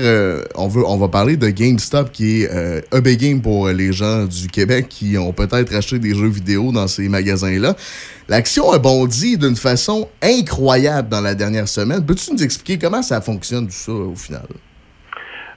[0.56, 2.50] on, veut, on va parler de GameStop qui est
[2.92, 6.72] un big game pour les gens du Québec qui ont peut-être acheté des jeux vidéo
[6.72, 7.76] dans ces magasins-là.
[8.28, 12.04] L'action a bondi d'une façon incroyable dans la dernière semaine.
[12.04, 14.48] Peux-tu nous expliquer comment ça fonctionne tout ça au final?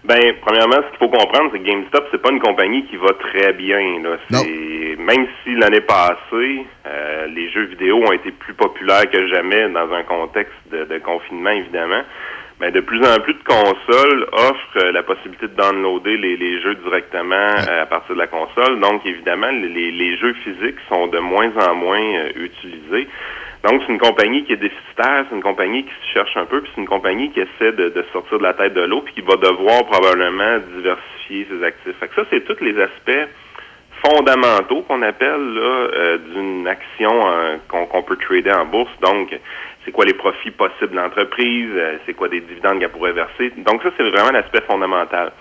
[0.04, 3.12] Ben, premièrement, ce qu'il faut comprendre, c'est que GameStop, c'est pas une compagnie qui va
[3.14, 4.00] très bien.
[4.02, 4.16] Là.
[4.98, 9.92] Même si l'année passée, euh, les jeux vidéo ont été plus populaires que jamais dans
[9.92, 12.02] un contexte de, de confinement, évidemment,
[12.60, 16.60] ben, de plus en plus de consoles offrent euh, la possibilité de downloader les, les
[16.60, 18.80] jeux directement euh, à partir de la console.
[18.80, 23.06] Donc, évidemment, les, les jeux physiques sont de moins en moins euh, utilisés.
[23.64, 26.60] Donc, c'est une compagnie qui est déficitaire, c'est une compagnie qui se cherche un peu,
[26.60, 29.14] puis c'est une compagnie qui essaie de, de sortir de la tête de l'eau, puis
[29.14, 31.97] qui va devoir probablement diversifier ses actifs.
[31.98, 33.28] Fait que ça, c'est tous les aspects
[34.05, 38.93] fondamentaux qu'on appelle euh, d'une action euh, qu'on qu'on peut trader en bourse.
[39.01, 39.36] Donc,
[39.85, 43.52] c'est quoi les profits possibles de l'entreprise, euh, c'est quoi des dividendes qu'elle pourrait verser.
[43.56, 45.32] Donc, ça, c'est vraiment l'aspect fondamental.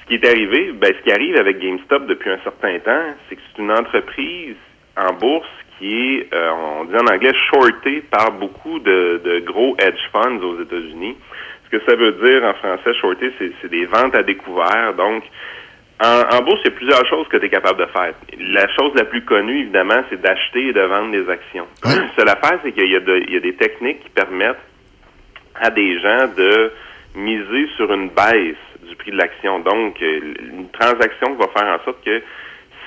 [0.00, 3.36] Ce qui est arrivé, ben, ce qui arrive avec GameStop depuis un certain temps, c'est
[3.36, 4.56] que c'est une entreprise
[4.96, 5.48] en bourse
[5.78, 6.50] qui est, euh,
[6.80, 11.16] on dit en anglais, shortée par beaucoup de, de gros hedge funds aux États-Unis.
[11.64, 14.94] Ce que ça veut dire en français, shorté, c'est des ventes à découvert.
[14.96, 15.24] Donc,
[16.02, 18.14] en, en bourse, il y a plusieurs choses que tu es capable de faire.
[18.38, 21.66] La chose la plus connue, évidemment, c'est d'acheter et de vendre des actions.
[22.16, 24.56] Seule affaire, c'est qu'il y, y a des techniques qui permettent
[25.54, 26.72] à des gens de
[27.14, 28.56] miser sur une baisse
[28.88, 29.58] du prix de l'action.
[29.60, 32.22] Donc, euh, une transaction qui va faire en sorte que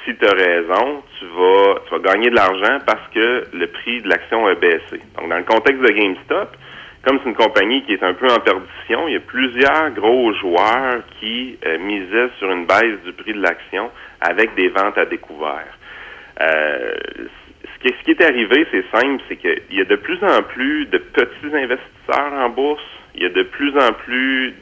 [0.06, 4.02] si tu as raison, tu vas, tu vas gagner de l'argent parce que le prix
[4.02, 5.02] de l'action a baissé.
[5.18, 6.56] Donc, dans le contexte de GameStop,
[7.04, 10.34] comme c'est une compagnie qui est un peu en perdition, il y a plusieurs gros
[10.34, 13.90] joueurs qui euh, misaient sur une baisse du prix de l'action
[14.22, 15.78] avec des ventes à découvert.
[16.42, 16.96] Euh,
[17.64, 20.42] ce, qui, ce qui est arrivé, c'est simple, c'est qu'il y a de plus en
[20.44, 22.84] plus de petits investisseurs en bourse.
[23.20, 24.54] Il y a de plus en plus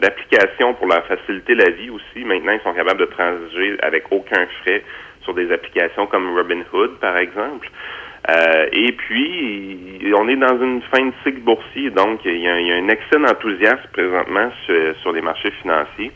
[0.00, 2.24] d'applications pour leur faciliter la vie aussi.
[2.24, 4.82] Maintenant, ils sont capables de transiger avec aucun frais
[5.22, 7.68] sur des applications comme Robinhood, par exemple.
[8.30, 12.58] Euh, et puis, on est dans une fin de cycle boursier, donc il y a,
[12.58, 16.10] il y a un excès d'enthousiasme présentement sur, sur les marchés financiers.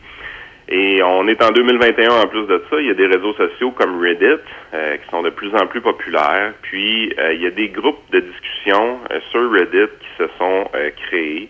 [0.67, 2.79] Et on est en 2021 en plus de ça.
[2.79, 4.41] Il y a des réseaux sociaux comme Reddit
[4.73, 6.53] euh, qui sont de plus en plus populaires.
[6.63, 10.69] Puis euh, il y a des groupes de discussion euh, sur Reddit qui se sont
[10.73, 11.49] euh, créés,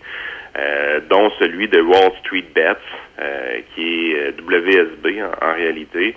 [0.58, 2.74] euh, dont celui de Wall Street Bets,
[3.18, 6.14] euh, qui est WSB en, en réalité.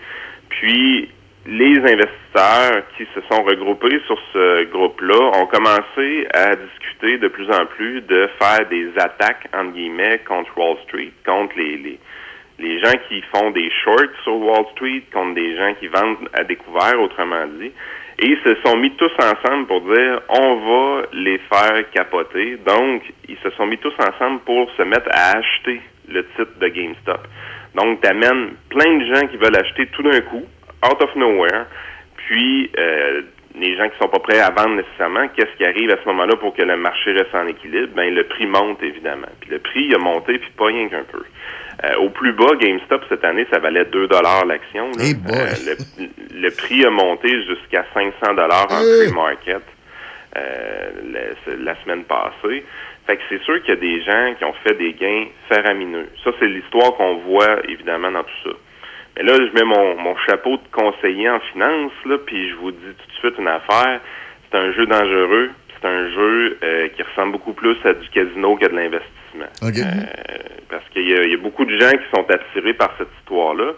[0.49, 1.09] Puis
[1.45, 7.49] les investisseurs qui se sont regroupés sur ce groupe-là ont commencé à discuter de plus
[7.49, 11.99] en plus de faire des attaques entre guillemets contre Wall Street, contre les, les
[12.59, 16.43] les gens qui font des shorts sur Wall Street contre des gens qui vendent à
[16.43, 17.71] découvert, autrement dit.
[18.21, 22.57] Et ils se sont mis tous ensemble pour dire on va les faire capoter.
[22.65, 26.67] Donc, ils se sont mis tous ensemble pour se mettre à acheter le titre de
[26.67, 27.27] GameStop.
[27.75, 30.43] Donc, tu amènes plein de gens qui veulent acheter tout d'un coup,
[30.85, 31.65] out of nowhere.
[32.17, 33.21] Puis, euh,
[33.55, 36.35] les gens qui sont pas prêts à vendre nécessairement, qu'est-ce qui arrive à ce moment-là
[36.37, 37.93] pour que le marché reste en équilibre?
[37.95, 39.27] Ben, le prix monte, évidemment.
[39.41, 41.23] Puis le prix il a monté, puis pas rien qu'un peu.
[41.83, 44.07] Euh, au plus bas, GameStop, cette année, ça valait 2
[44.47, 44.91] l'action.
[44.99, 49.61] Euh, le, le prix a monté jusqu'à 500 en pre-market
[50.37, 50.89] euh,
[51.57, 52.65] la semaine passée.
[53.07, 56.07] Fait que c'est sûr qu'il y a des gens qui ont fait des gains faramineux.
[56.23, 58.55] Ça, c'est l'histoire qu'on voit, évidemment, dans tout ça.
[59.17, 62.71] Mais là, je mets mon, mon chapeau de conseiller en finance, là, puis je vous
[62.71, 63.99] dis tout de suite une affaire.
[64.51, 65.49] C'est un jeu dangereux.
[65.79, 69.18] C'est un jeu euh, qui ressemble beaucoup plus à du casino qu'à de l'investissement.
[69.81, 70.37] Euh,
[70.69, 73.09] parce qu'il y, a- il y a beaucoup de gens qui sont attirés par cette
[73.19, 73.73] histoire-là,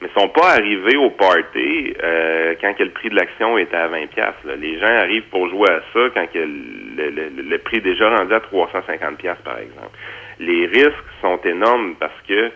[0.00, 3.88] mais sont pas arrivés au party euh, quand que le prix de l'action était à
[3.88, 4.58] 20 pièces.
[4.58, 8.10] Les gens arrivent pour jouer à ça quand que le, le- le prix est déjà
[8.16, 9.96] rendu à 350 pièces par exemple.
[10.38, 10.92] Les risques
[11.22, 12.50] sont énormes parce que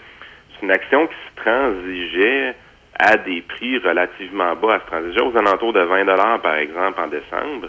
[0.54, 2.54] c'est une action qui se transigeait
[2.98, 4.74] à des prix relativement bas.
[4.74, 7.68] Elle se transigeait aux alentours de 20 par exemple en décembre.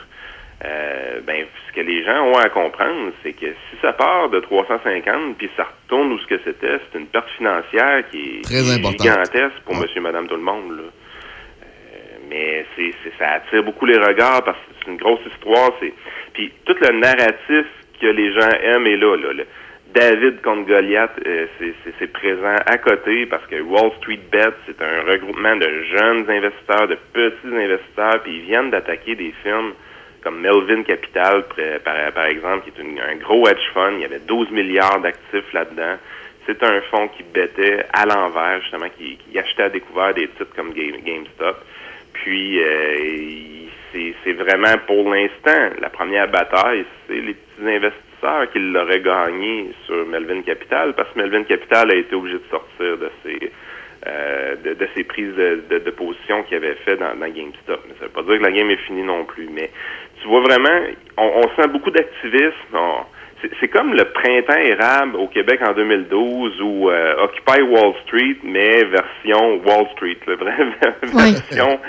[0.63, 4.39] Euh, ben, ce que les gens ont à comprendre, c'est que si ça part de
[4.41, 8.61] 350 puis ça retourne où ce que c'était, c'est une perte financière qui est, Très
[8.63, 10.77] gigantesque pour monsieur, madame, tout le monde.
[10.77, 10.83] Là.
[10.83, 15.71] Euh, mais c'est, ça attire beaucoup les regards parce que c'est une grosse histoire.
[15.79, 15.93] C'est
[16.33, 17.65] puis tout le narratif
[17.99, 19.15] que les gens aiment est là.
[19.15, 19.43] là
[19.93, 25.01] David contre Goliath, euh, c'est- présent à côté parce que Wall Street Bets, c'est un
[25.09, 29.73] regroupement de jeunes investisseurs, de petits investisseurs, puis ils viennent d'attaquer des firmes
[30.23, 31.45] comme Melvin Capital,
[31.83, 33.93] par, exemple, qui est un gros hedge fund.
[33.97, 35.97] Il y avait 12 milliards d'actifs là-dedans.
[36.45, 40.73] C'est un fonds qui bêtait à l'envers, justement, qui, achetait à découvert des titres comme
[40.73, 41.57] Game- GameStop.
[42.13, 43.67] Puis, euh,
[44.23, 50.05] c'est vraiment pour l'instant la première bataille, c'est les petits investisseurs qui l'auraient gagné sur
[50.07, 53.51] Melvin Capital, parce que Melvin Capital a été obligé de sortir de ses
[54.07, 57.81] euh, de, de ses prises de, de, de position qu'il avait fait dans, dans GameStop.
[57.87, 59.47] Mais ça veut pas dire que la game est finie non plus.
[59.53, 59.69] Mais
[60.21, 60.79] tu vois vraiment,
[61.17, 62.77] on, on sent beaucoup d'activisme.
[63.59, 68.83] C'est- comme le printemps érable au Québec en 2012 ou euh, Occupy Wall Street, mais
[68.83, 70.53] version Wall Street, le vrai
[71.51, 71.79] version.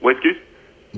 [0.00, 0.36] Ouais, excuse?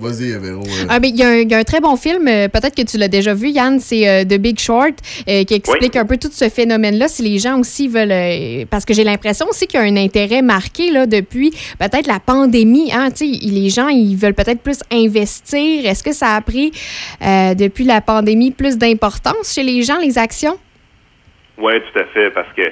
[0.01, 0.63] Vas-y, Véro.
[0.63, 0.87] euh.
[0.89, 2.75] Ah, mais il y, a un- il y a un très bon film, euh, peut-être
[2.75, 4.95] que tu l'as déjà vu, Yann, c'est euh, The Big Short,
[5.29, 7.09] euh, qui explique un peu tout ce phénomène-là.
[7.09, 8.13] Si les gens aussi veulent.
[8.13, 12.07] euh, parce que j'ai l'impression aussi qu'il y a un intérêt marqué là, depuis peut-être
[12.07, 12.91] la pandémie.
[12.93, 15.87] Hein, Tu sais, les gens, ils veulent peut-être plus investir.
[15.87, 16.71] Est-ce que ça a pris,
[17.23, 20.57] euh, depuis la pandémie, plus d'importance chez les gens, les actions?
[21.61, 22.63] Oui, tout à fait, parce que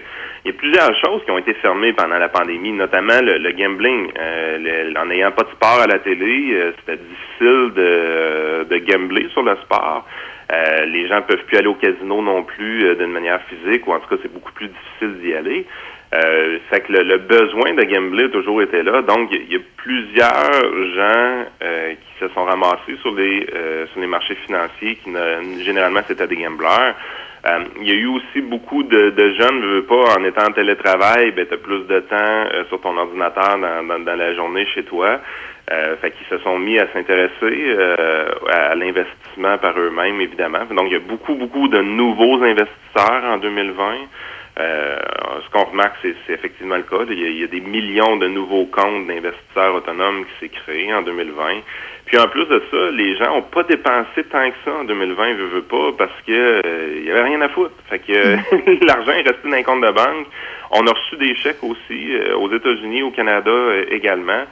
[0.44, 3.50] il y a plusieurs choses qui ont été fermées pendant la pandémie, notamment le, le
[3.52, 4.12] gambling.
[4.16, 9.28] Euh, en n'ayant pas de sport à la télé, euh, c'était difficile de, de gambler
[9.30, 10.06] sur le sport.
[10.52, 13.92] Euh, les gens peuvent plus aller au casino non plus euh, d'une manière physique, ou
[13.92, 15.66] en tout cas, c'est beaucoup plus difficile d'y aller.
[16.14, 19.02] Euh, fait que le, le besoin de gambler a toujours été là.
[19.02, 20.52] Donc, il y, a- plusieurs
[20.94, 25.10] gens euh, qui se sont ramassés sur les euh, sur les marchés financiers qui
[25.64, 26.94] généralement c'était des gamblers.
[27.46, 30.46] Euh, il y a eu aussi beaucoup de, de jeunes, veux, veux pas, en étant
[30.46, 34.16] en télétravail, ben, tu as plus de temps euh, sur ton ordinateur dans, dans, dans
[34.16, 35.20] la journée chez toi.
[35.72, 40.64] Euh, fait qu'ils se sont mis à s'intéresser euh, à, à l'investissement par eux-mêmes, évidemment.
[40.70, 43.94] Donc, il y a beaucoup, beaucoup de nouveaux investisseurs en 2020.
[44.58, 44.96] Euh,
[45.44, 47.04] ce qu'on remarque, c'est c'est effectivement le cas.
[47.10, 50.48] Il y, a, il y a des millions de nouveaux comptes d'investisseurs autonomes qui s'est
[50.48, 51.60] créé en 2020.
[52.06, 55.34] Puis en plus de ça, les gens ont pas dépensé tant que ça en 2020,
[55.34, 57.74] veut, veut pas, parce que euh, il y avait rien à foutre.
[57.90, 58.36] Fait que euh,
[58.86, 60.26] l'argent est resté dans les comptes de banque.
[60.70, 64.44] On a reçu des chèques aussi euh, aux États-Unis, au Canada euh, également.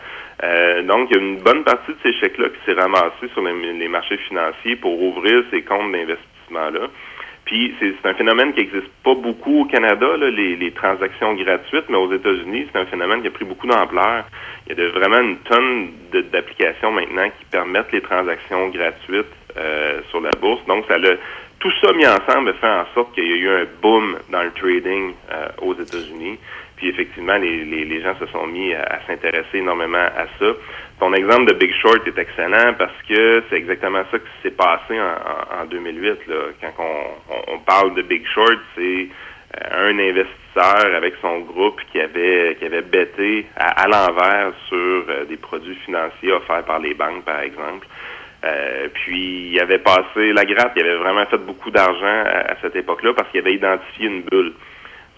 [0.43, 3.43] Euh, donc, il y a une bonne partie de ces chèques-là qui s'est ramassée sur
[3.43, 6.89] les, les marchés financiers pour ouvrir ces comptes d'investissement-là.
[7.45, 11.85] Puis c'est un phénomène qui n'existe pas beaucoup au Canada, là, les, les transactions gratuites,
[11.91, 14.25] mais aux États-Unis, c'est un phénomène qui a pris beaucoup d'ampleur.
[14.67, 15.91] Il y a de- vraiment une tonne
[16.33, 19.27] d'applications maintenant qui permettent les transactions gratuites
[19.59, 20.65] euh, sur la bourse.
[20.67, 21.17] Donc, ça l'a
[21.61, 24.51] tout ça mis ensemble fait en sorte qu'il y a eu un boom dans le
[24.51, 26.39] trading euh, aux États-Unis.
[26.77, 30.53] Puis effectivement, les, les, gens se sont mis à s'intéresser énormément à ça.
[31.01, 34.99] Ton exemple de Big Short est excellent parce que c'est exactement ça qui s'est passé
[35.01, 36.27] en, en, en 2008.
[36.29, 36.37] Là.
[36.61, 39.09] Quand on, on, parle de Big Short, c'est
[39.57, 45.05] euh, un investisseur avec son groupe qui avait qui avait bêté à, à l'envers sur
[45.09, 47.87] euh, des produits financiers offerts par les banques, par exemple.
[48.45, 52.57] Euh, puis il avait passé la grappe, il avait vraiment fait beaucoup d'argent à, à
[52.63, 54.53] cette époque-là parce qu'il avait identifié une bulle.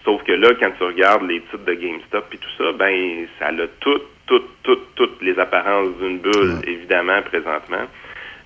[0.06, 3.48] Sauf que là, quand tu regardes les titres de GameStop et tout ça, ben ça
[3.48, 7.86] a toutes, toutes, toutes, toutes les apparences d'une bulle, évidemment, présentement.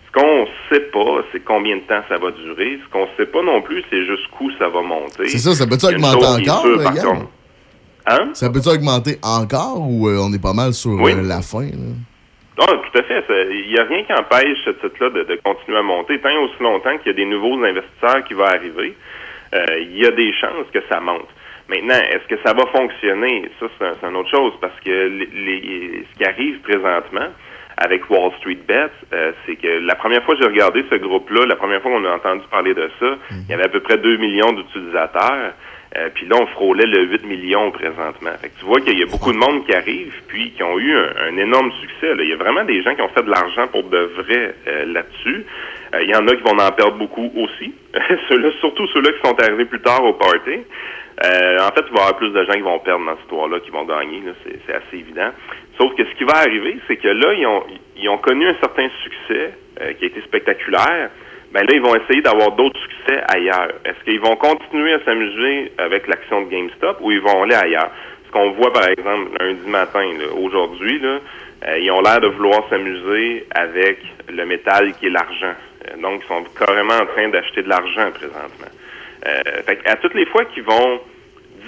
[0.07, 2.78] Ce qu'on sait pas, c'est combien de temps ça va durer.
[2.85, 5.28] Ce qu'on sait pas non plus, c'est jusqu'où ça va monter.
[5.28, 7.16] C'est ça, ça peut-tu augmenter encore, sûre, là, par.
[8.07, 8.31] Hein?
[8.32, 11.12] Ça peut-tu augmenter encore ou euh, on est pas mal sur Oui.
[11.12, 11.62] euh, la fin?
[11.62, 11.94] Là?
[12.59, 13.24] Ah, tout à fait.
[13.52, 16.19] Il n'y a rien qui empêche ce titre-là de, de continuer à monter.
[16.20, 18.97] Tant et aussi longtemps qu'il y a des nouveaux investisseurs qui vont arriver,
[19.55, 21.28] euh, il y a des chances que ça monte.
[21.71, 23.49] Maintenant, est-ce que ça va fonctionner?
[23.61, 27.29] Ça, c'est un- une autre chose parce que les, les- ce qui arrive présentement
[27.77, 31.47] avec Wall Street Bets, euh, c'est que la première fois que j'ai regardé ce groupe-là,
[31.47, 33.97] la première fois qu'on a entendu parler de ça, il y avait à peu près
[33.97, 35.53] 2 millions d'utilisateurs.
[35.97, 38.31] Euh, puis là, on frôlait le 8 millions présentement.
[38.41, 40.79] Fait que tu vois qu'il y a beaucoup de monde qui arrive, puis qui ont
[40.79, 42.15] eu un, un énorme succès.
[42.15, 42.23] là.
[42.23, 44.85] Il y a vraiment des gens qui ont fait de l'argent pour de vrai euh,
[44.87, 45.45] là-dessus.
[45.95, 47.75] Euh, il y en a qui vont en perdre beaucoup aussi.
[48.29, 50.61] ceux-là, surtout ceux-là qui sont arrivés plus tard au party.
[51.23, 53.25] Euh, en fait, il va y avoir plus de gens qui vont perdre dans cette
[53.25, 54.23] histoire-là, qui vont gagner.
[54.45, 55.31] C'est, assez évident.
[55.77, 57.63] Sauf que ce qui va arriver, c'est que là, ils ont,
[57.97, 61.11] ils ont connu un certain succès euh, qui a été spectaculaire.
[61.53, 63.73] Ben là, ils vont essayer d'avoir d'autres succès ailleurs.
[63.85, 67.91] Est-ce qu'ils vont continuer à s'amuser avec l'action de GameStop ou ils vont aller ailleurs?
[68.27, 70.09] Ce qu'on voit, par exemple, lundi matin,
[70.41, 71.19] aujourd'hui, là,
[71.67, 73.99] euh, ils ont l'air de vouloir s'amuser avec
[74.29, 75.55] le métal qui est l'argent.
[75.89, 78.71] Euh, donc, ils sont carrément en train d'acheter de l'argent présentement.
[79.27, 81.01] Euh, fait à toutes les fois qu'ils vont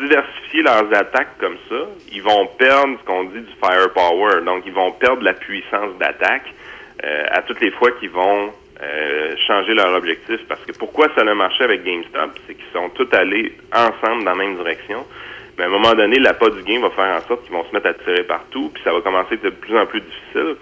[0.01, 4.43] diversifier leurs attaques comme ça, ils vont perdre ce qu'on dit du firepower.
[4.45, 6.53] Donc, ils vont perdre la puissance d'attaque
[7.05, 8.53] euh, à toutes les fois qu'ils vont
[8.83, 10.41] euh, changer leur objectif.
[10.49, 14.31] Parce que pourquoi ça a marché avec GameStop, c'est qu'ils sont tous allés ensemble dans
[14.31, 15.07] la même direction.
[15.59, 17.65] Mais à un moment donné, la pas du game va faire en sorte qu'ils vont
[17.65, 20.01] se mettre à tirer partout, puis ça va commencer à être de plus en plus
[20.01, 20.57] difficile.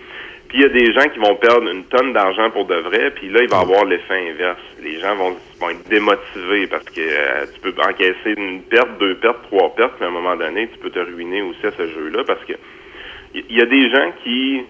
[0.51, 3.13] Puis il y a des gens qui vont perdre une tonne d'argent pour de vrai,
[3.13, 4.59] puis là, il va avoir l'effet inverse.
[4.83, 9.15] Les gens vont, vont être démotivés parce que euh, tu peux encaisser une perte, deux
[9.15, 11.87] pertes, trois pertes, puis à un moment donné, tu peux te ruiner aussi à ce
[11.87, 12.55] jeu-là parce que
[13.33, 14.63] il y, y a des gens qui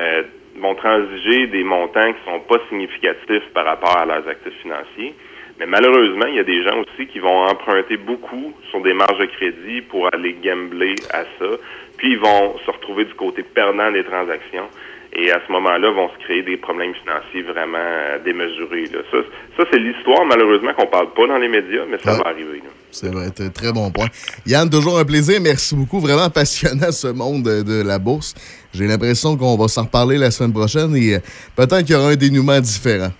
[0.00, 0.22] euh,
[0.56, 5.14] vont transiger des montants qui sont pas significatifs par rapport à leurs actifs financiers.
[5.60, 9.18] Mais malheureusement, il y a des gens aussi qui vont emprunter beaucoup sur des marges
[9.18, 11.56] de crédit pour aller gambler à ça.
[11.96, 14.68] Puis ils vont se retrouver du côté perdant des transactions.
[15.16, 18.84] Et à ce moment-là, vont se créer des problèmes financiers vraiment euh, démesurés.
[18.92, 18.98] Là.
[19.10, 19.18] Ça,
[19.56, 22.18] ça c'est l'histoire, malheureusement, qu'on parle pas dans les médias, mais ça Ouais.
[22.22, 22.62] va arriver.
[22.90, 24.06] C'est vrai, un très bon point.
[24.46, 25.40] Yann, toujours un plaisir.
[25.42, 25.98] Merci beaucoup.
[26.00, 28.34] Vraiment passionnant ce monde de, de la bourse.
[28.74, 31.18] J'ai l'impression qu'on va s'en reparler la semaine prochaine et euh,
[31.56, 33.10] peut-être qu'il y aura un dénouement différent.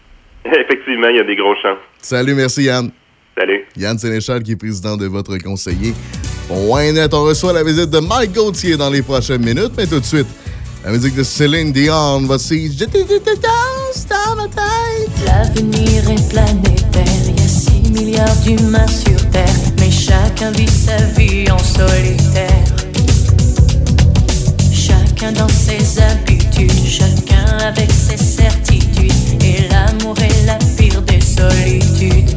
[0.44, 1.76] Effectivement, il y a des gros champs.
[1.98, 2.90] Salut, merci Yann.
[3.38, 3.64] Salut.
[3.76, 5.92] Yann Sénéchal qui est président de votre conseiller.
[6.48, 10.00] Point net, on reçoit la visite de Mike Gauthier dans les prochaines minutes, mais tout
[10.00, 10.26] de suite,
[10.88, 12.22] la musique de Céline Dion.
[12.24, 15.26] Voici Je danse dans ma tête.
[15.26, 19.44] L'avenir est planétaire, il y a 6 milliards d'humains sur Terre,
[19.78, 22.64] mais chacun vit sa vie en solitaire.
[24.72, 29.12] Chacun dans ses habitudes, chacun avec ses certitudes,
[29.44, 32.30] et l'amour est la pire des solitudes.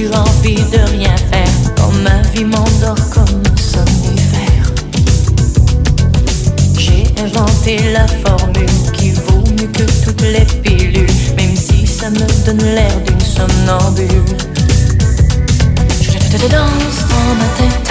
[0.00, 4.66] Plus envie de rien faire, quand ma vie m'endort comme un somnifère.
[6.78, 11.06] J'ai inventé la formule qui vaut mieux que toutes les pilules,
[11.36, 14.36] même si ça me donne l'air d'une somnambule.
[16.00, 17.90] Je te danse dans ma tête.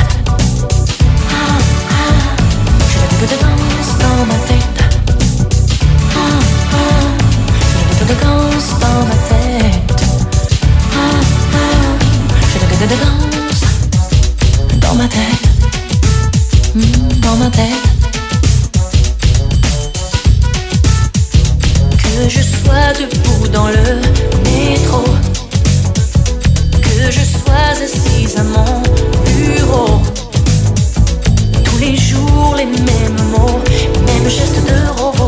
[1.30, 1.58] Ah,
[1.92, 2.16] ah.
[3.22, 4.80] Je danse dans ma tête.
[6.16, 6.40] Ah,
[6.74, 7.02] ah.
[8.00, 9.49] Je te danse dans ma tête.
[14.80, 15.20] Dans ma tête.
[16.74, 17.66] Hmm, Dans ma tête.
[21.98, 24.00] Que je sois debout dans le
[24.46, 25.04] métro.
[26.82, 28.82] Que je sois assise à mon
[29.26, 30.02] bureau.
[31.66, 33.60] Tous les jours les mêmes mots,
[34.06, 35.28] mêmes gestes de robot.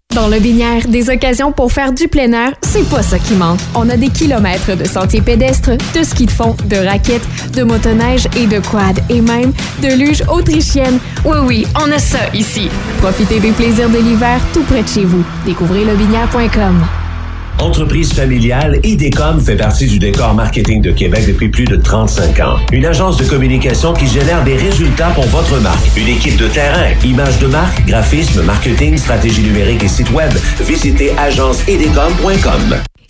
[0.13, 3.59] Dans le Binière, des occasions pour faire du plein air, c'est pas ça qui manque.
[3.75, 7.25] On a des kilomètres de sentiers pédestres, de ski de fond, de raquettes,
[7.55, 10.99] de motoneige et de quad, et même de luge autrichienne.
[11.23, 12.67] Oui, oui, on a ça ici.
[12.97, 15.23] Profitez des plaisirs de l'hiver tout près de chez vous.
[15.45, 17.00] Découvrez lebinière.com.
[17.61, 22.57] Entreprise familiale, IDECOM fait partie du décor marketing de Québec depuis plus de 35 ans.
[22.71, 25.95] Une agence de communication qui génère des résultats pour votre marque.
[25.95, 30.33] Une équipe de terrain, images de marque, graphisme, marketing, stratégie numérique et site web.
[30.59, 32.81] Visitez agenceidecom.com.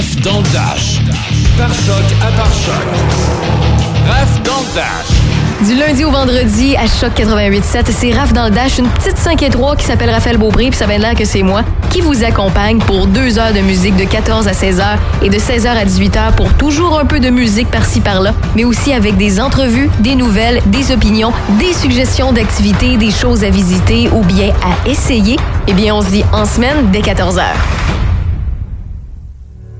[0.00, 0.98] Dans le dash.
[1.58, 2.86] Par choc à par choc.
[4.44, 5.68] Dans le dash.
[5.68, 9.42] Du lundi au vendredi à Choc 88.7, c'est Raph dans le Dash, une petite 5
[9.42, 12.24] et 3 qui s'appelle Raphaël Beaubré, puis ça de l'air que c'est moi, qui vous
[12.24, 15.76] accompagne pour deux heures de musique de 14 à 16 heures et de 16 heures
[15.76, 19.38] à 18 heures pour toujours un peu de musique par-ci par-là, mais aussi avec des
[19.38, 24.88] entrevues, des nouvelles, des opinions, des suggestions d'activités, des choses à visiter ou bien à
[24.88, 25.36] essayer.
[25.68, 28.09] Eh bien, on se dit en semaine dès 14 heures.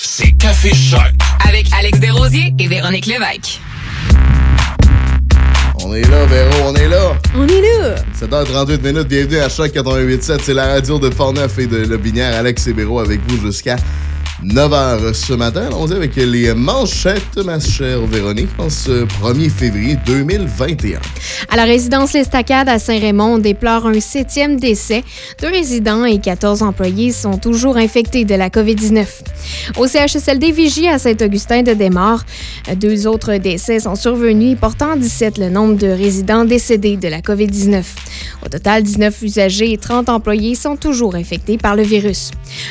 [0.00, 1.00] C'est Café Choc.
[1.48, 3.60] Avec Alex Desrosiers et Véronique Lévesque.
[5.84, 7.18] On est là, Véro, on est là.
[7.34, 7.96] On est là.
[8.16, 10.38] 7h38 minutes, bienvenue à Choc 88.7.
[10.44, 12.36] C'est la radio de Portneuf et de Lobinière.
[12.36, 13.74] Alex et Véro avec vous jusqu'à
[14.44, 15.66] 9h ce matin.
[15.66, 21.00] Allons-y avec les manchettes, ma chère Véronique, en ce 1er février 2021.
[21.48, 25.02] À la résidence L'Estacade à Saint-Raymond, on déplore un septième décès.
[25.42, 29.06] Deux résidents et 14 employés sont toujours infectés de la COVID-19.
[29.76, 32.22] Au CHSLD Vigie à Saint-Augustin de Desmaures,
[32.76, 37.22] deux autres décès sont survenus, portant à 17 le nombre de résidents décédés de la
[37.22, 37.82] COVID-19.
[38.44, 42.30] Au total, 19 usagers et 30 employés sont toujours infectés par le virus.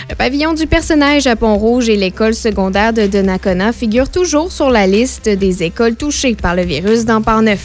[0.09, 4.85] Le pavillon du personnage à Pont-Rouge et l'école secondaire de Donnacona figurent toujours sur la
[4.85, 7.63] liste des écoles touchées par le virus dans Port-Neuf.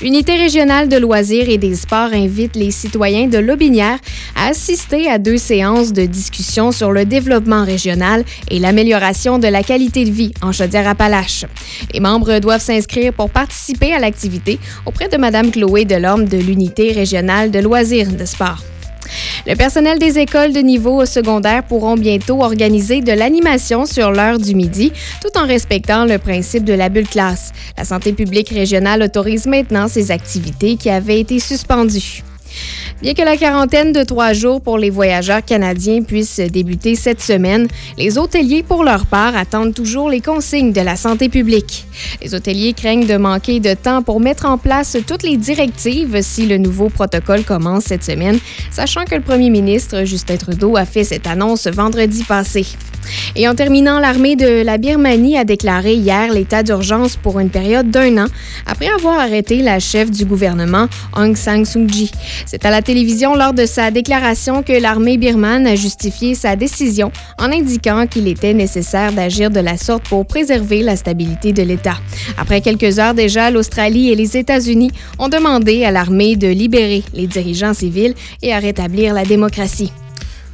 [0.00, 3.98] L'unité régionale de loisirs et des sports invite les citoyens de Lobinière
[4.34, 9.62] à assister à deux séances de discussion sur le développement régional et l'amélioration de la
[9.62, 11.44] qualité de vie en Chaudière-Appalaches.
[11.92, 16.92] Les membres doivent s'inscrire pour participer à l'activité auprès de Mme Chloé Delorme de l'unité
[16.92, 18.62] régionale de loisirs de sport.
[19.46, 24.54] Le personnel des écoles de niveau secondaire pourront bientôt organiser de l'animation sur l'heure du
[24.54, 27.52] midi, tout en respectant le principe de la bulle classe.
[27.76, 32.22] La santé publique régionale autorise maintenant ces activités qui avaient été suspendues.
[33.02, 37.66] Bien que la quarantaine de trois jours pour les voyageurs canadiens puisse débuter cette semaine,
[37.96, 41.86] les hôteliers, pour leur part, attendent toujours les consignes de la santé publique.
[42.20, 46.46] Les hôteliers craignent de manquer de temps pour mettre en place toutes les directives si
[46.46, 48.38] le nouveau protocole commence cette semaine,
[48.70, 52.66] sachant que le premier ministre Justin Trudeau a fait cette annonce vendredi passé.
[53.36, 57.90] Et en terminant, l'armée de la Birmanie a déclaré hier l'état d'urgence pour une période
[57.90, 58.26] d'un an
[58.66, 62.10] après avoir arrêté la chef du gouvernement, Aung San Suu Kyi.
[62.46, 67.12] C'est à la télévision lors de sa déclaration que l'armée birmane a justifié sa décision
[67.38, 71.98] en indiquant qu'il était nécessaire d'agir de la sorte pour préserver la stabilité de l'État.
[72.38, 77.26] Après quelques heures déjà, l'Australie et les États-Unis ont demandé à l'armée de libérer les
[77.26, 79.92] dirigeants civils et à rétablir la démocratie.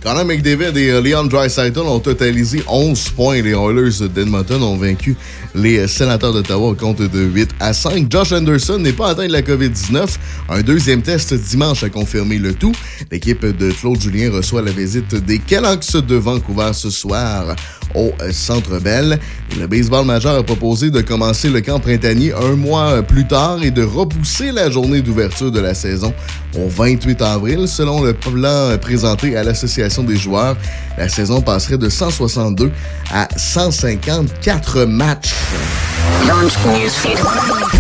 [0.07, 3.43] Connor McDavid et euh, Leon Draisaitl ont totalisé 11 points.
[3.43, 5.17] Les Oilers d'Edmonton ont vaincu
[5.57, 8.11] les Sénateurs d'Ottawa au compte de 8 à 5.
[8.11, 10.07] Josh Anderson n'est pas atteint de la COVID-19.
[10.51, 12.73] Un deuxième test dimanche a confirmé le tout.
[13.11, 17.57] L'équipe de Claude Julien reçoit la visite des Canucks de Vancouver ce soir
[17.95, 19.19] au Centre Bell.
[19.59, 23.71] Le baseball majeur a proposé de commencer le camp printanier un mois plus tard et
[23.71, 26.13] de repousser la journée d'ouverture de la saison
[26.59, 27.67] au 28 avril.
[27.67, 30.57] Selon le plan présenté à l'Association des joueurs,
[30.99, 32.71] la saison passerait de 162
[33.11, 35.33] à 154 matchs.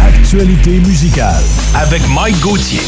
[0.00, 1.42] Actualité musicale.
[1.74, 2.80] Avec Mike Gauthier.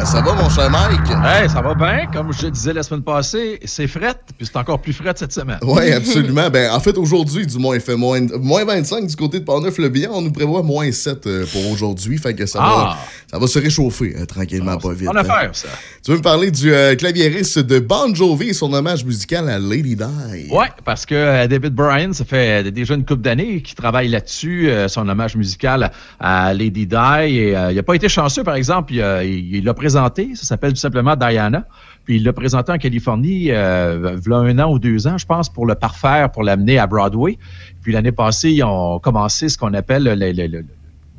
[0.00, 1.10] Comment ça va, mon cher Mike?
[1.22, 2.06] Hey, ça va bien.
[2.10, 5.30] Comme je te disais la semaine passée, c'est fret, puis c'est encore plus fret cette
[5.32, 5.58] semaine.
[5.60, 6.48] Oui, absolument.
[6.48, 10.08] ben, en fait, aujourd'hui, du moins, il fait moins, moins 25 du côté de Portneuf-le-Bihan.
[10.14, 12.16] On nous prévoit moins 7 euh, pour aujourd'hui.
[12.16, 12.98] Fait que ça, va, Ah.
[13.30, 15.04] ça va se réchauffer euh, tranquillement, pas vite.
[15.06, 15.68] Bonne affaire, ça.
[16.02, 19.58] Tu veux me parler du euh, claviériste de Bon Jovi et son hommage musical à
[19.58, 20.48] Lady Di?
[20.50, 24.70] Ouais, parce que euh, David Bryan, ça fait déjà une couple d'années qu'il travaille là-dessus,
[24.88, 26.96] son hommage musical à Lady Di.
[27.26, 28.94] Et il n'a pas été chanceux, par exemple.
[28.94, 31.64] Il a- il il l'a présenté, ça s'appelle tout simplement Diana.
[32.04, 35.48] Puis il l'a présenté en Californie euh, v'là un an ou deux ans, je pense,
[35.48, 37.38] pour le parfaire, pour l'amener à Broadway.
[37.82, 40.64] Puis l'année passée, ils ont commencé ce qu'on appelle le- le- le- le-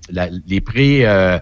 [0.09, 1.37] la- les pré euh,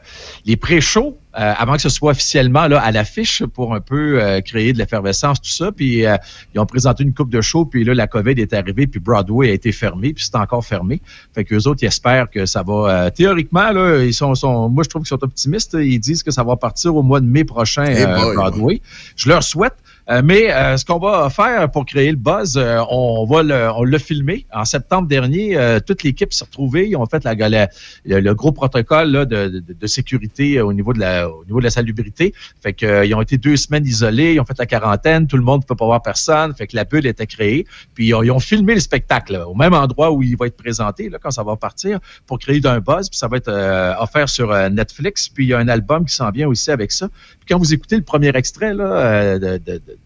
[0.45, 4.41] les pré-shows euh, avant que ce soit officiellement là à l'affiche pour un peu euh,
[4.41, 5.72] créer de l'effervescence tout ça.
[5.72, 6.18] Puis euh,
[6.53, 9.49] ils ont présenté une coupe de shows puis là la Covid est arrivée puis Broadway
[9.49, 11.02] a été fermé puis c'est encore fermé.
[11.34, 14.69] Fait que les autres ils espèrent que ça va euh, théoriquement là ils sont, sont
[14.69, 15.77] moi je trouve qu'ils sont optimistes.
[15.80, 18.81] Ils disent que ça va partir au mois de mai prochain Eh euh, boy, Broadway.
[19.15, 19.76] je leur souhaite
[20.23, 23.84] mais euh, ce qu'on va faire pour créer le buzz, euh, on va le, on
[23.84, 24.48] l'a filmé.
[24.52, 26.90] En septembre dernier, euh, toute l'équipe s'est retrouvée.
[26.90, 27.69] Ils ont fait la, la-
[28.06, 31.60] le, gros protocole là, de, de- de sécurité euh, au niveau de la, au niveau
[31.60, 32.34] de la salubrité.
[32.61, 34.34] Fait que euh, ils ont été deux semaines isolés.
[34.34, 35.27] Ils ont fait la quarantaine.
[35.27, 36.56] Tout le monde ne peut pas voir personne.
[36.56, 37.68] Fait que la bulle était créée.
[37.94, 40.48] Puis ils ont, ils ont filmé le spectacle là, au même endroit où il va
[40.48, 43.10] être présenté là, quand ça va partir pour créer d'un buzz.
[43.10, 45.30] Puis ça va être euh, offert sur euh, Netflix.
[45.30, 47.10] Puis il y a un album qui s'en vient aussi avec ça.
[47.50, 49.98] Quand vous écoutez le premier extrait là, euh, de, de- de-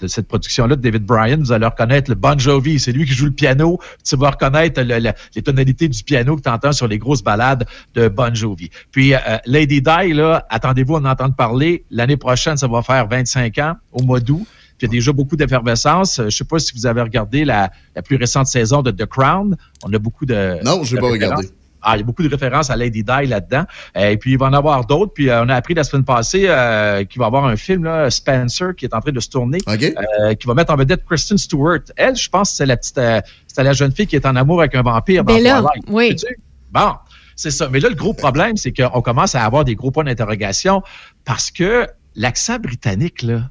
[0.00, 2.78] de cette production-là de David Bryan, vous allez reconnaître le Bon Jovi.
[2.78, 3.80] C'est lui qui joue le piano.
[4.08, 7.22] Tu vas reconnaître le- le- les tonalités du piano que tu entends sur les grosses
[7.24, 7.66] balades
[7.96, 8.70] de Bon Jovi.
[8.92, 11.84] Puis euh, Lady Di, là, attendez-vous à en entendre parler.
[11.90, 14.46] L'année prochaine, ça va faire 25 ans, au mois d'août.
[14.80, 16.20] Il y a déjà beaucoup d'effervescence.
[16.24, 19.56] Je sais pas si vous avez regardé la, la plus récente saison de The Crown.
[19.84, 20.62] On a beaucoup de...
[20.64, 21.48] Non, j'ai de pas regardé.
[21.82, 23.64] Ah, il y a beaucoup de références à Lady Di là-dedans.
[23.96, 25.12] Euh, Et puis, il va en avoir d'autres.
[25.12, 27.84] Puis, euh, on a appris la semaine passée euh, qu'il va y avoir un film,
[27.84, 29.58] là, Spencer, qui est en train de se tourner,
[30.20, 31.80] euh, qui va mettre en vedette Kristen Stewart.
[31.96, 34.34] Elle, je pense que c'est la petite, euh, c'est la jeune fille qui est en
[34.36, 35.32] amour avec un vampire dans
[35.66, 35.84] Twilight.
[35.88, 36.16] oui.
[36.70, 36.92] Bon,
[37.36, 37.68] c'est ça.
[37.70, 40.82] Mais là, le gros problème, c'est qu'on commence à avoir des gros points d'interrogation
[41.24, 41.86] parce que
[42.16, 43.42] l'accent britannique, là,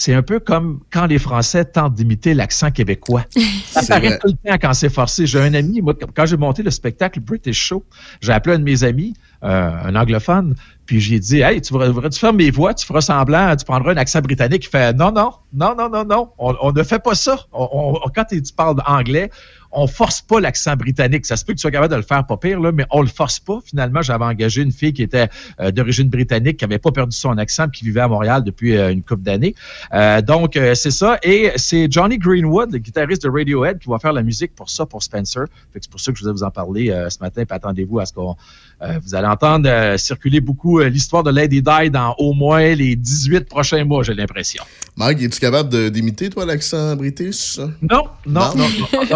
[0.00, 3.24] c'est un peu comme quand les Français tentent d'imiter l'accent québécois.
[3.66, 4.18] Ça paraît vrai.
[4.20, 5.26] tout le temps quand c'est forcé.
[5.26, 7.84] J'ai un ami, moi, quand j'ai monté le spectacle British Show,
[8.20, 10.54] j'ai appelé un de mes amis, euh, un anglophone,
[10.86, 13.92] puis j'ai dit, hey, tu voudrais, tu faire mes voix, tu feras semblant, tu prendras
[13.92, 14.64] un accent britannique.
[14.66, 17.36] Il fait, non, non, non, non, non, non, on, on ne fait pas ça.
[17.52, 17.68] On-
[18.04, 19.30] on- quand tu tu parles anglais,
[19.72, 21.26] on force pas l'accent britannique.
[21.26, 23.02] Ça se peut que tu sois capable de le faire pas pire, là, mais on
[23.02, 23.58] le force pas.
[23.64, 25.28] Finalement, j'avais engagé une fille qui était
[25.60, 28.92] euh, d'origine britannique, qui avait pas perdu son accent, qui vivait à Montréal depuis euh,
[28.92, 29.54] une couple d'années.
[29.92, 31.18] Euh, donc, c'est ça.
[31.22, 34.86] Et c'est Johnny Greenwood, le guitariste de Radiohead, qui va faire la musique pour ça,
[34.86, 35.44] pour Spencer.
[35.72, 37.44] C'est pour ça que je voulais vous en parler ce matin.
[37.48, 38.36] Attendez-vous à ce qu'on
[38.80, 43.84] vous allez entendre circuler beaucoup l'histoire de Lady Di dans au moins les 18 prochains
[43.84, 44.62] mois, j'ai l'impression.
[44.98, 47.60] Mike, es-tu capable d'imiter, toi, l'accent british?
[47.82, 48.66] Non, non, non?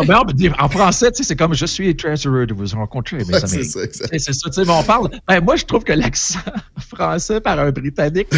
[0.06, 0.22] non,
[0.60, 3.34] en français, tu sais, c'est comme je suis très heureux de vous rencontrer, mes Ouais,
[3.34, 3.48] amis.
[3.48, 5.10] c'est ça, ça, tu sais, mais on parle.
[5.26, 6.38] Ben, moi, je trouve que l'accent
[6.88, 8.28] français par un Britannique,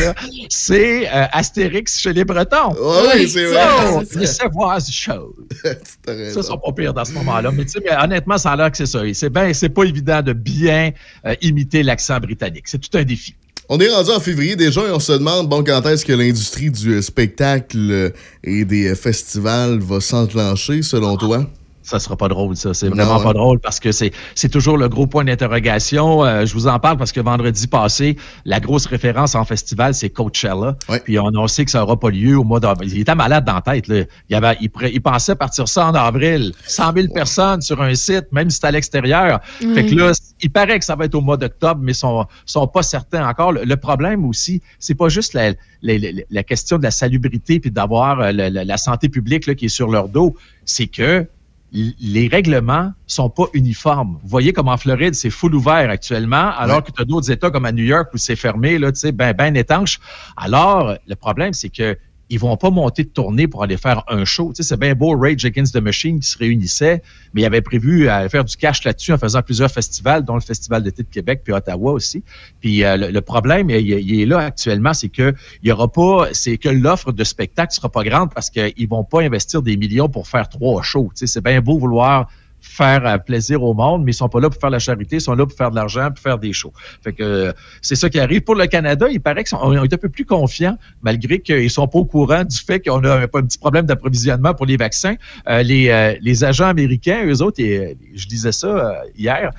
[0.49, 2.75] c'est euh, Astérix chez les Bretons.
[2.81, 4.05] Oui, c'est vrai.
[4.07, 5.37] So, Laissez-voir ce show.
[6.03, 6.41] T'as raison.
[6.41, 7.51] Ça, c'est pas pire dans ce moment-là.
[7.53, 9.01] Mais, tu sais, mais honnêtement, ça a l'air que c'est ça.
[9.13, 10.93] C'est ben, c'est pas évident de bien
[11.27, 12.69] euh, imiter l'accent britannique.
[12.69, 13.37] C'est tout un défi.
[13.71, 16.71] On est rendu en février déjà et on se demande bon quand est-ce que l'industrie
[16.71, 18.13] du spectacle
[18.43, 21.47] et des festivals va s'enclencher selon toi?
[21.85, 22.73] Ça sera pas drôle, ça.
[22.75, 26.25] C'est vraiment pas drôle parce que c'est c'est toujours le gros point d'interrogation.
[26.25, 30.11] Euh, je vous en parle parce que vendredi passé, la grosse référence en festival, c'est
[30.11, 30.77] Coachella.
[31.05, 32.91] Puis on, on sait que ça n'aura pas lieu au mois d'avril.
[32.93, 33.87] Il était malade dans la tête.
[33.89, 34.05] Là.
[34.31, 36.53] Il, avait, il, pré- il pensait partir ça en avril.
[36.67, 39.41] 100 000 personnes sur un site, même si c'est à l'extérieur.
[39.63, 39.75] Oui.
[39.75, 42.27] Fait que là, il paraît que ça va être au mois d'octobre, mais ils sont,
[42.47, 43.53] sont pas certains encore.
[43.53, 45.51] Le, le problème aussi, c'est pas juste la,
[45.83, 49.47] la, la- la question de la salubrité puis d'avoir euh, la, la- la santé publique
[49.47, 50.35] là, qui est sur leur dos.
[50.65, 51.27] C'est que
[51.75, 54.19] les règlements sont pas uniformes.
[54.23, 57.51] Vous voyez comme en Floride, c'est full ouvert actuellement, alors que tu as d'autres États
[57.51, 59.99] comme à New York où c'est fermé, là, tu sais, ben, ben étanche.
[60.37, 61.99] Alors, le problème, c'est que
[62.35, 64.49] ils vont pas monter de tournée pour aller faire un show.
[64.49, 67.01] Tu sais, c'est bien beau Rage Against the Machine qui se réunissait,
[67.33, 70.41] mais il avait prévu à faire du cash là-dessus en faisant plusieurs festivals, dont le
[70.41, 72.25] Festival d'été de Québec, puis Ottawa aussi.
[72.61, 75.33] Puis euh, le, problème, il, il, est là actuellement, c'est que
[75.63, 79.05] il y aura pas, c'est que l'offre de spectacle sera pas grande parce qu'ils vont
[79.05, 81.11] pas investir des millions pour faire trois shows.
[81.15, 82.27] Tu sais, c'est bien beau vouloir
[82.65, 85.21] faire euh, plaisir au monde, mais ils sont pas là pour faire la charité, ils
[85.21, 86.73] sont là pour faire de l'argent, pour faire des shows.
[87.03, 88.41] Fait que euh, c'est ça qui arrive.
[88.41, 91.99] Pour le Canada, il paraît qu'on est un peu plus confiants, malgré qu'ils sont pas
[91.99, 95.15] au courant du fait qu'on a un, petit problème d'approvisionnement pour les vaccins.
[95.49, 99.51] Euh, les, les agents américains, eux autres, et, je disais ça hier,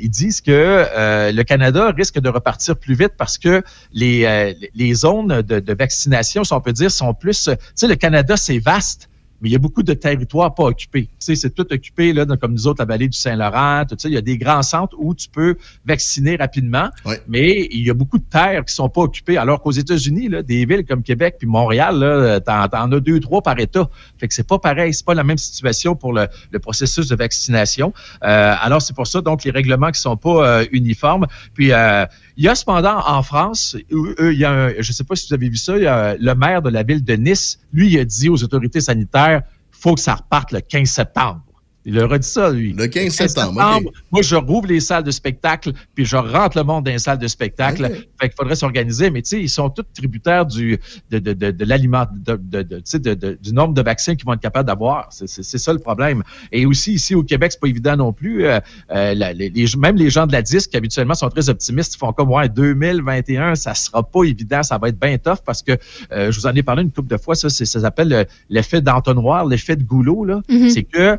[0.00, 0.86] ils disent que
[1.32, 3.62] le Canada risque de repartir plus vite parce que
[3.92, 7.44] les, les zones de, de vaccination, si on peut dire, sont plus...
[7.44, 9.08] Tu sais, le Canada, c'est vaste
[9.40, 11.04] mais il y a beaucoup de territoires pas occupés.
[11.04, 14.08] Tu sais, c'est tout occupé, là, comme nous autres, la vallée du Saint-Laurent, tout ça.
[14.08, 15.56] Il y a des grands centres où tu peux
[15.86, 16.90] vacciner rapidement,
[17.28, 19.36] mais il y a beaucoup de terres qui sont pas occupées.
[19.36, 23.20] Alors qu'aux États-Unis, là, des villes comme Québec puis Montréal, là, t'en, en as deux,
[23.20, 23.88] trois par État.
[24.18, 26.28] Fait que c'est pas pareil, c'est pas la même situation pour le,
[26.60, 27.92] processus de vaccination.
[28.24, 31.26] Euh, alors, c'est pour ça, donc, les règlements qui sont pas euh, uniformes.
[31.54, 32.04] Puis, euh,
[32.38, 35.26] il y a cependant en France, il y a un, je ne sais pas si
[35.26, 38.44] vous avez vu ça, le maire de la ville de Nice, lui, a dit aux
[38.44, 39.42] autorités sanitaires,
[39.72, 41.42] faut que ça reparte le 15 septembre.
[41.88, 42.74] Il leur a dit ça, lui.
[42.74, 43.54] Le 15, septembre.
[44.12, 47.16] Moi, je rouvre les salles de spectacle, puis je rentre le monde dans les salles
[47.16, 47.82] de spectacle.
[48.20, 49.08] Fait qu'il faudrait s'organiser.
[49.08, 50.78] Mais tu sais, ils sont tous tributaires du,
[51.10, 54.42] de, de, de, de l'aliment, de, de, de, du nombre de vaccins qu'ils vont être
[54.42, 55.08] capables d'avoir.
[55.10, 56.22] C'est ça le problème.
[56.52, 58.44] Et aussi, ici, au Québec, c'est pas évident non plus.
[58.44, 58.60] Euh,
[58.90, 61.94] euh les, même les gens de la disque, habituellement, sont très optimistes.
[61.94, 64.62] Ils font comme, ouais, 2021, ça sera pas évident.
[64.62, 65.72] Ça va être bien tough parce que,
[66.12, 69.46] euh, je vous en ai parlé une couple de fois, ça, ça s'appelle l'effet d'entonnoir,
[69.46, 70.42] l'effet de goulot, là.
[70.50, 70.70] Mm-hmm.
[70.70, 71.18] C'est que,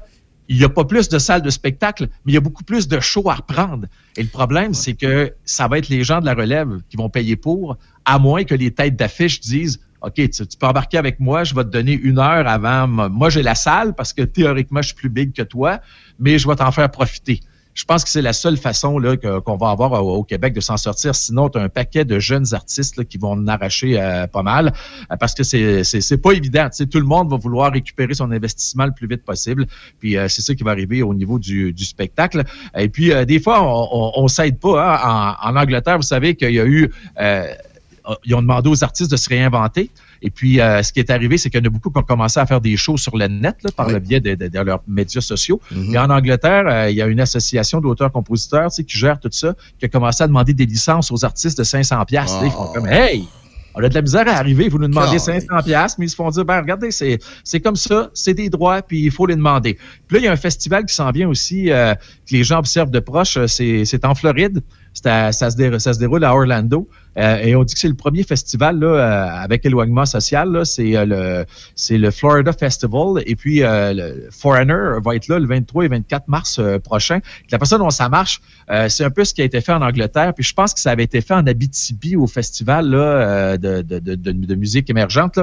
[0.49, 2.87] il n'y a pas plus de salles de spectacle, mais il y a beaucoup plus
[2.87, 3.85] de shows à reprendre.
[4.17, 7.09] Et le problème, c'est que ça va être les gens de la relève qui vont
[7.09, 11.43] payer pour, à moins que les têtes d'affiche disent OK, tu, peux embarquer avec moi,
[11.43, 12.87] je vais te donner une heure avant.
[12.87, 15.81] Moi, j'ai la salle parce que théoriquement, je suis plus big que toi,
[16.19, 17.41] mais je vais t'en faire profiter.
[17.79, 20.75] Je pense que c'est la seule façon là, qu'on va avoir au, Québec de s'en
[20.75, 21.15] sortir.
[21.15, 24.73] Sinon, tu as un paquet de jeunes artistes qui vont en arracher euh, pas mal
[25.09, 26.67] euh, parce que c'est, c'est, pas évident.
[26.69, 29.65] tout le monde va vouloir récupérer son investissement le plus vite possible.
[30.01, 32.43] Puis euh, c'est ça qui va arriver au niveau du, du spectacle.
[32.77, 34.97] Et puis, des fois, on, ne s'aide pas.
[34.97, 35.37] Hein.
[35.41, 36.91] En, en, Angleterre, vous savez qu'il y a eu...
[38.25, 39.89] ils ont demandé aux artistes de se réinventer.
[40.21, 42.03] Et puis, euh, ce qui est arrivé, c'est qu'il y en a beaucoup qui ont
[42.03, 45.21] commencé à faire des shows sur le net là, par le biais de, leurs médias
[45.21, 45.61] sociaux.
[45.73, 45.93] Mm-hmm.
[45.93, 49.85] Et en Angleterre, euh, il y a une association d'auteurs-compositeurs qui gère tout ça, qui
[49.85, 52.35] a commencé à demander des licences aux artistes de 500 pièces.
[52.43, 53.27] Ils font comme, hey,
[53.75, 56.15] on a de la misère à arriver, vous nous demandez 500 pièces, mais ils se
[56.15, 59.35] font dire, ben regardez, c'est c'est comme ça, c'est des droits, puis il faut les
[59.35, 59.77] demander.
[60.07, 62.59] Puis là, il y a un festival qui s'en vient aussi, euh, que les gens
[62.59, 64.61] observent de proche, c'est en Floride.
[64.93, 66.87] Ça, se déroule, ça se déroule à Orlando.
[67.17, 70.65] Euh, et on dit que c'est le premier festival là, euh, avec éloignement social.
[70.65, 71.45] C'est euh, le
[71.75, 73.23] c'est le Florida Festival.
[73.25, 77.19] Et puis le Foreigner va être là le 23 et 24 mars prochain.
[77.51, 78.41] La personne dont ça marche,
[78.87, 80.33] c'est un peu ce qui a été fait en Angleterre.
[80.33, 83.99] Puis je pense que ça avait été fait en Abitibi au festival là, de, de,
[83.99, 85.39] de, de, musique émergente.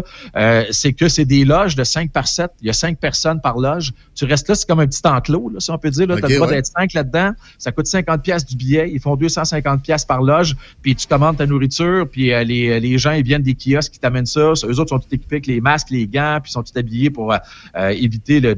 [0.70, 2.50] c'est que c'est des loges de 5 par 7.
[2.60, 3.92] Il y a 5 personnes par loge.
[4.14, 6.06] Tu restes là, c'est comme un petit enclos, là, si on peut dire.
[6.06, 7.32] Tu as le droit d'être 5 là-dedans.
[7.58, 8.90] Ça coûte 50 pièces du billet.
[8.92, 10.56] Ils font 250 pièces par loge.
[10.82, 14.00] Puis tu commandes ta nourriture, puis euh, les, les, gens ils viennent des kiosques qui
[14.00, 14.52] t'amènent ça.
[14.64, 17.32] Eux autres sont tout équipés avec les masques, les gants, puis sont tout habillés pour
[17.32, 17.38] euh,
[17.76, 18.54] euh, éviter de,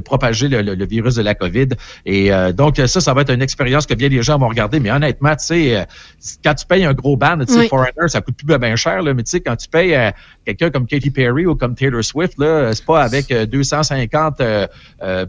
[0.00, 1.68] propager le, virus de la COVID.
[2.06, 4.80] Et euh, donc, ça, ça va être une expérience que bien les gens vont regarder.
[4.80, 5.84] Mais honnêtement, tu sais, euh,
[6.44, 9.14] quand tu payes un gros band, tu sais, Foreigner, ça coûte plus bien cher, là,
[9.14, 10.10] mais tu sais, quand tu payes euh,
[10.44, 14.42] quelqu'un comme Katy Perry ou comme Taylor Swift, là, c'est pas avec 250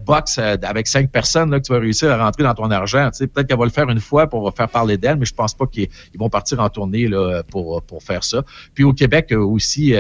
[0.06, 3.10] bucks avec cinq personnes là, que tu vas réussir à rentrer dans ton argent.
[3.12, 5.34] Tu sais, peut-être qu'elle va le faire une fois pour faire parler d'elle, mais je
[5.34, 8.44] pense pas qu'ils vont partir en tournée là, pour, pour faire ça.
[8.74, 9.94] Puis au Québec aussi,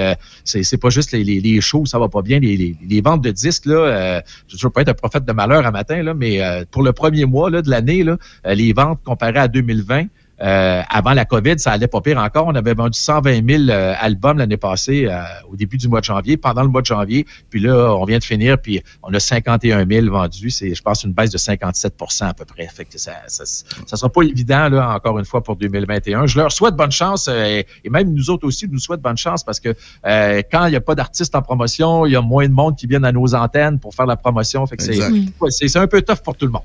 [0.43, 2.39] c'est pas juste les, les, shows, ça va pas bien.
[2.39, 5.65] Les, les, ventes de disques, là, je ne veux pas être un prophète de malheur
[5.65, 8.99] à matin, là, mais euh, pour le premier mois là, de l'année, euh, les ventes
[9.03, 10.06] comparées à 2020,
[10.41, 12.47] euh, avant la COVID, ça allait pas pire encore.
[12.47, 16.05] On avait vendu 120 000 euh, albums l'année passée, euh, au début du mois de
[16.05, 17.27] janvier, pendant le mois de janvier.
[17.49, 20.49] Puis là, on vient de finir, puis on a 51 000 vendus.
[20.49, 22.68] C'est, je pense, une baisse de 57 à peu près.
[22.68, 26.26] Fait que ça, ça, ça, sera pas évident, là, encore une fois, pour 2021.
[26.26, 29.59] Je leur souhaite bonne chance, et, même nous autres aussi, nous souhaite bonne chance parce
[29.59, 32.76] que quand il n'y a pas d'artistes en promotion, il y a moins de monde
[32.76, 34.65] qui viennent à nos antennes pour faire la promotion.
[34.65, 36.63] Fait que c'est, c'est un peu tough pour tout le monde.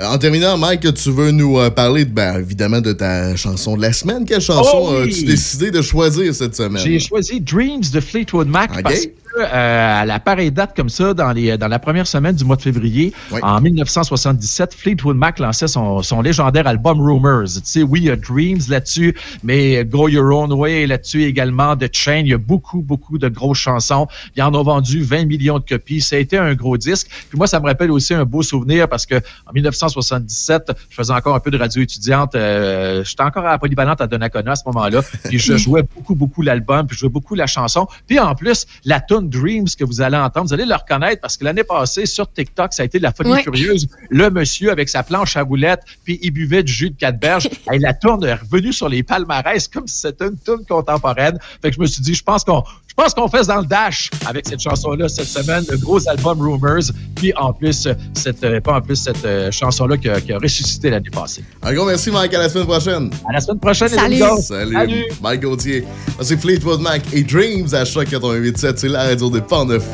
[0.00, 3.82] Euh, en terminant, Mike, tu veux nous euh, parler ben, évidemment de ta chanson de
[3.82, 4.24] la semaine.
[4.24, 6.82] Quelle chanson oh as-tu décidé de choisir cette semaine?
[6.84, 11.14] J'ai choisi Dreams de Fleetwood Mac parce que euh, à la pareille date comme ça,
[11.14, 15.68] dans, les, dans la première semaine du mois de février, en 1977, Fleetwood Mac lançait
[15.68, 17.44] son, son légendaire album Rumors.
[17.44, 21.76] Tu sais, oui, il y a Dreams là-dessus, mais Go Your Own Way là-dessus également,
[21.76, 22.20] The Chain.
[22.20, 24.06] Il y a beaucoup, beaucoup de grosses chansons.
[24.36, 26.00] Ils en ont vendu 20 millions de copies.
[26.00, 27.08] Ça a été un gros disque.
[27.28, 31.12] Puis moi, ça me rappelle aussi un beau souvenir parce que en 1977, je faisais
[31.12, 32.34] encore un peu de radio étudiante.
[32.34, 35.02] Euh, J'étais encore à la polyvalente à Donnacona à ce moment-là.
[35.24, 37.86] Puis je jouais beaucoup, beaucoup l'album, puis je jouais beaucoup la chanson.
[38.06, 41.36] Puis en plus, la tune Dreams que vous allez entendre, vous allez le reconnaître parce
[41.36, 43.42] que l'année passée, sur TikTok, ça a été de la folie Ouais.
[43.42, 43.88] furieuse.
[44.10, 47.48] Le monsieur avec sa planche à roulettes, puis il buvait du jus de quatre berges.
[47.72, 51.38] Et la tourne est revenue sur les palmarès comme si c'était une tune contemporaine.
[51.62, 52.62] Fait que je me suis dit, je pense qu'on
[53.02, 56.90] pense qu'on fait dans le dash avec cette chanson-là cette semaine, le gros album Rumors.
[57.14, 60.38] Puis en plus, cette, euh, pas en plus cette euh, chanson-là qui, a- qui a
[60.38, 61.42] ressuscité l'année passée.
[61.62, 62.34] Un gros merci, Mike.
[62.34, 63.10] À la semaine prochaine.
[63.28, 64.22] À la semaine prochaine, les Salut.
[64.22, 64.42] amigos.
[64.42, 64.72] Salut.
[64.74, 65.04] Salut.
[65.22, 65.84] Mike Gauthier.
[66.20, 68.74] C'est Fleetwood Mac et Dreams à Choc 88.7.
[68.76, 69.84] C'est la radio des Portneuf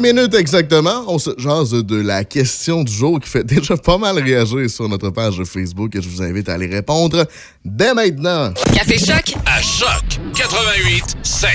[0.00, 3.98] deux minutes exactement, on se jase de la question du jour qui fait déjà pas
[3.98, 7.26] mal réagir sur notre page Facebook et je vous invite à aller répondre
[7.64, 8.52] dès maintenant.
[8.74, 11.50] Café Choc À Choc 88 7.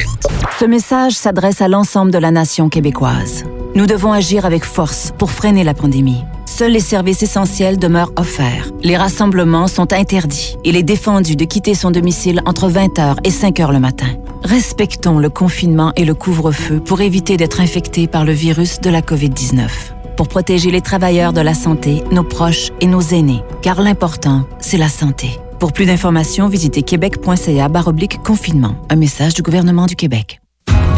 [0.59, 3.43] Ce message s'adresse à l'ensemble de la nation québécoise.
[3.73, 6.23] Nous devons agir avec force pour freiner la pandémie.
[6.45, 8.69] Seuls les services essentiels demeurent offerts.
[8.83, 10.55] Les rassemblements sont interdits.
[10.63, 14.07] Il est défendu de quitter son domicile entre 20h et 5h le matin.
[14.45, 19.01] Respectons le confinement et le couvre-feu pour éviter d'être infectés par le virus de la
[19.01, 19.69] COVID-19.
[20.17, 23.41] Pour protéger les travailleurs de la santé, nos proches et nos aînés.
[23.63, 25.39] Car l'important, c'est la santé.
[25.59, 28.75] Pour plus d'informations, visitez québec.ca baroblique confinement.
[28.91, 30.41] Un message du gouvernement du Québec.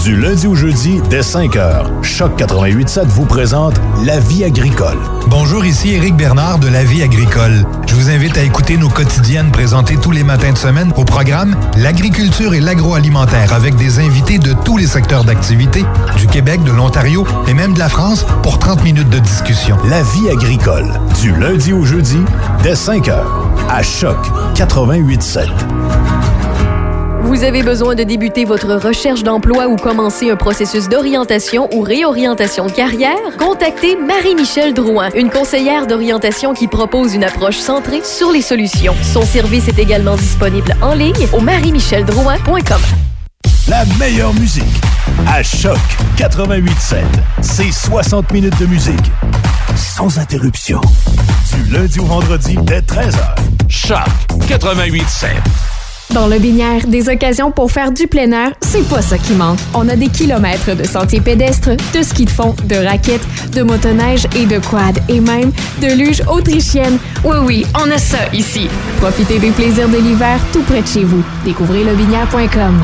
[0.04, 3.76] Du lundi au jeudi, dès 5h, Choc 88.7 vous présente
[4.06, 4.98] La vie agricole.
[5.28, 7.66] Bonjour, ici Éric Bernard de La Vie agricole.
[7.98, 11.56] Je vous invite à écouter nos quotidiennes présentées tous les matins de semaine au programme
[11.78, 15.84] L'agriculture et l'agroalimentaire avec des invités de tous les secteurs d'activité,
[16.16, 19.78] du Québec, de l'Ontario et même de la France pour 30 minutes de discussion.
[19.90, 22.20] La vie agricole, du lundi au jeudi,
[22.62, 23.16] dès 5h,
[23.68, 24.20] à Choc
[24.54, 25.48] 88.7.
[27.28, 32.68] Vous avez besoin de débuter votre recherche d'emploi ou commencer un processus d'orientation ou réorientation
[32.68, 33.18] de carrière?
[33.38, 38.96] Contactez Marie-Michel Drouin, une conseillère d'orientation qui propose une approche centrée sur les solutions.
[39.04, 42.82] Son service est également disponible en ligne au marie-micheldrouin.com.
[43.68, 44.64] La meilleure musique,
[45.28, 45.78] à Choc
[46.18, 47.04] 88.7.
[47.42, 49.12] C'est 60 minutes de musique,
[49.76, 50.80] sans interruption.
[51.54, 53.36] Du lundi au vendredi, dès 13h.
[53.68, 53.98] Choc
[54.48, 55.04] 88
[56.14, 59.60] Dans le Binière, des occasions pour faire du plein air, c'est pas ça qui manque.
[59.74, 64.26] On a des kilomètres de sentiers pédestres, de ski de fond, de raquettes, de motoneige
[64.36, 65.52] et de quad, et même
[65.82, 66.98] de luge autrichienne.
[67.24, 68.68] Oui, oui, on a ça ici.
[69.00, 71.24] Profitez des plaisirs de l'hiver tout près de chez vous.
[71.44, 72.84] Découvrez lebinière.com.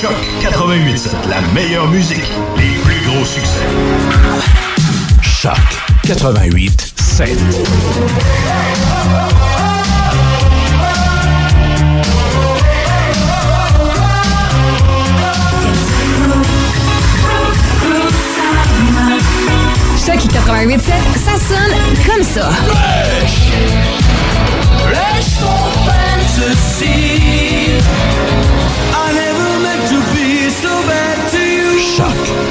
[0.00, 2.22] Choc 88.7, la meilleure musique,
[2.56, 3.66] les plus gros succès.
[5.20, 5.58] Choc
[6.04, 7.36] 88 7.
[20.06, 20.78] Choc 88.7,
[21.16, 21.76] ça sonne
[22.06, 22.50] comme ça.
[24.92, 27.18] Laisse ton fantasy.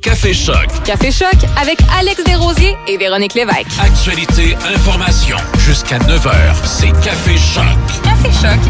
[0.00, 0.66] Café Choc.
[0.84, 3.66] Café Choc avec Alex Desrosiers et Véronique Lévesque.
[3.80, 5.36] Actualité, information.
[5.58, 8.02] Jusqu'à 9h, c'est Café Choc.
[8.02, 8.60] Café Choc.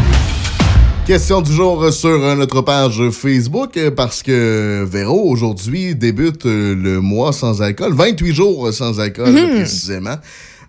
[1.05, 7.31] Question du jour sur notre page Facebook parce que Véro, aujourd'hui, débute euh, le mois
[7.31, 7.93] sans alcool.
[7.93, 9.49] 28 jours sans alcool, Mhm.
[9.59, 10.15] précisément.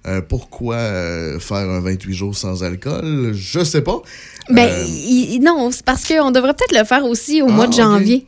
[0.07, 3.33] Euh, pourquoi euh, faire un 28 jours sans alcool?
[3.35, 4.03] Je sais pas.
[4.49, 7.67] Ben, Euh, il- non, c'est parce qu'on devrait peut-être le faire aussi au Ah, mois
[7.67, 7.77] de ok.
[7.81, 8.27] janvier.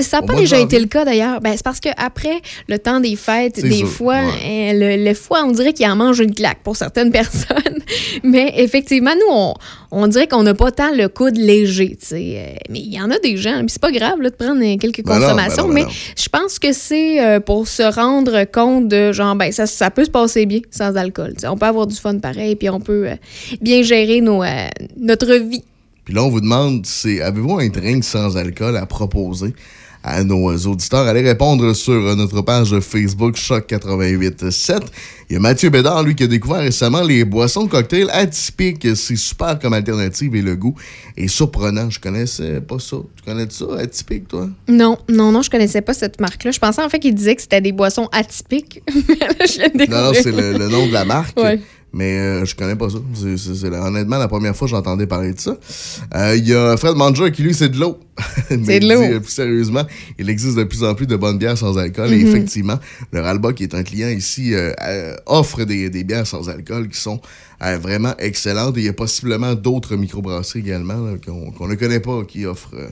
[0.00, 1.40] Ça n'a pas déjà été le cas d'ailleurs?
[1.40, 4.72] Ben, c'est parce qu'après le temps des fêtes, des sûr, fois, ouais.
[4.74, 7.80] euh, le, le foie, on dirait qu'il en mange une claque pour certaines personnes.
[8.22, 9.54] Mais effectivement, nous, on,
[9.90, 11.96] on dirait qu'on n'a pas tant le coude léger.
[12.00, 12.34] tu sais.
[12.38, 15.04] Euh, Mais il y en a des gens, c'est pas grave là, de prendre quelques
[15.04, 15.68] Ben non, ben consommations.
[15.68, 19.66] non, ben mais je pense que c'est pour se rendre compte de genre, ben, ça,
[19.66, 21.34] ça peut se passer bien sans alcool.
[21.46, 23.08] On peut avoir du fun pareil, puis on peut
[23.60, 24.42] bien gérer nos,
[24.98, 25.64] notre vie.
[26.04, 29.54] Puis là, on vous demande, c'est avez-vous un drink sans alcool à proposer
[30.02, 31.06] à nos auditeurs?
[31.06, 34.80] Allez répondre sur notre page Facebook Choc 88.7.
[35.30, 38.96] Il y a Mathieu Bédard, lui, qui a découvert récemment les boissons cocktails atypiques.
[38.96, 40.74] C'est super comme alternative et le goût
[41.16, 41.88] est surprenant.
[41.88, 42.96] Je connaissais pas ça.
[43.16, 44.48] Tu connais ça, atypique, toi?
[44.66, 46.50] Non, non, non, je connaissais pas cette marque-là.
[46.50, 48.82] Je pensais en fait qu'il disait que c'était des boissons atypiques.
[49.08, 51.38] Mais là, je viens de Non, non, c'est le, le nom de la marque.
[51.38, 51.60] Ouais.
[51.92, 52.98] Mais euh, je connais pas ça.
[53.14, 55.56] C'est, honnêtement la première fois que j'entendais parler de ça.
[56.14, 57.98] Euh, Il y a Fred Manger qui, lui, c'est de l'eau.
[58.50, 59.00] Mais C'est de l'eau.
[59.00, 59.82] dit, euh, plus sérieusement,
[60.18, 62.12] il existe de plus en plus de bonnes bières sans alcool.
[62.12, 62.28] Et Mhm.
[62.28, 62.78] effectivement,
[63.12, 66.88] le Ralba, qui est un client ici, euh, euh, offre des, des bières sans alcool
[66.88, 67.20] qui sont
[67.80, 68.76] vraiment excellentes.
[68.76, 72.44] Et il y a possiblement d'autres microbrasseries également là, qu'on qu'on ne connaît pas qui
[72.44, 72.88] offrent euh,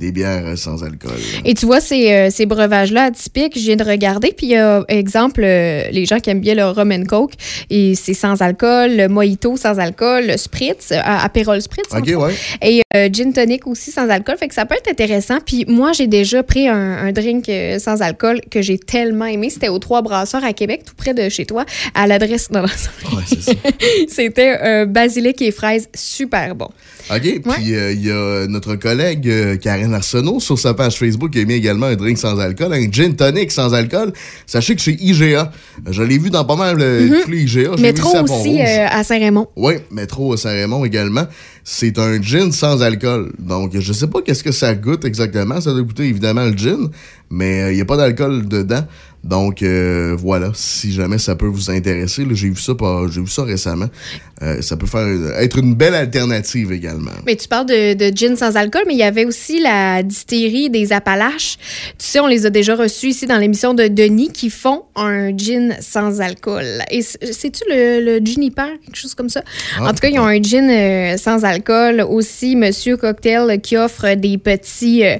[0.00, 1.18] des bières euh, sans alcool.
[1.44, 4.32] Et tu vois, ces, euh, ces breuvages-là atypiques, je viens de regarder.
[4.36, 7.34] Puis, il y a, exemple, euh, les gens qui aiment bien le rum and coke,
[7.68, 11.92] et c'est sans alcool, le mojito sans alcool, le spritz, euh, apérol spritz.
[11.92, 12.34] Ok, ouais.
[12.62, 12.82] Et
[13.12, 14.36] gin tonic aussi sans alcool.
[14.38, 15.38] Fait que ça peut être intéressant.
[15.44, 19.50] Puis, moi, j'ai déjà pris un, un drink sans alcool que j'ai tellement aimé.
[19.50, 21.64] C'était aux Trois Brasseurs à Québec, tout près de chez toi,
[21.94, 22.50] à l'adresse.
[22.50, 22.68] Non, non,
[24.08, 26.68] C'était euh, basilic et fraises, super bon.
[27.14, 27.40] OK.
[27.42, 31.40] Puis euh, il y a notre collègue euh, Karen Arsenault sur sa page Facebook qui
[31.40, 34.12] a mis également un drink sans alcool, un gin tonic sans alcool.
[34.46, 35.50] Sachez que chez IGA,
[35.90, 37.16] je l'ai vu dans pas mal euh, Mhm.
[37.24, 37.74] tous les IGA.
[37.76, 39.48] Vu à aussi euh, à Saint-Raymond.
[39.56, 41.26] Oui, métro Saint-Raymond également.
[41.64, 43.32] C'est un gin sans alcool.
[43.38, 45.60] Donc, je sais pas qu'est-ce que ça goûte exactement.
[45.60, 46.88] Ça doit goûter évidemment le gin,
[47.30, 48.84] mais il n'y a pas d'alcool dedans.
[49.22, 52.72] Donc, euh, voilà, si jamais ça peut vous intéresser, j'ai vu ça
[53.10, 53.88] j'ai vu ça récemment.
[54.42, 55.06] Euh, ça peut faire
[55.38, 57.10] être une belle alternative également.
[57.26, 60.70] Mais tu parles de, de gin sans alcool, mais il y avait aussi la distillerie
[60.70, 61.58] des Appalaches.
[61.98, 65.36] Tu sais, on les a déjà reçus ici dans l'émission de Denis qui font un
[65.36, 66.64] gin sans alcool.
[66.90, 69.42] Et c'est-tu le, le Juniper, quelque chose comme ça?
[69.78, 72.00] Ah, en tout cas, ils ont un gin euh, sans alcool.
[72.08, 75.18] Aussi, Monsieur Cocktail qui offre des petits euh,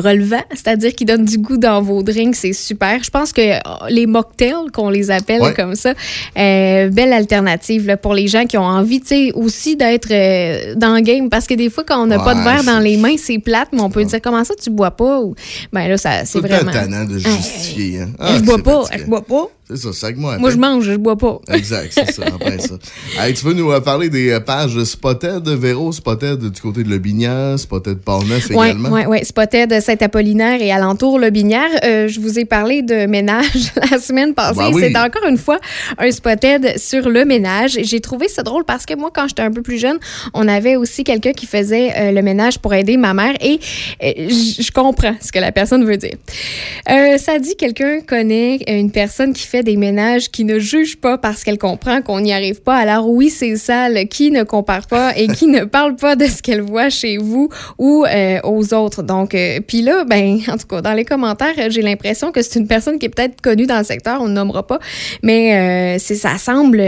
[0.00, 2.34] relevants, c'est-à-dire qui donnent du goût dans vos drinks.
[2.34, 3.04] C'est super.
[3.04, 3.42] Je pense que
[3.88, 5.54] les mocktails, qu'on les appelle Ouais.
[5.54, 5.94] comme ça,
[6.34, 10.94] belle alternative là, pour les gens qui ont envie, tu sais, aussi d'être euh, dans
[10.94, 11.30] le game.
[11.30, 13.38] Parce que des fois, quand on n'a pas de verre c'est- dans les mains, c'est
[13.38, 15.20] plate, mais on peut dire comment ça, tu bois pas?
[15.20, 15.34] Ou...
[15.72, 16.72] Ben là, ça, c'est vraiment.
[16.72, 18.00] tannant de justifier.
[18.00, 18.08] Hein?
[18.18, 19.46] Ah, je bois c'est pas, je bois pas.
[19.76, 20.38] C'est ça, moi.
[20.38, 21.40] Moi, je mange, je bois pas.
[21.52, 22.74] Exact, c'est ça, en plein ça.
[23.18, 26.88] Hey, tu veux nous euh, parler des euh, pages Spotted, Véro, Spotted du côté de
[26.88, 28.90] Le Binière, Spotted Port-Neuf Oui, également?
[28.90, 29.24] oui, oui.
[29.24, 31.70] Spotted Saint-Apollinaire et alentour Le Binière.
[31.84, 34.58] Euh, je vous ai parlé de ménage la semaine passée.
[34.58, 34.82] Ben oui.
[34.86, 35.58] C'est encore une fois
[35.98, 37.78] un Spotted sur le ménage.
[37.82, 39.98] J'ai trouvé ça drôle parce que moi, quand j'étais un peu plus jeune,
[40.34, 43.60] on avait aussi quelqu'un qui faisait euh, le ménage pour aider ma mère et
[44.02, 46.16] euh, je comprends ce que la personne veut dire.
[46.90, 51.18] Euh, ça dit quelqu'un connaît une personne qui fait des ménages qui ne juge pas
[51.18, 52.76] parce qu'elle comprend qu'on n'y arrive pas.
[52.76, 56.42] Alors oui, c'est sale, qui ne compare pas et qui ne parle pas de ce
[56.42, 57.48] qu'elle voit chez vous
[57.78, 59.02] ou euh, aux autres?
[59.02, 62.42] Donc, euh, puis là, ben, en tout cas, dans les commentaires, euh, j'ai l'impression que
[62.42, 64.78] c'est une personne qui est peut-être connue dans le secteur, on ne nommera pas,
[65.22, 66.82] mais euh, c'est ça semble,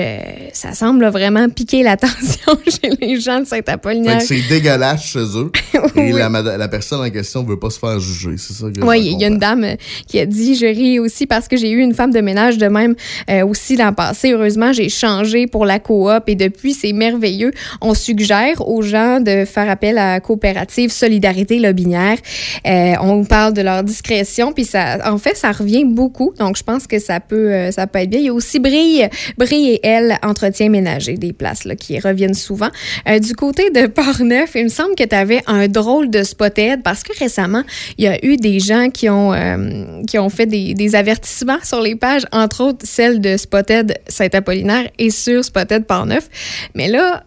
[0.52, 4.22] ça semble vraiment piquer l'attention chez les gens de Saint-Apollinaire.
[4.22, 5.50] c'est dégueulasse chez eux.
[5.96, 8.36] Et la, la personne en question veut pas se faire juger.
[8.38, 9.76] C'est ça que Oui, il y a une dame
[10.06, 12.63] qui a dit Je ris aussi parce que j'ai eu une femme de ménage de
[12.68, 12.94] même
[13.30, 14.32] euh, aussi l'an passé.
[14.32, 17.52] Heureusement, j'ai changé pour la coop et depuis, c'est merveilleux.
[17.80, 22.18] On suggère aux gens de faire appel à coopérative Solidarité Lobinière.
[22.66, 26.32] Euh, on parle de leur discrétion, puis ça, en fait, ça revient beaucoup.
[26.38, 28.20] Donc, je pense que ça peut, euh, ça peut être bien.
[28.20, 29.08] Il y a aussi Brille,
[29.38, 32.70] Brille et Elle, entretien ménager, des places là, qui reviennent souvent.
[33.08, 36.82] Euh, du côté de Port-Neuf, il me semble que tu avais un drôle de spotted
[36.82, 37.62] parce que récemment,
[37.98, 41.80] il y a eu des gens qui ont, euh, qui ont fait des avertissements sur
[41.80, 46.28] les pages, entre autres celle de Spotted Saint-Apollinaire et sur Spotted Port-Neuf.
[46.74, 47.24] Mais là,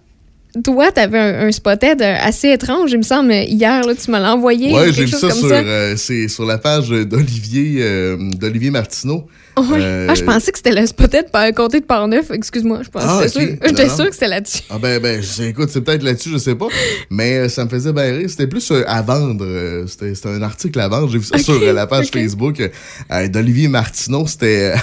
[0.64, 4.19] toi, tu avais un, un Spotted assez étrange, il me semble, hier, là, tu me
[4.19, 4.73] l'as envoyé.
[4.73, 5.56] Ouais, ou j'ai vu ça comme sur, ça?
[5.56, 9.27] euh, sur la page d'Olivier euh, d'Olivier Martineau.
[9.57, 9.79] Ouais.
[9.81, 12.31] Euh, Ah, je pensais que c'était Spotted par côté de Port-Neuf.
[12.31, 13.21] Excuse-moi, je pensais Ah,
[13.65, 14.61] j'étais sûre que c'était là-dessus.
[14.69, 16.67] Ah ben, ben, écoute, c'est peut-être là-dessus, je sais pas.
[17.09, 18.29] Mais euh, ça me faisait bien rire.
[18.29, 19.45] C'était plus euh, à vendre.
[19.88, 21.09] C'était un article à vendre.
[21.09, 22.13] J'ai vu ça sur la page ok.
[22.13, 22.71] Facebook
[23.29, 24.27] d'Olivier Martineau.
[24.27, 24.73] C'était...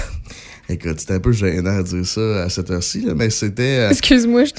[0.71, 3.63] euh, Écoute, c'était un peu gênant de dire ça à cette heure-ci, mais c'était...
[3.81, 4.45] euh, Excuse-moi, euh,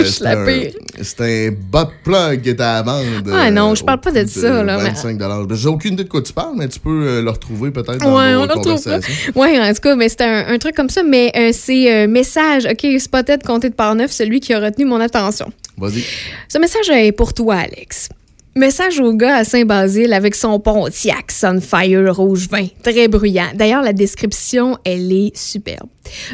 [0.00, 0.72] je suis c'était la un- pire.
[1.02, 3.04] C'était un bot plug qui était à vendre.
[3.32, 6.04] Ah non, euh, je parle pas de ça, là, mais- 25 Ben, J'ai aucune idée
[6.04, 8.52] de quoi tu parles, mais tu peux euh, le retrouver peut-être dans Ouais, on le
[8.52, 8.98] retrouve pas.
[9.34, 11.02] Ouais, en tout cas, mais c'était un, un truc comme ça.
[11.02, 15.00] Mais euh, c'est euh, message, OK, Spotted Comté de Port-Neuf, celui qui a retenu mon
[15.00, 15.50] attention.
[15.76, 16.04] Vas-y.
[16.48, 18.08] Ce message est pour toi, Alex.
[18.56, 23.46] Message au gars à Saint-Basile avec son Pontiac Sunfire rouge vin, très bruyant.
[23.54, 25.88] D'ailleurs, la description, elle est superbe.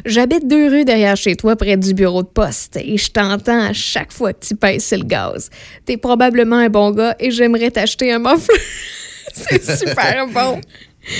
[0.07, 3.75] J'habite deux rues derrière chez toi, près du bureau de poste, et je t'entends à
[3.75, 5.51] chaque fois que tu pèses sur le gaz.
[5.85, 8.55] T'es probablement un bon gars et j'aimerais t'acheter un muffler.
[9.35, 10.59] C'est super bon.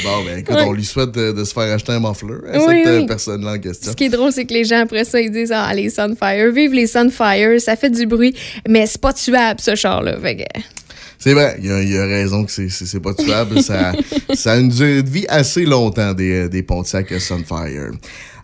[0.03, 0.63] Bon, ben écoute, Ouais.
[0.67, 3.07] on lui souhaite de, de se faire acheter un muffler à Oui, cette oui.
[3.07, 3.93] personne-là en question.
[3.93, 6.51] Ce qui est drôle, c'est que les gens, après ça, ils disent Ah, les Sunfire,
[6.53, 8.35] vive les Sunfire, ça fait du bruit,
[8.67, 10.19] mais c'est pas tuable, ce char-là.
[10.21, 10.61] Fait que-
[11.27, 13.61] C'est vrai, il y a, il y a raison que c'est- pas tuable.
[13.61, 13.91] ça,
[14.35, 17.91] ça a une durée de vie assez longtemps des, euh, des Pontiac Sunfire.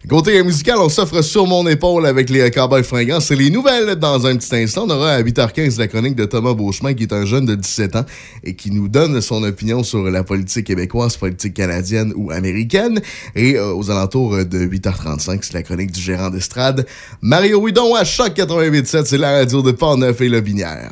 [0.09, 3.21] Côté musical, on s'offre sur mon épaule avec les Cowboys fringants.
[3.21, 4.87] C'est les nouvelles dans un petit instant.
[4.89, 7.95] On aura à 8h15 la chronique de Thomas Beauchemin, qui est un jeune de 17
[7.95, 8.05] ans
[8.43, 13.01] et qui nous donne son opinion sur la politique québécoise, politique canadienne ou américaine.
[13.37, 16.85] Et euh, aux alentours de 8h35, c'est la chronique du gérant d'estrade,
[17.21, 19.05] Mario Hudon à Choc 88.7.
[19.05, 20.91] C'est la radio de Port-Neuf et Le Binière.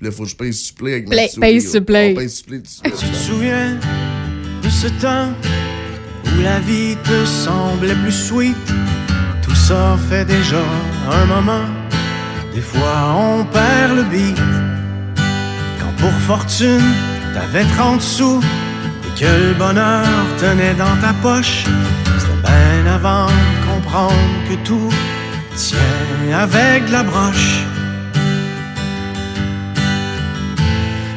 [0.00, 1.40] Là, faut que je paye supplé avec ma Play- souris.
[1.40, 2.12] paye supplé.
[2.12, 2.62] On paye supplé.
[2.62, 3.78] Tu te souviens
[4.62, 5.28] de ce temps
[6.26, 8.56] où la vie te semblait plus sweet?
[9.42, 10.62] Tout ça fait déjà
[11.10, 11.64] un moment.
[12.54, 14.36] Des fois on perd le beat.
[15.80, 16.80] Quand pour fortune
[17.32, 18.40] t'avais 30 sous
[19.06, 20.06] et que le bonheur
[20.38, 21.64] tenait dans ta poche,
[22.18, 24.14] c'était bien avant de comprendre
[24.48, 24.90] que tout
[25.56, 25.78] tient
[26.38, 27.60] avec de la broche.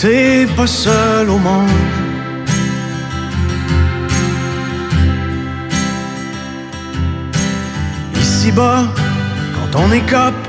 [0.00, 1.68] t'es pas seul au monde.
[8.18, 8.84] Ici-bas,
[9.54, 10.42] quand on écope,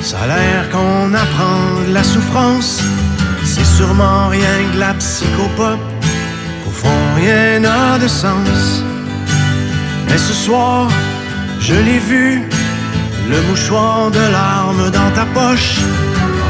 [0.00, 1.60] ça a l'air qu'on apprend
[1.92, 2.80] la souffrance.
[3.44, 5.80] C'est sûrement rien que la psychopop.
[6.66, 8.82] Au fond, rien n'a de sens.
[10.08, 10.88] Mais ce soir,
[11.60, 12.48] je l'ai vu,
[13.30, 15.80] le mouchoir de larmes dans ta poche.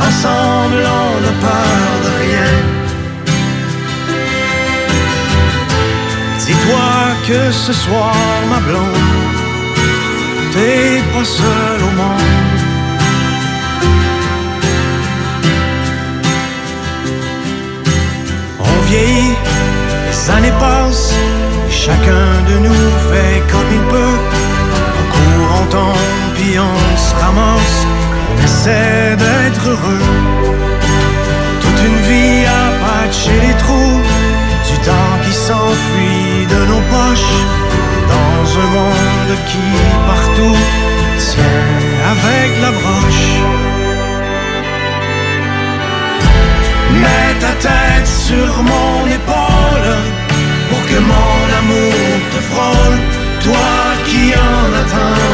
[0.00, 2.52] Ensemble, on n'a peur de rien.
[6.46, 6.90] Dis-toi
[7.26, 8.14] que ce soir,
[8.50, 9.34] ma blonde,
[10.52, 12.60] t'es pas seul au monde.
[18.60, 19.36] On vieillit,
[20.06, 21.14] les années passent,
[21.66, 24.18] et chacun de nous fait comme il peut.
[24.98, 27.78] On court, on tombe, puis on se ramasse,
[28.44, 30.06] essaie d'être heureux.
[31.62, 34.00] Toute une vie à patcher les trous,
[34.70, 37.36] du temps qui s'enfuit de nos poches,
[38.14, 39.66] dans un monde qui
[40.10, 40.58] partout
[41.26, 41.64] tient
[42.14, 43.30] avec la broche.
[47.02, 49.92] Mets ta tête sur mon épaule
[50.68, 51.94] pour que mon amour
[52.32, 52.98] te frôle,
[53.44, 53.74] toi
[54.06, 55.33] qui en as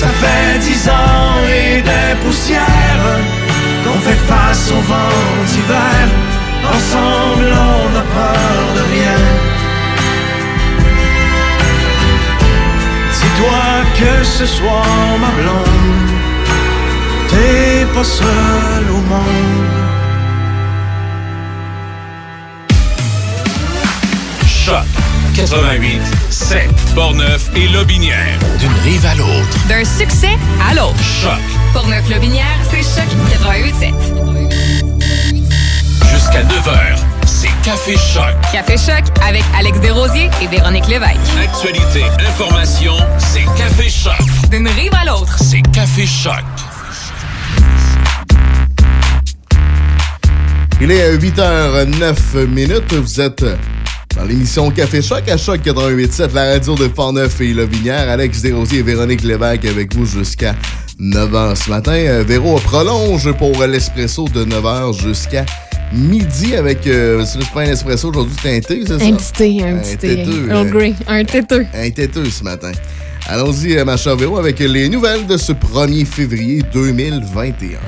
[0.00, 3.06] Ça fait dix ans et des poussières
[3.82, 6.02] qu'on fait face au vent d'hiver.
[6.74, 9.20] Ensemble, on n'a peur de rien.
[13.16, 13.64] Dis-toi
[13.98, 14.86] que ce soir,
[15.22, 16.10] ma blonde,
[17.28, 20.05] t'es pas seul au monde.
[25.36, 26.00] 88
[26.30, 28.38] 7 Portneuf et Lobinière.
[28.58, 29.68] D'une rive à l'autre.
[29.68, 30.30] D'un succès
[30.66, 30.96] à l'autre.
[31.22, 31.38] Choc
[31.74, 33.04] Pour Neuf Lobinière, c'est Choc
[33.44, 33.92] 88.7.
[36.10, 36.96] jusqu'à 9h.
[37.26, 38.34] C'est Café Choc.
[38.50, 41.18] Café Choc avec Alex Desrosiers et Véronique Lévesque.
[41.38, 44.14] Actualité, information, c'est Café Choc.
[44.50, 45.36] D'une rive à l'autre.
[45.38, 46.44] C'est Café Choc.
[50.80, 52.94] Il est 8h09 minutes.
[52.94, 53.44] Vous êtes
[54.16, 58.08] dans l'émission Café Choc à Choc 88.7, la radio de Port-Neuf et Lovinière.
[58.08, 60.54] Alex Desrosiers et Véronique Lévesque avec vous jusqu'à
[61.00, 61.92] 9h ce matin.
[61.92, 65.44] Euh, Véro prolonge pour l'espresso de 9h jusqu'à
[65.92, 66.86] midi avec...
[66.86, 69.04] Euh, c'est pas un espresso aujourd'hui, c'est un thé, c'est ça?
[69.04, 70.16] Un petit thé, un petit thé.
[70.16, 71.66] têteux, Earl Grey, un têteux.
[71.74, 72.72] un têteux ce matin.
[73.28, 77.78] Allons-y, euh, ma chère Véro, avec les nouvelles de ce 1er février 2021.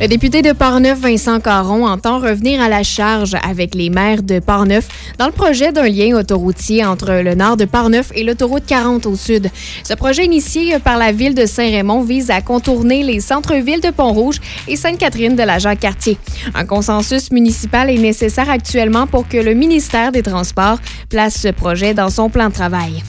[0.00, 4.38] Le député de Portneuf, Vincent Caron, entend revenir à la charge avec les maires de
[4.38, 4.86] Portneuf
[5.18, 9.16] dans le projet d'un lien autoroutier entre le nord de Portneuf et l'autoroute 40 au
[9.16, 9.50] sud.
[9.82, 14.40] Ce projet initié par la ville de Saint-Raymond vise à contourner les centres-villes de Pont-Rouge
[14.68, 16.16] et Sainte-Catherine de la Jacques-Cartier.
[16.54, 21.92] Un consensus municipal est nécessaire actuellement pour que le ministère des Transports place ce projet
[21.92, 23.02] dans son plan de travail.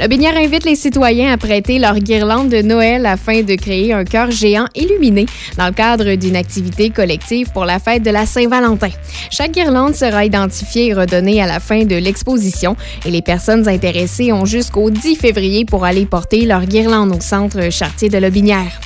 [0.00, 4.04] Le Binière invite les citoyens à prêter leur guirlande de Noël afin de créer un
[4.04, 5.26] cœur géant illuminé
[5.56, 8.90] dans le cadre d'une activité collective pour la fête de la Saint-Valentin.
[9.30, 14.32] Chaque guirlande sera identifiée et redonnée à la fin de l'exposition et les personnes intéressées
[14.32, 18.80] ont jusqu'au 10 février pour aller porter leur guirlande au centre Chartier de Lobinière.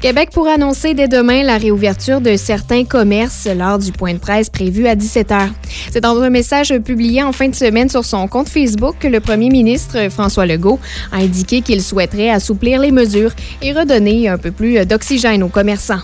[0.00, 4.50] Québec pourrait annoncer dès demain la réouverture de certains commerces lors du point de presse
[4.50, 5.48] prévu à 17h.
[5.90, 9.20] C'est dans un message publié en fin de semaine sur son compte Facebook que le
[9.20, 10.78] premier ministre François Legault
[11.12, 13.32] a indiqué qu'il souhaiterait assouplir les mesures
[13.62, 16.00] et redonner un peu plus d'oxygène aux commerçants.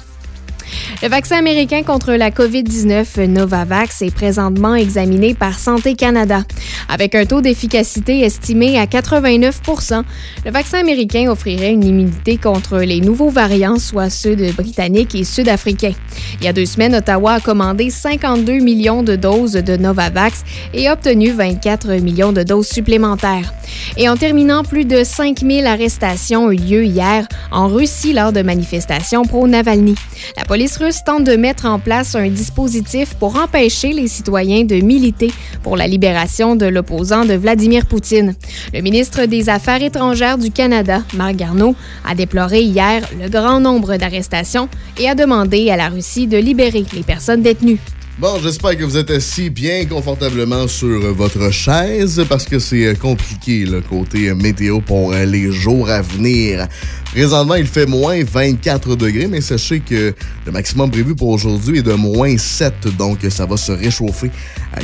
[1.03, 6.44] Le vaccin américain contre la COVID-19 Novavax est présentement examiné par Santé Canada.
[6.89, 10.03] Avec un taux d'efficacité estimé à 89%
[10.44, 15.24] le vaccin américain offrirait une immunité contre les nouveaux variants, soit ceux de britanniques et
[15.24, 15.94] sud-africains.
[16.40, 20.44] Il y a deux semaines, Ottawa a commandé 52 millions de doses de Novavax
[20.74, 23.53] et a obtenu 24 millions de doses supplémentaires.
[23.97, 28.43] Et en terminant, plus de 5000 arrestations ont eu lieu hier en Russie lors de
[28.43, 29.94] manifestations pro-Navalny.
[30.36, 34.76] La police russe tente de mettre en place un dispositif pour empêcher les citoyens de
[34.76, 35.32] militer
[35.62, 38.34] pour la libération de l'opposant de Vladimir Poutine.
[38.72, 41.74] Le ministre des Affaires étrangères du Canada, Marc Garneau,
[42.05, 44.68] a déploré hier le grand nombre d'arrestations
[44.98, 47.80] et a demandé à la Russie de libérer les personnes détenues.
[48.23, 53.65] Bon, j'espère que vous êtes assis bien confortablement sur votre chaise parce que c'est compliqué
[53.65, 56.69] le côté météo pour les jours à venir.
[57.11, 60.15] Présentement, il fait moins 24 degrés, mais sachez que
[60.47, 64.31] le maximum prévu pour aujourd'hui est de moins 7, donc ça va se réchauffer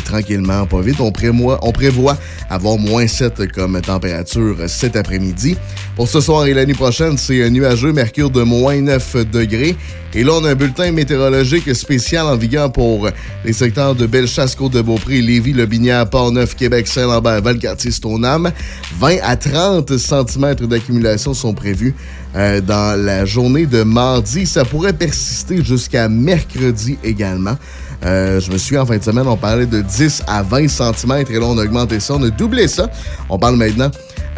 [0.04, 1.00] tranquillement, pas vite.
[1.00, 2.18] On prévoit, on prévoit
[2.50, 5.56] avoir moins 7 comme température cet après-midi.
[5.94, 9.76] Pour ce soir et la nuit prochaine, c'est nuageux, mercure de moins 9 degrés.
[10.14, 13.08] Et là, on a un bulletin météorologique spécial en vigueur pour
[13.44, 18.50] les secteurs de Bellechasse, Côte-de-Beaupré, Lévis, Le Binière, Port-Neuf, Québec, Saint-Lambert, Valcartier, Stoneham.
[18.98, 21.94] 20 à 30 cm d'accumulation sont prévus
[22.36, 24.46] euh, dans la journée de mardi.
[24.46, 27.56] Ça pourrait persister jusqu'à mercredi également.
[28.04, 31.24] Euh, je me suis en fin de semaine, on parlait de 10 à 20 cm
[31.30, 32.88] et là, on a augmenté ça, on a doublé ça.
[33.28, 33.90] On parle maintenant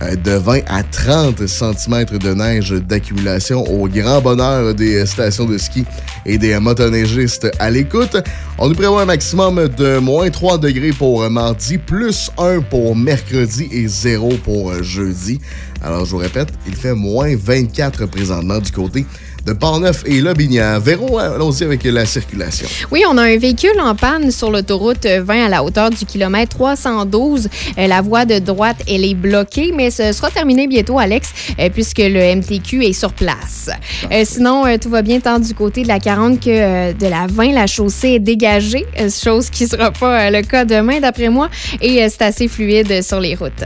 [0.03, 5.59] euh, de 20 à 30 cm de neige d'accumulation au grand bonheur des stations de
[5.59, 5.85] ski
[6.25, 8.17] et des motoneigistes à l'écoute.
[8.59, 13.69] On nous prévoit un maximum de moins 3 degrés pour mardi, plus 1 pour mercredi
[13.71, 15.39] et 0 pour jeudi.
[15.83, 19.07] Alors, je vous répète, il fait moins 24 présentement du côté
[19.51, 20.79] de Portneuf et Lobinière.
[20.79, 22.69] Véro, allons-y avec la circulation.
[22.93, 26.57] Oui, on a un véhicule en panne sur l'autoroute 20 à la hauteur du kilomètre
[26.57, 27.49] 312.
[27.77, 31.69] Euh, la voie de droite, elle est bloquée, mais ce sera terminé bientôt, Alex, euh,
[31.69, 33.71] puisque le MTQ est sur place.
[34.13, 37.53] Euh, sinon, tout va bien tant du côté de la 40 que de la 20.
[37.53, 41.49] La chaussée est dégagée, chose qui ne sera pas le cas demain, d'après moi,
[41.81, 43.65] et c'est assez fluide sur les routes.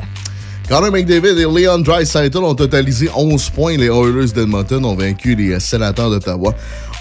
[0.66, 3.76] Connor McDavid et Leon Draisaitl ont totalisé 11 points.
[3.76, 6.54] Les Oilers d'Edmonton ont vaincu les Sénateurs d'Ottawa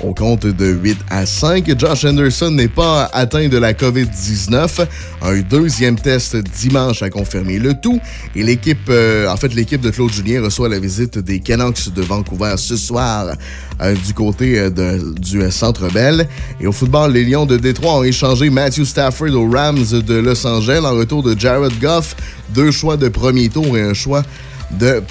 [0.04, 1.80] au compte de 8 à 5.
[1.80, 4.86] Josh Anderson n'est pas atteint de la COVID-19.
[5.22, 8.02] Un deuxième test dimanche a confirmé le tout.
[8.36, 12.02] Et l'équipe, euh, en fait, l'équipe de Claude Julien reçoit la visite des Canucks de
[12.02, 13.28] Vancouver ce soir
[14.06, 16.28] du côté euh, du Centre Bell.
[16.60, 20.46] Et au football, les Lions de Détroit ont échangé Matthew Stafford aux Rams de Los
[20.46, 22.16] Angeles en retour de Jared Goff.
[22.54, 24.24] Deux choix de premier tour et un choix
[24.72, 25.02] de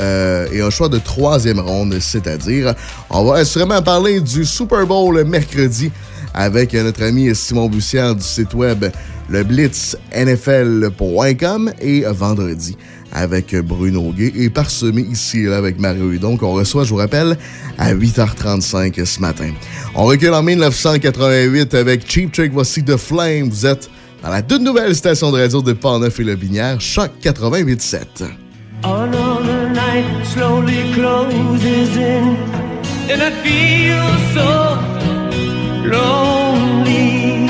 [0.00, 2.74] euh, troisième ronde, c'est-à-dire,
[3.10, 5.90] on va assurément parler du Super Bowl mercredi
[6.34, 8.84] avec notre ami Simon Bussière du site web
[9.28, 12.76] le blitznfl.com et vendredi
[13.12, 17.36] avec Bruno Gay et parsemé ici là, avec Mario Hudon qu'on reçoit, je vous rappelle,
[17.78, 19.50] à 8h35 ce matin.
[19.94, 23.48] On recule en 1988 avec Cheap Trick, voici The Flame.
[23.48, 23.90] Vous êtes
[24.22, 28.24] dans la toute nouvelle station de radio de Pont-Neuf et Le Binière, Choc 88.7.
[28.84, 32.36] Another night slowly closes in,
[33.10, 34.76] and I feel so
[35.88, 37.48] lonely.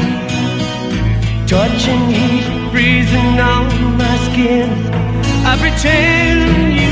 [1.46, 4.85] Touching heat freezing on my skin.
[5.48, 6.85] I pretend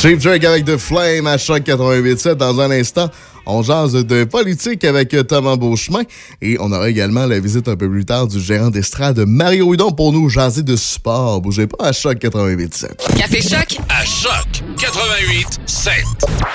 [0.00, 2.32] Cheap Jerk avec The Flame à Choc 88.7.
[2.36, 3.10] Dans un instant,
[3.44, 6.04] on jase de politique avec Thomas Beauchemin.
[6.40, 9.92] Et on aura également la visite un peu plus tard du gérant d'estrade Mario Hudon
[9.92, 11.42] pour nous jaser de sport.
[11.42, 13.18] Bougez pas à Choc 88.7.
[13.18, 15.90] Café Choc À Choc 88.7.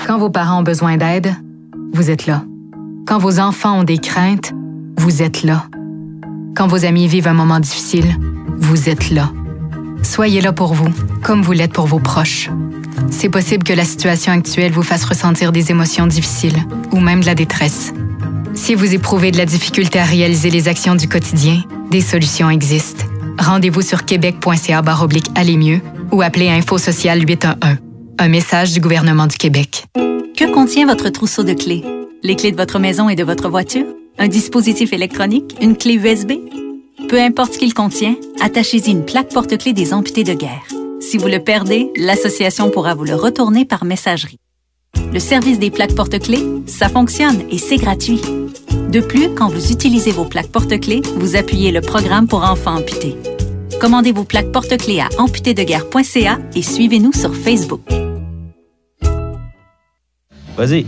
[0.07, 1.32] Quand vos parents ont besoin d'aide,
[1.93, 2.43] vous êtes là.
[3.06, 4.53] Quand vos enfants ont des craintes,
[4.98, 5.67] vous êtes là.
[6.57, 8.07] Quand vos amis vivent un moment difficile,
[8.57, 9.32] vous êtes là.
[10.01, 10.90] Soyez là pour vous,
[11.22, 12.49] comme vous l'êtes pour vos proches.
[13.25, 16.59] C'est possible que la situation actuelle vous fasse ressentir des émotions difficiles
[16.91, 17.91] ou même de la détresse.
[18.53, 23.03] Si vous éprouvez de la difficulté à réaliser les actions du quotidien, des solutions existent.
[23.39, 25.81] Rendez-vous sur québec.ca oblique aller mieux
[26.11, 27.77] ou appelez Info Social 811.
[28.19, 29.85] Un message du gouvernement du Québec.
[29.95, 31.83] Que contient votre trousseau de clés?
[32.21, 33.87] Les clés de votre maison et de votre voiture?
[34.19, 35.55] Un dispositif électronique?
[35.59, 36.33] Une clé USB?
[37.09, 40.61] Peu importe ce qu'il contient, attachez-y une plaque porte-clés des amputés de guerre.
[41.06, 44.40] Si vous le perdez, l'association pourra vous le retourner par messagerie.
[45.14, 48.19] Le service des plaques porte-clés, ça fonctionne et c'est gratuit.
[48.90, 53.16] De plus, quand vous utilisez vos plaques porte-clés, vous appuyez le programme pour enfants amputés.
[53.80, 57.82] Commandez vos plaques porte-clés à amputédeguerre.ca et suivez-nous sur Facebook.
[60.58, 60.88] Vas-y.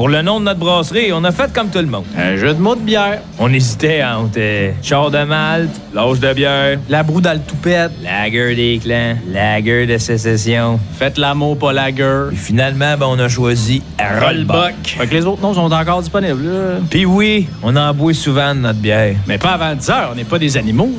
[0.00, 2.06] Pour le nom de notre brasserie, on a fait comme tout le monde.
[2.16, 3.20] Un jeu de mots de bière.
[3.38, 7.90] On hésitait entre euh, char de malte, l'âge de bière, la broue dans le toupette,
[8.02, 10.80] lager des clans, lager de sécession.
[10.98, 12.28] Faites l'amour, pas lager.
[12.28, 14.72] Puis finalement, ben, on a choisi Rollbuck.
[14.84, 16.48] Fait que les autres noms sont encore disponibles.
[16.88, 19.16] Puis oui, on en boit souvent de notre bière.
[19.26, 20.92] Mais pas avant 10 heures, on n'est pas des animaux.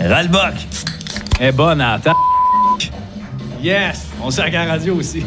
[0.00, 0.54] Rollbuck.
[1.42, 2.14] est bonne la ta-
[3.62, 5.26] Yes, on sert à la radio aussi.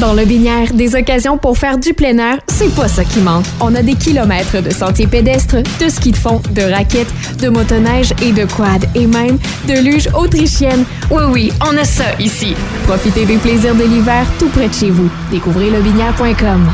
[0.00, 3.44] Dans le Binière, des occasions pour faire du plein air, c'est pas ça qui manque.
[3.60, 8.12] On a des kilomètres de sentiers pédestres, de ski de fond, de raquettes, de motoneige
[8.20, 10.84] et de quad, et même de luge autrichienne.
[11.10, 12.54] Oui, oui, on a ça ici.
[12.86, 15.08] Profitez des plaisirs de l'hiver tout près de chez vous.
[15.30, 16.70] Découvrez lebinière.com.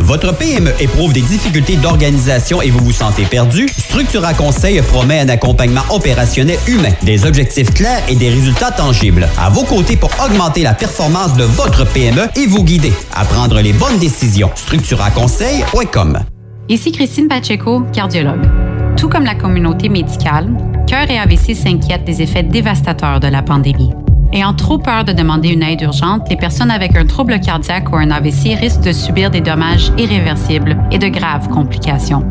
[0.00, 3.68] Votre PME éprouve des difficultés d'organisation et vous vous sentez perdu?
[3.68, 9.28] Structura Conseil promet un accompagnement opérationnel humain, des objectifs clairs et des résultats tangibles.
[9.38, 13.60] À vos côtés pour augmenter la performance de votre PME et vous guider à prendre
[13.60, 14.50] les bonnes décisions.
[14.54, 16.20] StructuraConseil.com
[16.68, 18.48] Ici Christine Pacheco, cardiologue.
[18.96, 20.48] Tout comme la communauté médicale,
[20.86, 23.90] Cœur et AVC s'inquiètent des effets dévastateurs de la pandémie.
[24.32, 27.96] Ayant trop peur de demander une aide urgente, les personnes avec un trouble cardiaque ou
[27.96, 32.24] un AVC risquent de subir des dommages irréversibles et de graves complications.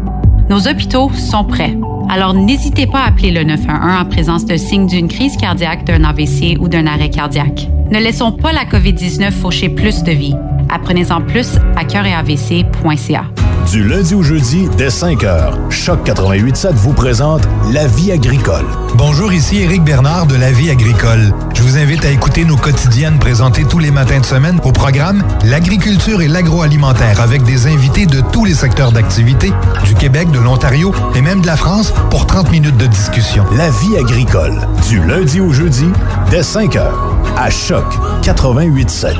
[0.49, 1.77] Nos hôpitaux sont prêts.
[2.09, 6.03] Alors n'hésitez pas à appeler le 911 en présence de signes d'une crise cardiaque, d'un
[6.05, 7.67] AVC ou d'un arrêt cardiaque.
[7.91, 10.35] Ne laissons pas la COVID-19 faucher plus de vies.
[10.69, 13.25] Apprenez-en plus à cœuretavc.ca.
[13.67, 18.65] Du lundi au jeudi, dès 5 heures, Choc 88.7 vous présente La vie agricole.
[18.95, 21.31] Bonjour, ici Éric Bernard de La Vie agricole.
[21.53, 25.23] Je vous invite à écouter nos quotidiennes présentées tous les matins de semaine au programme
[25.45, 29.53] L'agriculture et l'agroalimentaire avec des invités de tous les secteurs d'activité,
[29.85, 33.45] du Québec, de l'Ontario et même de la France pour 30 minutes de discussion.
[33.55, 35.85] La vie agricole, du lundi au jeudi,
[36.31, 37.85] dès 5 heures, à Choc
[38.23, 39.15] 88.7.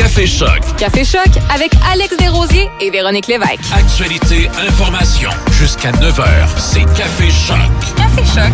[0.00, 0.60] Café Choc.
[0.78, 3.60] Café Choc avec Alex Desrosiers et Véronique Lévesque.
[3.70, 5.28] Actualité, information.
[5.52, 6.24] Jusqu'à 9h,
[6.56, 7.58] c'est Café Choc.
[7.98, 8.52] Café Choc.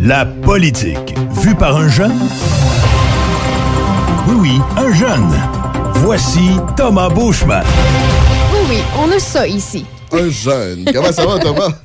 [0.00, 2.28] La politique, vue par un jeune?
[4.26, 5.32] Oui, oui, un jeune.
[5.98, 7.62] Voici Thomas Beauchemin.
[8.52, 9.86] Oui, oui, on a ça ici.
[10.10, 10.86] Un jeune.
[10.92, 11.68] Comment ça va, Thomas?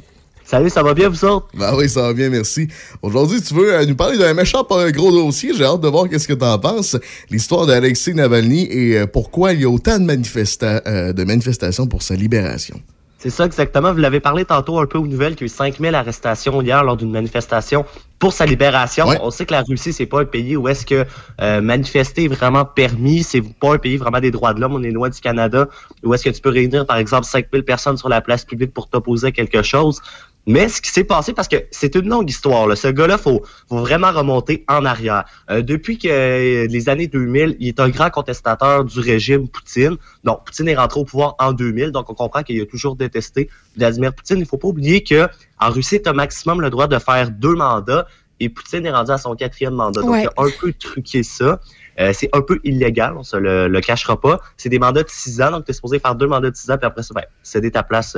[0.49, 1.47] Salut, ça va bien, vous autres?
[1.53, 2.67] Ben oui, ça va bien, merci.
[3.03, 5.53] Aujourd'hui, tu veux euh, nous parler d'un méchant gros dossier.
[5.53, 6.97] J'ai hâte de voir qu'est-ce que t'en penses.
[7.29, 11.85] L'histoire d'Alexei Navalny et euh, pourquoi il y a autant de, manifesta euh, de manifestations
[11.85, 12.81] pour sa libération.
[13.19, 13.91] C'est ça exactement.
[13.91, 16.85] Vous l'avez parlé tantôt un peu aux nouvelles qu'il y a eu 5000 arrestations hier
[16.85, 17.85] lors d'une manifestation
[18.17, 19.07] pour sa libération.
[19.21, 21.05] On sait que la Russie, c'est pas un pays où est-ce que
[21.41, 23.23] euh, manifester est vraiment permis.
[23.23, 24.73] C'est pas un pays vraiment des droits de l'homme.
[24.73, 25.67] On est loin du Canada
[26.01, 28.87] où est-ce que tu peux réunir, par exemple, 5000 personnes sur la place publique pour
[28.87, 30.01] t'opposer à quelque chose.
[30.47, 32.75] Mais ce qui s'est passé, parce que c'est une longue histoire, là.
[32.75, 35.25] ce gars-là, faut, faut vraiment remonter en arrière.
[35.51, 39.97] Euh, depuis que euh, les années 2000, il est un grand contestateur du régime Poutine.
[40.23, 43.49] Donc, Poutine est rentré au pouvoir en 2000, donc on comprend qu'il a toujours détesté
[43.77, 44.37] Vladimir Poutine.
[44.39, 45.27] Il faut pas oublier que
[45.59, 48.07] en Russie, tu as maximum le droit de faire deux mandats,
[48.39, 50.01] et Poutine est rendu à son quatrième mandat.
[50.01, 50.23] Donc, Ouais.
[50.23, 51.59] il a un peu truqué ça.
[51.99, 54.39] Euh, c'est un peu illégal, on se le, le cachera pas.
[54.55, 56.71] C'est des mandats de six ans, donc tu es supposé faire deux mandats de six
[56.71, 58.17] ans, puis après ça, ben, céder ta place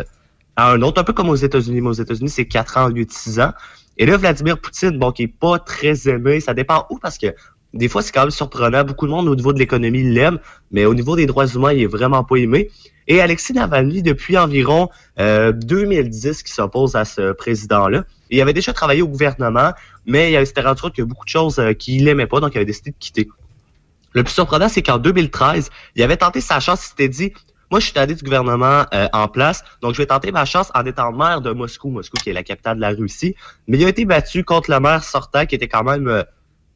[0.57, 1.81] un autre, un peu comme aux États-Unis.
[1.81, 3.51] Mais aux États-Unis, c'est quatre ans au lieu de six ans.
[3.97, 7.27] Et là, Vladimir Poutine, bon, qui est pas très aimé, ça dépend où, parce que
[7.73, 8.83] des fois, c'est quand même surprenant.
[8.83, 10.39] Beaucoup de monde, au niveau de l'économie, l'aime,
[10.71, 12.69] mais au niveau des droits humains, il est vraiment pas aimé.
[13.07, 14.89] Et Alexis Navalny, depuis environ
[15.19, 18.03] euh, 2010, qui s'oppose à ce président-là.
[18.29, 19.71] Il avait déjà travaillé au gouvernement,
[20.05, 22.39] mais il s'était rendu compte qu'il y a beaucoup de choses euh, qu'il aimait pas,
[22.39, 23.27] donc il avait décidé de quitter.
[24.13, 27.33] Le plus surprenant, c'est qu'en 2013, il avait tenté sa chance, il s'était dit,
[27.71, 30.71] moi, je suis tanné du gouvernement euh, en place, donc je vais tenter ma chance
[30.75, 33.35] en étant maire de Moscou, Moscou qui est la capitale de la Russie.
[33.67, 36.23] Mais il a été battu contre le maire sortant qui était quand même euh,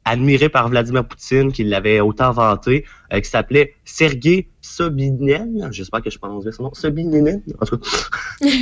[0.05, 5.71] admiré par Vladimir Poutine, qui l'avait autant vanté, euh, qui s'appelait Sergei Sobinin.
[5.71, 6.73] J'espère que je prononce bien son nom.
[6.73, 7.89] Sobinin, en tout cas.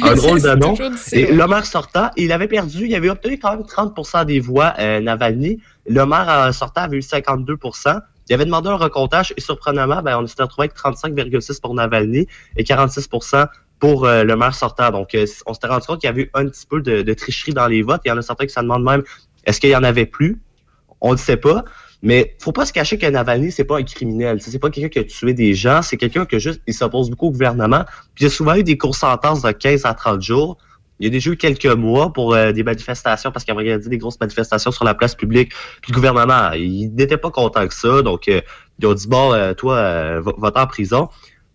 [0.03, 0.73] un drôle de nom.
[1.11, 4.73] Et le maire sortant, il avait perdu, il avait obtenu quand même 30% des voix,
[4.79, 5.59] euh, Navalny.
[5.85, 7.99] Le maire euh, sortant avait eu 52%.
[8.29, 12.27] Il avait demandé un recomptage et surprenamment, ben, on s'était retrouvé avec 35,6 pour Navalny
[12.55, 13.47] et 46%
[13.79, 14.91] pour euh, le maire sortant.
[14.91, 17.53] Donc, euh, on s'était rendu compte qu'il y avait eu un petit peu de, tricherie
[17.53, 18.01] dans les votes.
[18.05, 19.03] Il y en a certains qui se demandent même,
[19.45, 20.41] est-ce qu'il y en avait plus?
[21.01, 21.65] On ne sait pas.
[22.01, 24.41] Mais faut pas se cacher que Navalny, c'est pas un criminel.
[24.41, 25.81] C'est pas quelqu'un qui a tué des gens.
[25.81, 27.83] C'est quelqu'un qui juste, il s'oppose beaucoup au gouvernement.
[28.15, 30.57] Puis il a souvent eu des courtes sentences de 15 à 30 jours.
[30.99, 33.89] Il y a déjà eu quelques mois pour euh, des manifestations parce qu'il avait regardé
[33.89, 35.51] des grosses manifestations sur la place publique.
[35.81, 38.01] Puis le gouvernement, il n'était pas content que ça.
[38.03, 38.41] Donc, euh,
[38.79, 41.09] ils ont dit, bon, euh, toi, euh, va- va-t'en en prison.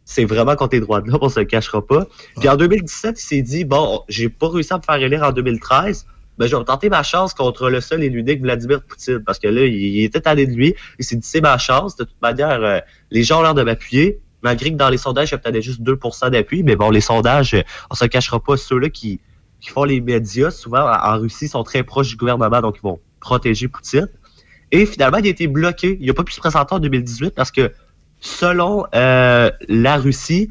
[0.05, 2.07] C'est vraiment contre tes droits de l'homme, on se le cachera pas.
[2.41, 5.33] Puis en 2017, il s'est dit, bon, j'ai pas réussi à me faire élire en
[5.33, 6.07] 2013.
[6.39, 9.23] Ben, je vais tenter ma chance contre le seul et l'unique Vladimir Poutine.
[9.25, 10.75] Parce que là, il, il était allé de lui.
[10.99, 11.97] Il s'est dit, c'est ma chance.
[11.97, 12.79] De toute manière, euh,
[13.11, 14.21] les gens ont l'air de m'appuyer.
[14.43, 16.63] Malgré que dans les sondages, il y a peut-être juste 2% d'appui.
[16.63, 18.57] Mais bon, les sondages, euh, on se cachera pas.
[18.57, 19.21] Ceux-là qui,
[19.61, 22.61] qui font les médias, souvent en Russie, sont très proches du gouvernement.
[22.61, 24.09] Donc, ils vont protéger Poutine.
[24.71, 25.97] Et finalement, il a été bloqué.
[26.01, 27.73] Il n'a pas pu se présenter en 2018 parce que,
[28.21, 30.49] selon euh, la Russie,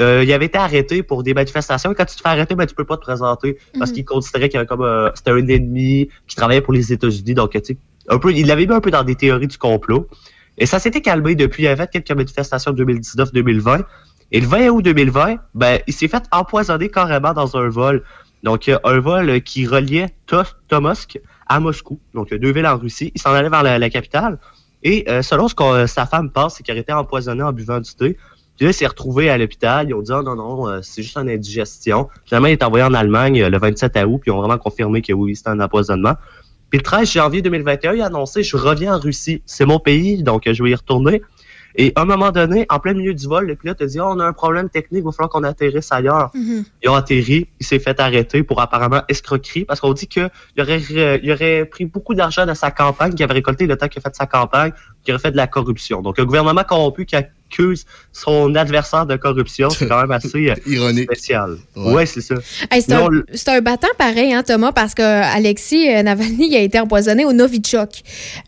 [0.00, 1.92] euh, il avait été arrêté pour des manifestations.
[1.92, 3.94] Et quand tu te fais arrêter, ben, tu peux pas te présenter parce Mhm.
[3.96, 7.34] qu'il considérait qu'il comme euh, c'était un ennemi qui travaillait pour les États-Unis.
[7.34, 7.76] Donc, tu sais,
[8.08, 10.08] un peu, il l'avait mis un peu dans des théories du complot.
[10.56, 11.64] Et ça s'était calmé depuis.
[11.64, 13.84] Il y avait quelques manifestations 2019-2020.
[14.30, 18.02] Et le 20 août 2020, ben, il s'est fait empoisonner carrément dans un vol.
[18.42, 21.98] Donc, un vol qui reliait To- Tomosk à Moscou.
[22.14, 23.12] Donc, deux villes en Russie.
[23.14, 24.38] Il s'en allait vers la, capitale.
[24.82, 27.80] Et euh, selon ce que sa femme pense, c'est qu'il aurait été empoisonné en buvant
[27.80, 28.16] du thé.
[28.56, 29.88] Puis là, il s'est retrouvé à l'hôpital.
[29.88, 32.08] Ils ont dit, oh, non, non, euh, c'est juste une indigestion.
[32.26, 34.18] Finalement, il est envoyé en Allemagne euh, le 27 août.
[34.20, 36.14] Puis ils ont vraiment confirmé que oui, c'était un empoisonnement.
[36.70, 39.42] Puis le 13 janvier 2021, il a annoncé, je reviens en Russie.
[39.46, 41.22] C'est mon pays, donc je vais y retourner.
[41.80, 44.06] Et à un moment donné, en plein milieu du vol, le pilote a dit, oh,
[44.08, 46.32] on a un problème technique, il va falloir qu'on atterrisse ailleurs.
[46.34, 50.80] Ils ont atterri, il s'est fait arrêter pour apparemment escroquerie parce qu'on dit qu'il aurait,
[51.22, 54.02] il aurait pris beaucoup d'argent de sa campagne, qu'il avait récolté le temps qu'il a
[54.02, 54.72] fait de sa campagne,
[55.04, 56.02] qu'il aurait fait de la corruption.
[56.02, 57.14] Donc, un gouvernement corrompu qui
[57.50, 61.04] accuse son adversaire de corruption, c'est quand même assez euh, Ironique.
[61.10, 61.56] spécial.
[61.76, 62.34] Ouais, c'est ça.
[62.70, 66.02] Hey, c'est, Non, un, le- c'est un battant pareil, hein, Thomas, parce que Alexis euh,
[66.02, 67.90] Navalny a été empoisonné au Novichok.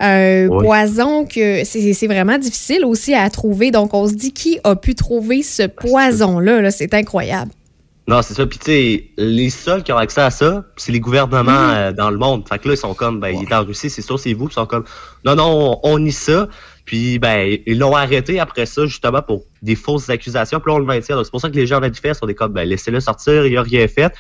[0.01, 3.71] Un poison que c'est, c'est vraiment difficile aussi à trouver.
[3.71, 6.61] Donc, on se dit qui a pu trouver ce poison-là.
[6.61, 6.71] là?
[6.71, 7.51] c'est incroyable.
[8.09, 8.45] Non, c'est ça.
[8.45, 12.11] Puis, tu sais, les seuls qui ont accès à ça, c'est les gouvernements euh, dans
[12.11, 12.43] le monde.
[12.49, 14.47] Fait que là, ils sont comme, ben, il est en Russie, c'est sûr, c'est vous.
[14.47, 14.85] Puis, ils sont comme,
[15.25, 16.49] non, non, on, on nie ça.
[16.91, 20.59] Puis, ben, ils l'ont arrêté après ça, justement, pour des fausses accusations.
[20.59, 21.15] Puis là, on le maintient.
[21.15, 23.57] Donc, c'est pour ça que les gens fait sont des comme, ben, laissez-le sortir, il
[23.57, 24.13] a rien fait.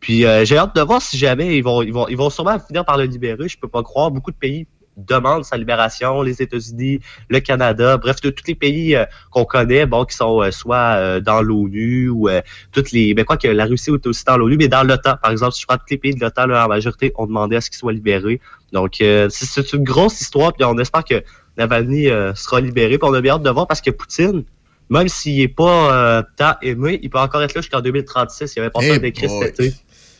[0.00, 2.58] Puis, euh, j'ai hâte de voir si jamais ils vont, ils vont, ils vont sûrement
[2.58, 3.48] finir par le libérer.
[3.48, 4.10] Je peux pas croire.
[4.10, 4.66] Beaucoup de pays
[4.96, 6.98] demandent sa libération, les États-Unis,
[7.28, 11.20] le Canada, bref, tous les pays euh, qu'on connaît, bon, qui sont euh, soit euh,
[11.20, 14.56] dans l'ONU ou euh, toutes les, ben quoi que la Russie est aussi dans l'ONU,
[14.56, 17.12] mais dans l'OTAN, par exemple, si je prends tous les pays de l'OTAN, en majorité,
[17.16, 18.40] ont demandé à ce qu'ils soient libérés.
[18.72, 21.22] Donc, c'est une grosse histoire, puis on espère que
[21.58, 24.44] Navalny euh, sera libéré, puis on a bien hâte de voir parce que Poutine,
[24.88, 28.54] même s'il est pas euh, tant aimé, il peut encore être là jusqu'en 2036.
[28.56, 29.42] Il avait passé Eh un décret boy.
[29.42, 29.74] cet été.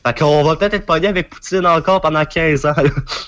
[0.07, 2.73] Fait qu'on va peut-être être pogné avec Poutine encore pendant 15 ans.
[2.77, 2.83] là.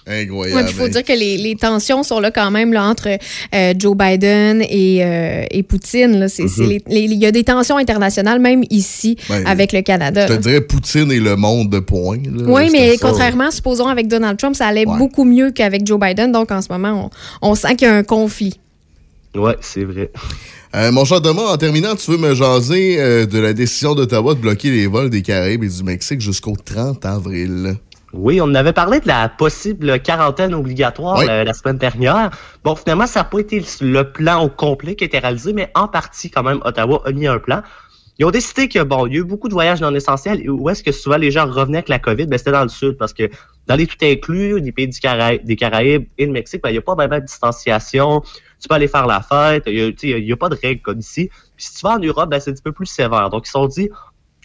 [0.07, 0.61] Incroyable.
[0.63, 3.09] Ouais, il faut dire que les, les tensions sont là quand même là, entre
[3.55, 6.27] euh, Joe Biden et, euh, et Poutine.
[6.39, 6.69] Mhm.
[6.69, 10.23] les- Il y a des tensions internationales, même ici, Ben, avec le Canada.
[10.23, 10.39] Je te là.
[10.39, 12.17] dirais Poutine et le monde de point.
[12.19, 12.45] là.
[12.47, 13.09] Oui, mais ça.
[13.09, 16.33] contrairement, supposons, avec Donald Trump, ça allait beaucoup mieux qu'avec Joe Biden.
[16.33, 17.11] Donc, en ce moment,
[17.43, 18.59] on, on sent qu'il y a un conflit.
[19.35, 20.11] Ouais, c'est vrai.
[20.75, 24.35] Euh, mon cher Thomas, en terminant, tu veux me jaser euh, de la décision d'Ottawa
[24.35, 27.75] de bloquer les vols des Caraïbes et du Mexique jusqu'au 30 avril.
[28.13, 31.27] Oui, on avait parlé de la possible quarantaine obligatoire Oui.
[31.29, 32.31] euh, la semaine dernière.
[32.63, 35.71] Bon, finalement, ça n'a pas été le plan au complet qui a été réalisé, mais
[35.75, 37.63] en partie, quand même, Ottawa a mis un plan.
[38.21, 40.41] Ils ont décidé que, bon, il y a eu beaucoup de voyages non essentiels.
[40.45, 42.27] Et où est-ce que souvent les gens revenaient avec la COVID?
[42.27, 43.29] Ben, c'était dans le sud, parce que
[43.67, 46.73] dans les tout inclus, des pays du Caraï- des Caraïbes et le Mexique, ben, il
[46.73, 48.23] n'y a pas vraiment de distanciation.
[48.61, 49.65] Tu peux aller faire la fête.
[49.67, 51.31] Il n'y a, a pas de règles comme ici.
[51.57, 53.31] Puis si tu vas en Europe, ben, c'est un petit peu plus sévère.
[53.31, 53.91] Donc, ils se sont dit,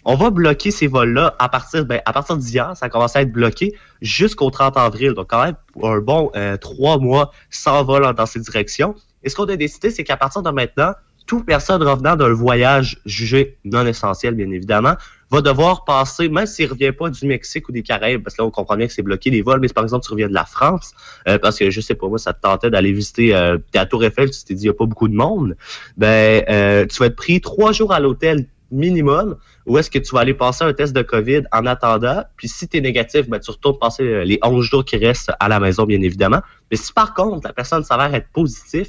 [0.04, 3.22] on va bloquer ces vols-là à partir, ben, à partir d'hier, ça a commencé à
[3.22, 5.12] être bloqué jusqu'au 30 avril.
[5.12, 8.94] Donc, quand même, un bon euh, trois mois sans vol dans ces directions.
[9.24, 10.92] Et ce qu'on a décidé, c'est qu'à partir de maintenant,
[11.26, 14.94] toute personne revenant d'un voyage jugé non essentiel, bien évidemment,
[15.30, 18.46] va devoir passer, même s'il revient pas du Mexique ou des Caraïbes, parce que là,
[18.46, 20.34] on comprend bien que c'est bloqué les vols, mais si par exemple, tu reviens de
[20.34, 20.92] la France,
[21.28, 24.04] euh, parce que je sais pas, moi, ça te tentait d'aller visiter euh, la Tour
[24.04, 25.56] Eiffel, tu t'es dit, il n'y a pas beaucoup de monde,
[25.96, 30.14] ben, euh, tu vas être pris trois jours à l'hôtel minimum, ou est-ce que tu
[30.14, 33.38] vas aller passer un test de COVID en attendant, puis si tu es négatif, ben,
[33.38, 36.40] tu retournes passer euh, les 11 jours qui restent à la maison, bien évidemment.
[36.70, 38.88] Mais si par contre, la personne s'avère être positif,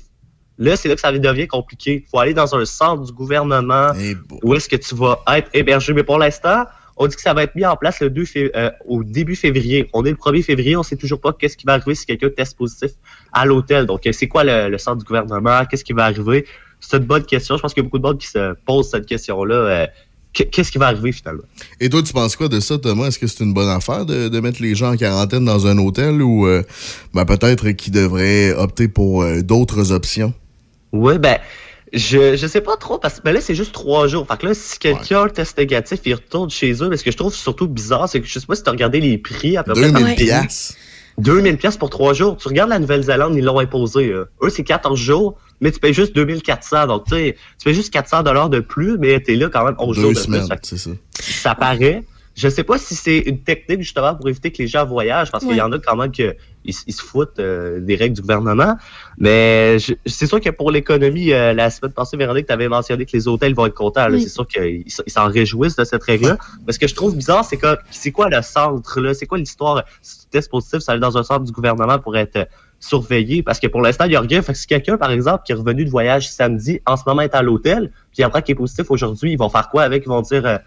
[0.59, 2.03] Là, c'est là que ça devient compliqué.
[2.05, 3.89] Il faut aller dans un centre du gouvernement
[4.43, 5.93] où est-ce que tu vas être hébergé.
[5.93, 6.63] Mais pour l'instant,
[6.95, 9.35] on dit que ça va être mis en place le 2 fév- euh, au début
[9.35, 9.87] février.
[9.93, 12.29] On est le 1er février, on sait toujours pas qu'est-ce qui va arriver si quelqu'un
[12.35, 12.89] teste positif
[13.31, 13.85] à l'hôtel.
[13.85, 15.63] Donc, euh, c'est quoi le, le centre du gouvernement?
[15.69, 16.45] Qu'est-ce qui va arriver?
[16.79, 17.55] C'est une bonne question.
[17.55, 19.55] Je pense qu'il y a beaucoup de monde qui se pose cette question-là.
[19.55, 19.87] euh,
[20.33, 21.43] qu'est-ce qui va arriver finalement?
[21.79, 23.07] Et toi, tu penses quoi de ça, Thomas?
[23.07, 25.77] Est-ce que c'est une bonne affaire de, de, mettre les gens en quarantaine dans un
[25.77, 26.63] hôtel ou euh,
[27.13, 30.33] ben, peut-être qu'ils devraient opter pour d'autres options?
[30.97, 31.37] Oui, ben,
[31.93, 34.27] je, je sais pas trop, parce que ben là, c'est juste trois jours.
[34.27, 35.29] Fait que là, si quelqu'un ouais.
[35.29, 36.89] teste négatif, il retourne chez eux.
[36.89, 38.71] Mais ce que je trouve surtout bizarre, c'est que je sais pas si tu as
[38.71, 39.91] regardé les prix à peu près.
[39.91, 40.75] 2000 piastres.
[41.17, 42.37] 2000 pièces pour trois jours.
[42.37, 44.09] Tu regardes la Nouvelle-Zélande, ils l'ont imposé.
[44.11, 46.87] Eux, c'est 14 jours, mais tu payes juste 2400.
[46.87, 49.75] Donc, tu sais, tu payes juste 400 dollars de plus, mais t'es là quand même
[49.79, 50.77] 11 Deux jours de semaines, plus.
[50.77, 50.91] ça.
[51.19, 52.03] Ça paraît.
[52.37, 55.43] Je sais pas si c'est une technique justement pour éviter que les gens voyagent, parce
[55.43, 56.21] qu'il y en a quand même qui
[56.63, 58.75] ils, ils se foutent euh, des règles du gouvernement.
[59.17, 63.11] Mais c'est sûr que pour l'économie, euh, la semaine passée, Véronique, tu avais mentionné que
[63.13, 64.07] les hôtels vont être contents.
[64.11, 64.21] Oui.
[64.21, 66.37] C'est sûr qu'ils s'en réjouissent de cette règle-là.
[66.67, 69.39] Mais ce que je trouve bizarre, c'est que c'est quoi le centre là C'est quoi
[69.39, 69.83] l'histoire?
[70.03, 72.45] Si tu testes positif, ça aller dans un centre du gouvernement pour être euh,
[72.79, 73.41] surveillé.
[73.41, 74.43] Parce que pour l'instant, il n'y a rien.
[74.43, 77.21] Fait que si quelqu'un, par exemple, qui est revenu de voyage samedi, en ce moment
[77.21, 80.03] est à l'hôtel, puis après qui est positif aujourd'hui, ils vont faire quoi avec?
[80.05, 80.59] Ils vont dire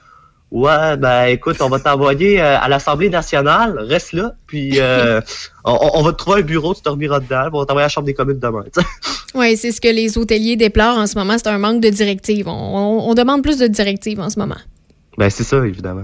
[0.51, 5.21] Ouais, ben écoute, on va t'envoyer euh, à l'Assemblée nationale, reste là, puis euh,
[5.65, 7.85] on, on va te trouver un bureau, tu te remiras dedans, puis on va t'envoyer
[7.85, 8.65] à la Chambre des communes demain.
[8.75, 8.87] tu sais.
[9.37, 12.49] Oui, c'est ce que les hôteliers déplorent en ce moment, c'est un manque de directives.
[12.49, 14.57] On, on- on demande plus de directives en ce moment.
[15.19, 16.03] Ben c'est ça, évidemment.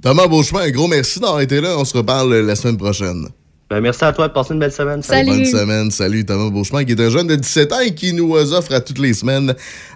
[0.00, 1.74] Thomas Beauchemin, un gros merci d'avoir été là.
[1.78, 3.26] On se reparle la semaine prochaine.
[3.70, 5.00] Ben merci à toi de passer une belle semaine.
[5.00, 5.92] Bonne semaine.
[5.92, 8.80] Salut Thomas Beauchemin, qui est un jeune de 17 ans et qui nous offre à
[8.80, 9.54] toutes les semaines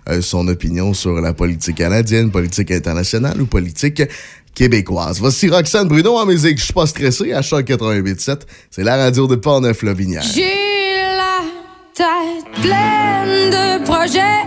[0.09, 4.05] euh, son opinion sur la politique canadienne, politique internationale ou politique
[4.55, 5.19] québécoise.
[5.19, 6.59] Voici Roxane Bruno en musique.
[6.59, 8.43] Je suis pas stressé à Choc 88.7.
[8.71, 10.23] C'est la radio de Portneuf-Lobinière.
[10.23, 10.55] J'ai
[11.17, 11.43] la
[11.95, 14.47] tête pleine de projets,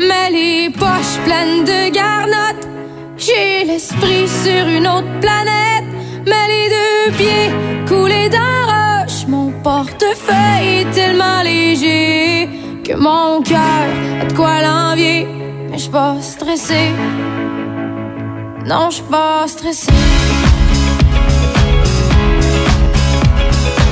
[0.00, 2.66] mais les poches pleines de garnottes.
[3.16, 5.83] J'ai l'esprit sur une autre planète,
[6.26, 7.50] mais les deux pieds
[7.86, 9.26] coulés la roche.
[9.28, 12.48] Mon portefeuille est tellement léger
[12.84, 13.86] que mon cœur
[14.20, 15.26] a de quoi l'envier.
[15.70, 16.90] Mais je pas stressé.
[18.66, 19.92] Non, je pas stressé.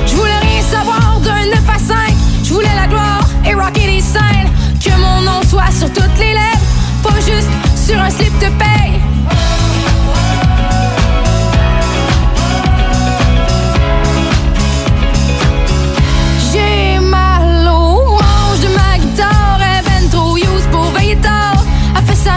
[0.07, 1.95] Je voulais rien savoir d'un 9 à 5.
[2.43, 4.49] Je voulais la gloire et rocker les scènes.
[4.83, 6.67] Que mon nom soit sur toutes les lèvres,
[7.03, 7.49] pas juste
[7.85, 8.99] sur un slip de paye.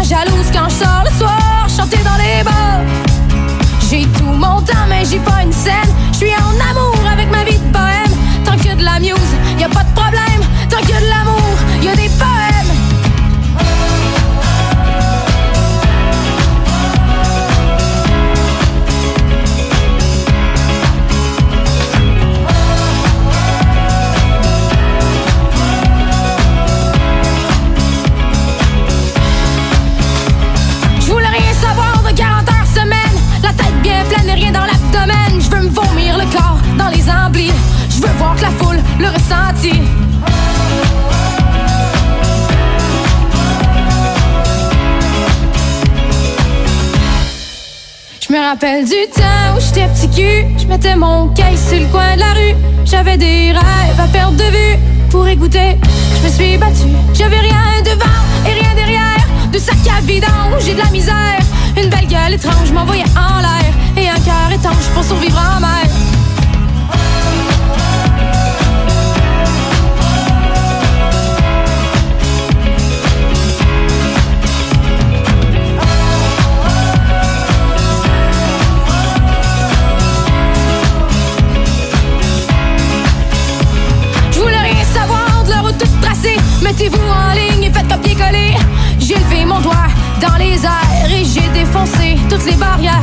[0.07, 2.85] Jalouse quand je sors le soir, chanter dans les bars.
[3.91, 5.85] J'ai tout mon temps, mais j'ai pas une scène.
[48.47, 50.47] Me rappelle du temps où j'étais petit cul.
[50.58, 52.55] Je mettais mon caisse sur le coin de la rue.
[52.84, 54.78] J'avais des rêves à perdre de vue.
[55.10, 55.76] Pour écouter,
[56.16, 56.94] je me suis battue.
[57.15, 59.26] J'avais rien devant et rien derrière.
[59.52, 61.41] De sac à vidange, j'ai de la misère.
[61.76, 63.73] Une belle gueule étrange m'envoyait en l'air.
[63.97, 66.16] Et un cœur étanche pour survivre en mer.
[86.78, 88.55] Mettez-vous en ligne et faites copier-coller.
[88.98, 89.88] J'ai levé mon doigt
[90.20, 93.00] dans les airs et j'ai défoncé toutes les barrières.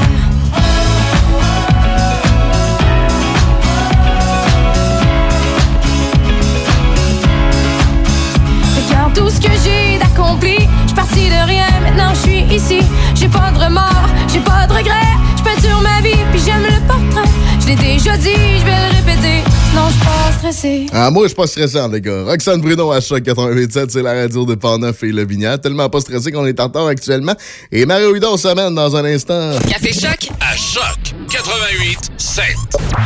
[8.78, 10.58] Regarde tout ce que j'ai d'accompli.
[10.88, 12.82] Je parti de rien, maintenant je suis ici.
[13.16, 15.18] J'ai pas de remords, j'ai pas de regrets.
[15.36, 17.28] Je peinture ma vie, puis j'aime le portrait.
[17.60, 19.53] Je l'ai déjà dit, je vais le répéter.
[19.76, 20.86] Non, je suis pas stressée.
[20.94, 22.24] Ah, moi, je suis pas stressant, les gars.
[22.24, 25.60] Roxane Bruno à Choc 88.7, c'est la radio de Portneuf et Le Vignard.
[25.60, 27.34] Tellement pas stressé qu'on est en retard actuellement.
[27.72, 29.52] Et Mario Hudon s'amène dans un instant.
[29.68, 32.46] Café Choc à Choc 88 7.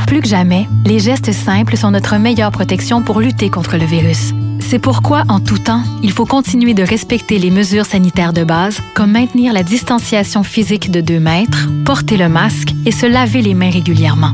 [0.08, 4.34] Plus que jamais, les gestes simples sont notre meilleure protection pour lutter contre le virus.
[4.70, 8.80] C'est pourquoi, en tout temps, il faut continuer de respecter les mesures sanitaires de base,
[8.96, 13.54] comme maintenir la distanciation physique de 2 mètres, porter le masque et se laver les
[13.54, 14.34] mains régulièrement.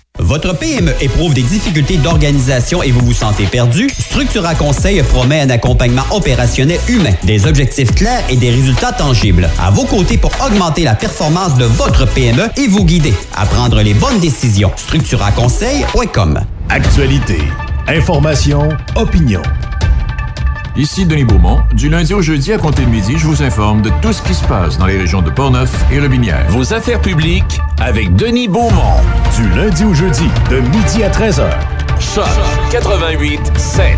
[0.19, 3.89] Votre PME éprouve des difficultés d'organisation et vous vous sentez perdu?
[3.89, 9.49] Structura Conseil promet un accompagnement opérationnel humain, des objectifs clairs et des résultats tangibles.
[9.59, 13.81] À vos côtés pour augmenter la performance de votre PME et vous guider à prendre
[13.81, 14.71] les bonnes décisions.
[14.75, 17.39] StructuraConseil.com Actualité,
[17.87, 19.41] information, opinion.
[20.75, 21.61] Ici Denis Beaumont.
[21.73, 24.33] Du lundi au jeudi à compter de midi, je vous informe de tout ce qui
[24.33, 26.45] se passe dans les régions de Portneuf et Robinière.
[26.49, 29.01] Vos affaires publiques avec Denis Beaumont.
[29.35, 31.49] Du lundi au jeudi, de midi à 13h.
[31.99, 32.25] Choc
[32.71, 33.97] 88 7.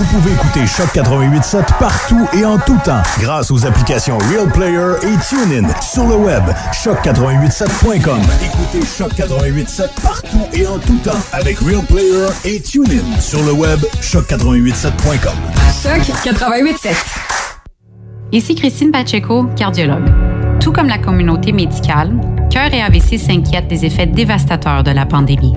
[0.00, 4.94] Vous pouvez écouter Choc 88.7 partout et en tout temps grâce aux applications Real Player
[5.02, 8.18] et TuneIn sur le web choc887.com.
[8.42, 13.52] Écoutez Choc 88.7 partout et en tout temps avec Real Player et TuneIn sur le
[13.52, 15.36] web choc887.com.
[15.82, 16.94] Choc 88.7.
[18.32, 20.10] Ici Christine Pacheco, cardiologue.
[20.60, 25.56] Tout comme la communauté médicale, Cœur et AVC s'inquiètent des effets dévastateurs de la pandémie.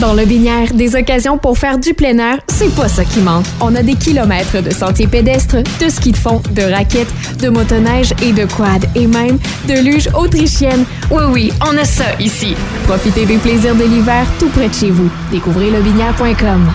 [0.00, 3.44] Dans le Binière, des occasions pour faire du plein air, c'est pas ça qui manque.
[3.60, 8.12] On a des kilomètres de sentiers pédestres, de ski de fond, de raquettes, de motoneige
[8.22, 9.38] et de quad, et même
[9.68, 10.84] de luge autrichienne.
[11.10, 12.56] Oui, oui, on a ça ici.
[12.84, 15.08] Profitez des plaisirs de l'hiver tout près de chez vous.
[15.30, 16.72] Découvrez lebinière.com.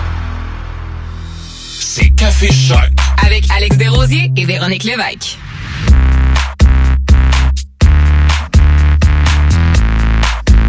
[1.80, 2.78] C'est Café Choc.
[3.24, 5.38] Avec Alex Desrosiers et Véronique Lévesque.«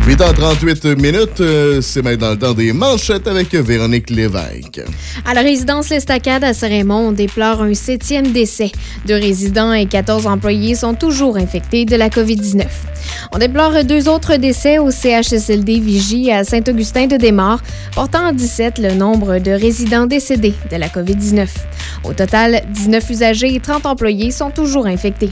[0.09, 4.81] 8h38 minutes, euh, c'est maintenant le temps des manchettes avec Véronique Lévesque.
[5.23, 8.71] À la résidence L'Estacade à Saint-Raymond, on déplore un septième décès.
[9.05, 12.65] Deux résidents et 14 employés sont toujours infectés de la COVID-19.
[13.33, 17.61] On déplore deux autres décès au CHSLD Vigie à Saint-Augustin-de-Desmaures,
[17.93, 21.47] portant à 17 le nombre de résidents décédés de la COVID-19.
[22.03, 25.29] Au total, 19 usagers et 30 employés sont toujours infectés.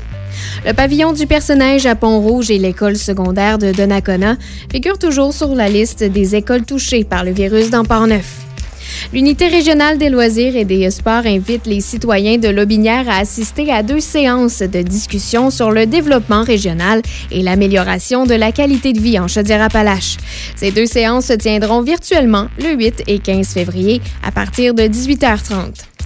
[0.65, 4.35] Le pavillon du personnage à Pont-Rouge et l'école secondaire de Donnacona
[4.71, 8.47] figurent toujours sur la liste des écoles touchées par le virus dans Port-Neuf.
[9.13, 13.83] L'unité régionale des loisirs et des sports invite les citoyens de Lobinière à assister à
[13.83, 17.01] deux séances de discussion sur le développement régional
[17.31, 20.17] et l'amélioration de la qualité de vie en Chaudière-Appalaches.
[20.55, 25.96] Ces deux séances se tiendront virtuellement le 8 et 15 février à partir de 18h30.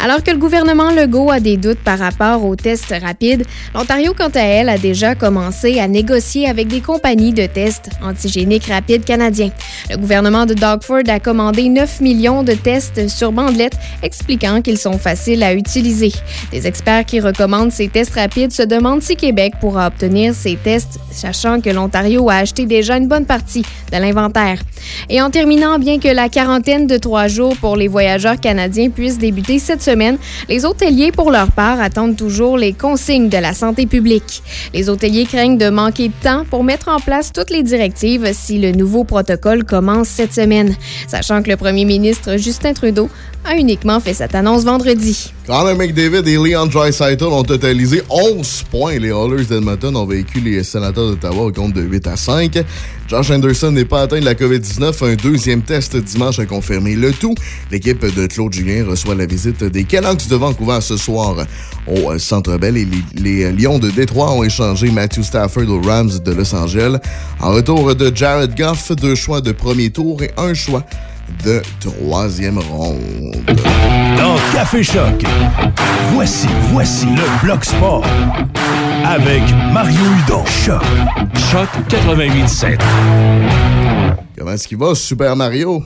[0.00, 4.30] Alors que le gouvernement Legault a des doutes par rapport aux tests rapides, l'Ontario, quant
[4.34, 9.50] à elle, a déjà commencé à négocier avec des compagnies de tests antigéniques rapides canadiens.
[9.90, 14.98] Le gouvernement de Dogford a commandé 9 millions de tests sur bandelette, expliquant qu'ils sont
[14.98, 16.12] faciles à utiliser.
[16.50, 20.98] Des experts qui recommandent ces tests rapides se demandent si Québec pourra obtenir ces tests,
[21.12, 24.60] sachant que l'Ontario a acheté déjà une bonne partie de l'inventaire.
[25.08, 29.18] Et en terminant, bien que la quarantaine de trois jours pour les voyageurs canadiens puisse
[29.18, 33.86] débuter cette semaine, les hôteliers, pour leur part, attendent toujours les consignes de la santé
[33.86, 34.42] publique.
[34.74, 38.58] Les hôteliers craignent de manquer de temps pour mettre en place toutes les directives si
[38.58, 40.74] le nouveau protocole commence cette semaine,
[41.08, 43.08] sachant que le premier ministre Justin Trudeau
[43.44, 45.32] a uniquement fait cette annonce vendredi.
[45.44, 48.96] Connor McDavid et Leon Draisaitl ont totalisé 11 points.
[49.00, 52.64] Les Oilers d'Edmonton ont vaincu les sénateurs d'Ottawa au compte de 8 à 5.
[53.08, 55.04] Josh Anderson n'est pas atteint de la COVID-19.
[55.04, 57.34] Un deuxième test dimanche a confirmé le tout.
[57.72, 61.34] L'équipe de Claude Julien reçoit la visite des Canucks de Vancouver ce soir
[61.88, 62.76] au Centre Bell.
[62.76, 66.98] Et les, les Lions de Détroit ont échangé Matthew Stafford aux Rams de Los Angeles.
[67.40, 70.84] En retour de Jared Goff, deux choix de premier tour et un choix
[71.44, 73.36] de troisième ronde.
[74.16, 75.24] Dans Café Choc,
[76.12, 78.04] voici, voici le Bloc Sport.
[79.04, 79.42] avec
[79.72, 80.44] Mario Hudon.
[80.46, 80.82] Choc.
[81.50, 82.78] Choc 88.7.
[84.38, 85.82] Comment est-ce qu'il va, Super Mario?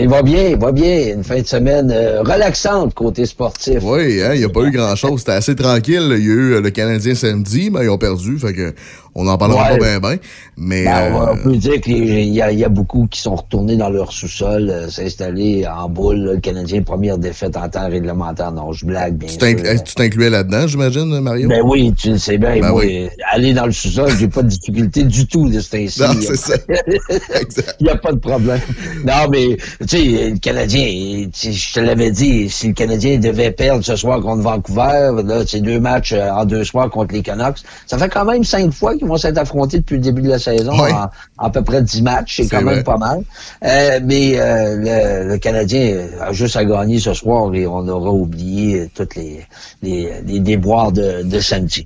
[0.00, 1.14] Il va bien, il va bien.
[1.14, 3.78] Une fin de semaine euh, relaxante côté sportif.
[3.82, 5.20] Oui, hein, il n'y a pas eu grand-chose.
[5.20, 6.14] C'était assez tranquille.
[6.16, 8.38] Il y a eu euh, le Canadien samedi, mais ils ont perdu.
[8.38, 8.74] Fait que
[9.20, 9.78] on n'en parlera Ouais.
[9.78, 10.16] pas bien, bien.
[10.56, 13.34] Mais Ben, on, euh, peut dire qu'il y, a- il y a beaucoup qui sont
[13.34, 16.16] retournés dans leur sous-sol, euh, s'installer en boule.
[16.24, 16.32] là.
[16.34, 18.52] Le Canadien, première défaite en temps réglementaire.
[18.52, 21.48] Non, je blague, bien tu t'incluais là-dedans, j'imagine, Mario?
[21.48, 22.60] Ben oui, tu le sais bien.
[22.60, 23.08] Ben moi, oui.
[23.32, 26.00] aller dans le sous-sol, j'ai pas de difficulté du tout de ce temps-ci.
[26.08, 26.54] Non, c'est ça.
[27.80, 28.60] Il n'y a pas de problème.
[29.04, 33.84] Non, mais, tu sais, le Canadien, je te l'avais dit, si le Canadien devait perdre
[33.84, 37.58] ce soir contre Vancouver, là, c'est deux matchs euh, en deux soirs contre les Canucks.
[37.86, 40.38] Ça fait quand même cinq fois qu'ils vont s'être affrontés depuis le début de la
[40.38, 42.36] saison en, en à peu près dix matchs.
[42.36, 43.22] C'est quand même pas mal.
[43.64, 48.10] Euh, mais euh, le, le Canadien a juste à gagner ce soir et on aura
[48.10, 49.46] oublié toutes les,
[49.82, 51.84] les, les déboires de, de samedi.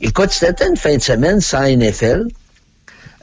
[0.00, 2.28] Écoute, c'était une fin de semaine sans NFL.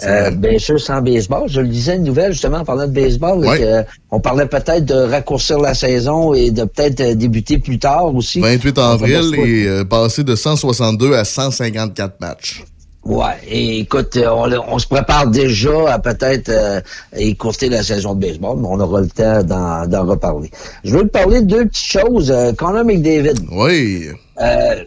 [0.03, 1.49] Euh, bien sûr, sans baseball.
[1.49, 4.85] Je le disais une nouvelle, justement, en parlant de baseball, que, euh, on parlait peut-être
[4.85, 8.39] de raccourcir la saison et de peut-être euh, débuter plus tard aussi.
[8.39, 12.63] 28 On va avril et passé de 162 à 154 matchs.
[13.07, 16.81] Ouais, et écoute, euh, on, on se prépare déjà à peut-être euh,
[17.15, 20.51] écourter la saison de baseball, mais on aura le temps d'en, reparler.
[20.83, 22.29] Je veux te parler de deux petites choses.
[22.29, 23.35] Euh, Connor McDavid.
[23.49, 24.07] Oui.
[24.41, 24.83] Euh,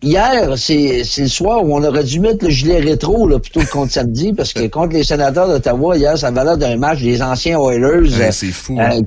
[0.00, 3.70] hier, c'est, le soir où on aurait dû mettre le gilet rétro là, plutôt que
[3.70, 7.58] contre samedi, parce que contre les sénateurs d'Ottawa, hier, ça valait d'un match des anciens
[7.58, 8.16] Oilers.
[8.16, 9.02] Ouais, c'est fou, hein.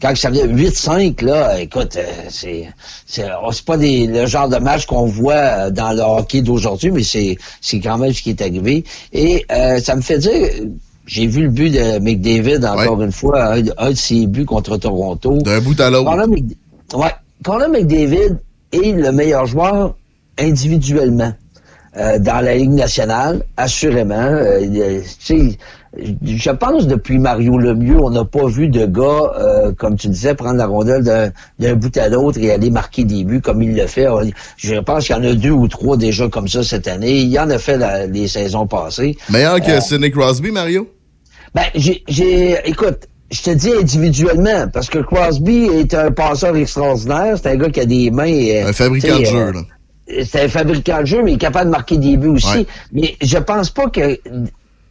[0.00, 2.68] Quand ça venait 8-5, là, écoute, euh, c'est,
[3.06, 6.90] c'est, c'est pas des, le genre de match qu'on voit euh, dans le hockey d'aujourd'hui,
[6.90, 8.84] mais c'est, c'est quand même ce qui est arrivé.
[9.12, 10.32] Et euh, ça me fait dire,
[11.06, 14.44] j'ai vu le but de McDavid encore une fois, un, de- un de ses buts
[14.44, 15.38] contre Toronto.
[15.38, 16.10] D'un bout à l'autre.
[16.26, 16.56] Mc-
[16.94, 17.14] Ouais.
[17.68, 18.36] McDavid
[18.72, 19.94] est le meilleur joueur
[20.38, 21.32] individuellement
[21.98, 24.14] euh, dans la Ligue nationale, assurément.
[24.14, 25.00] Euh,
[26.24, 30.34] je pense depuis Mario Lemieux, on n'a pas vu de gars, euh, comme tu disais,
[30.34, 33.86] prendre la rondelle d'un- bout à l'autre et aller marquer des buts comme il le
[33.86, 34.06] fait.
[34.58, 37.12] Je pense qu'il y en a deux ou trois déjà comme ça cette année.
[37.20, 39.16] Il y en a fait la- les saisons passées.
[39.30, 40.86] Meilleur que Euh, Sidney Crosby, Mario?
[41.54, 47.36] ben, j'ai, j'ai, écoute, je te dis individuellement, parce que Crosby est un passeur extraordinaire.
[47.42, 48.30] C'est un gars qui a des mains.
[48.30, 49.60] euh, Un fabricant de jeu, là.
[50.24, 52.58] C'est un fabricant de jeu, mais il est capable de marquer des buts aussi.
[52.58, 52.66] Ouais.
[52.92, 54.18] Mais je pense pas que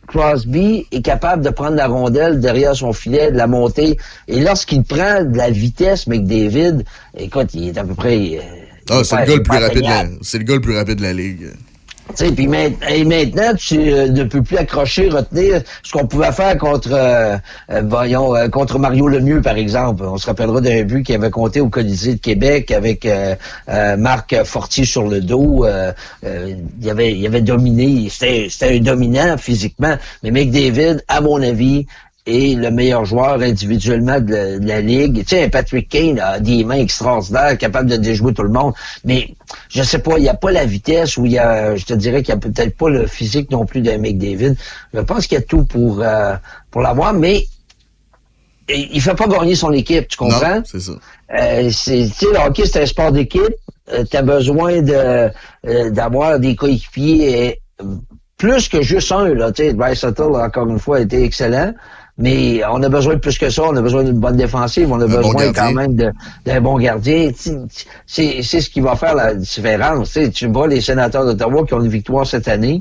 [0.07, 3.97] Crosby est capable de prendre la rondelle derrière son filet, de la monter.
[4.27, 6.83] Et lorsqu'il prend de la vitesse, McDavid,
[7.17, 8.37] écoute, il est à peu près.
[8.37, 8.41] euh,
[8.89, 11.01] Ah, c'est le pas- gars le plus rapide c'est le gars le plus rapide de
[11.03, 11.47] la ligue.
[12.13, 17.37] Puis maintenant, tu euh, ne peux plus accrocher, retenir ce qu'on pouvait faire contre, euh,
[17.71, 20.03] euh, voyons, euh, contre Mario Lemieux, par exemple.
[20.03, 23.35] On se rappellera d'un but qui avait compté au Colisée de Québec avec euh,
[23.97, 25.65] Marc Fortier sur le dos.
[26.23, 28.07] Il avait, il avait dominé.
[28.09, 29.95] C'était c'était un dominant physiquement.
[30.23, 31.87] Mais McDavid, à mon avis,
[32.25, 35.19] est le meilleur joueur individuellement de la, de la ligue.
[35.19, 38.73] Tu sais, Patrick Kane a des mains extraordinaires, capable de déjouer tout le monde.
[39.03, 39.35] Mais
[39.69, 41.93] je sais pas, il n'y a pas la vitesse ou il y a, je te
[41.93, 44.55] dirais qu'il n'y a peut-être pas le physique non plus d'un McDavid.
[44.93, 46.35] Je pense qu'il y a tout pour euh,
[46.71, 47.45] pour l'avoir, mais
[48.69, 50.61] il fait pas gagner son équipe, tu comprends?
[50.65, 50.93] C'est ça.
[51.39, 53.55] Euh, c'est, tu sais, le hockey, c'est un sport d'équipe.
[54.09, 55.29] tu as besoin de
[55.67, 57.85] euh, d'avoir des coéquipiers euh,
[58.37, 59.33] plus que juste un.
[59.33, 61.73] Là, tu sais, Bryce Tuttle, encore une fois, a été excellent.
[62.17, 63.63] Mais on a besoin de plus que ça.
[63.63, 64.89] On a besoin d'une bonne défensive.
[64.91, 65.95] On a besoin quand même
[66.45, 67.31] d'un bon gardien.
[68.05, 70.17] C'est c'est ce qui va faire la différence.
[70.33, 72.79] Tu vois les sénateurs d'Ottawa qui ont une victoire cette année.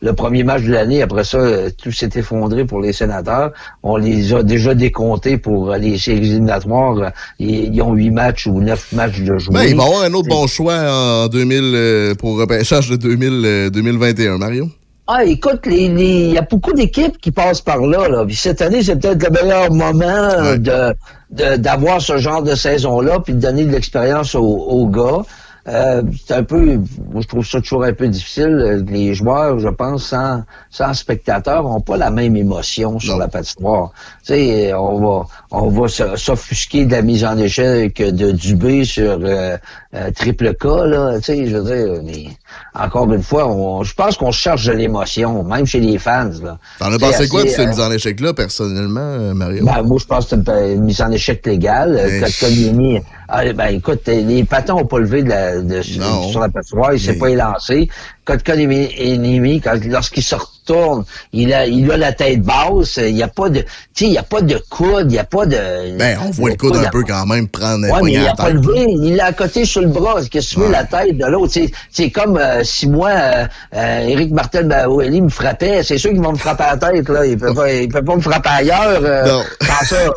[0.00, 1.38] Le premier match de l'année, après ça,
[1.80, 3.52] tout s'est effondré pour les sénateurs.
[3.84, 7.12] On les a déjà décomptés pour les séries éliminatoires.
[7.38, 9.54] Ils, ils ont huit matchs ou neuf matchs de jouer.
[9.54, 13.42] Ben, il va avoir un autre bon choix en 2000 euh, pour repêchage de 2000,
[13.44, 14.68] euh, 2021, Mario.
[15.14, 18.08] Ah, écoute, les- les- il y a beaucoup d'équipes qui passent par là.
[18.08, 18.24] là.
[18.24, 20.94] Puis cette année, c'est peut-être le meilleur moment de
[21.30, 25.22] de- d'avoir ce genre de saison-là, puis de donner de l'expérience aux, aux gars.
[25.68, 26.76] Euh, c'est un peu,
[27.12, 28.84] moi je trouve ça toujours un peu difficile.
[28.88, 33.92] Les joueurs, je pense, sans, sans spectateurs, ont pas la même émotion sur la patinoire.
[34.26, 39.18] Tu sais, on va, on va s'offusquer de la mise en échec de Dubé sur
[39.22, 39.56] euh,
[39.94, 41.16] euh, triple K, là.
[41.18, 42.26] Tu sais, je veux dire, mais
[42.74, 46.30] encore une fois, on, je pense qu'on cherche de l'émotion, même chez les fans.
[46.78, 49.64] T'en as pensé quoi de cette euh, mise en échec-là, personnellement, euh, Mario?
[49.64, 51.92] ben, moi, je pense que c'est une, mise en échec légale.
[52.04, 56.40] Mais Euh, Kotkaniemi, ah, ben, écoute, les patins n'ont pas levé de la, de, sur,
[56.40, 57.88] la patinoire, il s'est Mais- pas élancé.
[58.24, 61.04] Kotkaniemi, quand- lorsqu'il sort, tourne.
[61.32, 62.98] Il a, il a la tête basse.
[62.98, 65.18] Il n'y a pas de, tu sais, il y a pas de coude, il n'y
[65.18, 65.96] a pas de.
[65.98, 68.32] Ben, on voit le coude un peu quand même prendre un Ouais, mais il à
[68.32, 70.20] a pas levé, il l'a à côté sur le bras.
[70.30, 71.52] Qu'est-ce que veux, la tête de l'autre?
[71.90, 75.82] C'est comme euh, si moi, euh, euh, Éric Martel Baoueli me frappait.
[75.82, 77.24] C'est sûr qu'il va me frapper à la tête, là.
[77.26, 79.00] Il peut pas, il peut pas me frapper ailleurs.
[79.02, 79.42] euh, Non.
[79.62, 80.12] sans ça.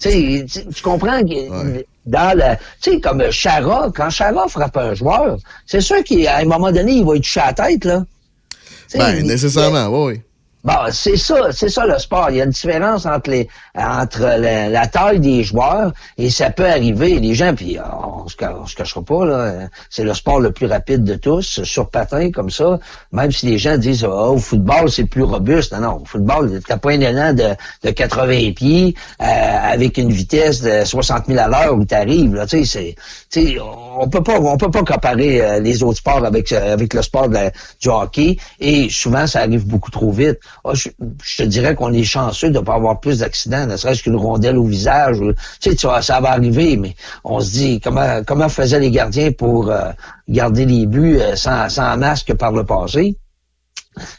[0.00, 5.80] tu comprends que dans le, tu sais, comme Chara, quand Chara frappe un joueur, c'est
[5.80, 8.04] sûr qu'à un moment donné, il va lui toucher à la tête, là.
[8.50, 8.56] Tu
[8.88, 10.20] sais, Ben, il- nécessairement, oui.
[10.66, 12.28] Bon, c'est ça, c'est ça le sport.
[12.30, 16.66] Il y a une différence entre les entre la, taille des joueurs et ça peut
[16.66, 17.20] arriver.
[17.20, 20.66] Les gens, puis euh, on on se cachera pas là, c'est le sport le plus
[20.66, 22.78] rapide de tous sur patin comme ça.
[23.12, 26.60] Même si les gens disent oh, au football c'est plus robuste, non non, au football
[26.66, 27.54] t'as pas un élan de,
[27.84, 32.46] de 80 pieds euh, avec une vitesse de 60 000 à l'heure où t'arrives là.
[32.46, 32.96] Tu sais,
[33.28, 36.94] c'est, on peut pas on peut pas comparer euh, les autres sports avec euh, avec
[36.94, 40.38] le sport de du hockey et souvent ça arrive beaucoup trop vite.
[40.64, 40.88] Ah, je,
[41.36, 44.64] te dirais qu'on est chanceux de pas avoir plus d'accidents, ne serait-ce qu'une rondelle au
[44.64, 45.20] visage.
[45.20, 46.94] ou- Tu sais, tu vois, ça va arriver, mais
[47.24, 49.90] on se dit comment comment faisaient les gardiens pour euh,
[50.28, 53.16] garder les buts euh, sans, sans masque par le passé?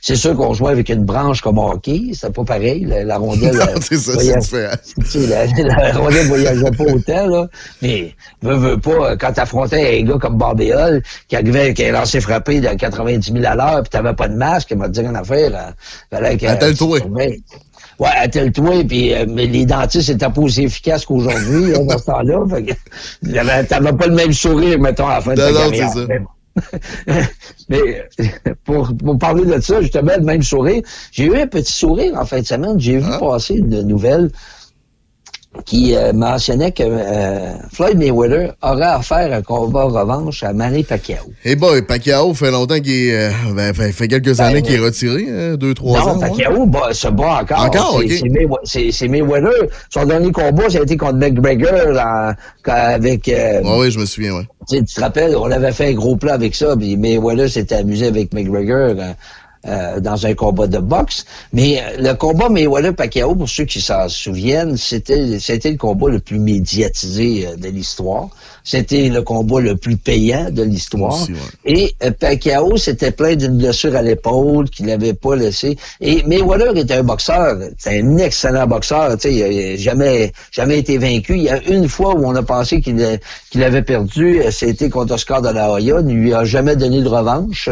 [0.02, 2.86] C'est sûr qu'on jouait avec une branche comme hockey, c'était pas pareil.
[2.86, 4.76] La, la rondelle, euh, c'est ça, c'est voyage- différent.
[4.98, 7.48] tu sais, la, la rondelle voyageait pas autant, là.
[7.82, 11.92] Mais, veux, veux pas, euh, quand t'affrontais un gars comme Barbéol, qui arrivait avec un
[11.92, 15.00] lancer frappé de 90 000 à l'heure, pis t'avais pas de masque, il m'a dit
[15.02, 15.72] une affaire, euh,
[16.16, 16.46] fallait que...
[16.48, 17.00] Attelle-toi.
[17.10, 17.40] Ouais,
[18.00, 22.40] Ouais, attelle-toi, puis euh, mais les dentistes étaient pas aussi efficaces qu'aujourd'hui, dans ce temps-là.
[23.68, 25.94] T'avais pas le même sourire, mettons, à la fin de Non, ta carrière.
[27.70, 28.08] Mais
[28.64, 32.26] pour, pour parler de ça, justement, le même sourire, j'ai eu un petit sourire en
[32.26, 32.80] fin de semaine.
[32.80, 34.30] J'ai vu passer une nouvelle
[35.66, 40.84] qui euh, mentionnait que euh, Floyd Mayweather aurait à faire un combat revanche à Manny
[40.84, 41.24] Pacquiao.
[41.44, 43.16] Eh boy, Pacquiao fait longtemps qu'il est.
[43.16, 46.18] euh, ben, fait, fait quelques années qu'il est retiré, hein, deux, trois non, ans.
[46.20, 46.30] ouais.
[46.30, 47.66] Pacquiao se bat encore.
[47.66, 49.68] Encore, C'est- May- Mayweather.
[49.90, 53.28] Son dernier combat, ça a été contre McGregor dans- quand- avec...
[53.28, 54.44] euh, Ouais, oui, je me souviens, ouais.
[54.70, 58.08] tu te rappelles, on avait fait un gros plat avec ça, puis Mayweather s'était amusé
[58.08, 58.96] avec McGregor
[59.66, 61.26] euh, dans un combat de boxe.
[61.54, 66.20] Mais euh, le combat Mayweather-Pacquiao, pour ceux qui s'en souviennent, c'était c'était le combat le
[66.20, 68.30] plus médiatisé euh, de l'histoire.
[68.64, 71.18] C'était le combat le plus payant de l'histoire.
[71.30, 71.36] Ouais.
[71.66, 75.78] Et euh, Pacquiao s'était plaint d'une blessure à l'épaule qu'il n'avait pas laissé.
[76.02, 79.18] Et Mayweather était un boxeur, c'est un excellent boxeur.
[79.18, 81.38] Tu sais, il a jamais jamais été vaincu.
[81.38, 83.20] Il y a une fois où on a pensé qu'il
[83.50, 86.02] qu'il avait perdu, c'était contre Oscar de la Hoya.
[86.02, 87.70] Il ne lui a jamais donné de revanche.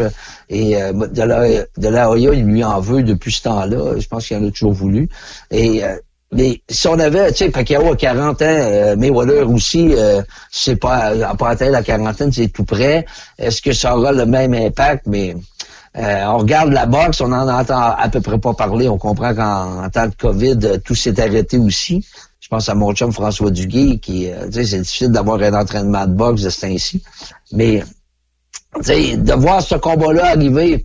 [0.48, 3.98] Et euh, de la, de la Hoya, il lui en veut depuis ce temps-là.
[3.98, 5.08] Je pense qu'il en a toujours voulu.
[5.50, 5.96] Et euh,
[6.32, 10.76] mais si on avait, tu sais, Pacquiao a 40 ans, euh, Mayweather aussi, euh, c'est
[10.76, 13.06] pas, à pas atteint la quarantaine, c'est tout près.
[13.38, 15.06] Est-ce que ça aura le même impact?
[15.06, 15.36] Mais
[15.96, 18.88] euh, on regarde la boxe, on en entend à peu près pas parler.
[18.88, 22.04] On comprend qu'en en temps de COVID, euh, tout s'est arrêté aussi.
[22.40, 25.54] Je pense à mon chum François Duguay, qui, euh, tu sais, c'est difficile d'avoir un
[25.54, 27.02] entraînement de boxe de ce temps-ci.
[27.52, 27.82] Mais,
[28.84, 30.84] tu sais, de voir ce combat-là arriver,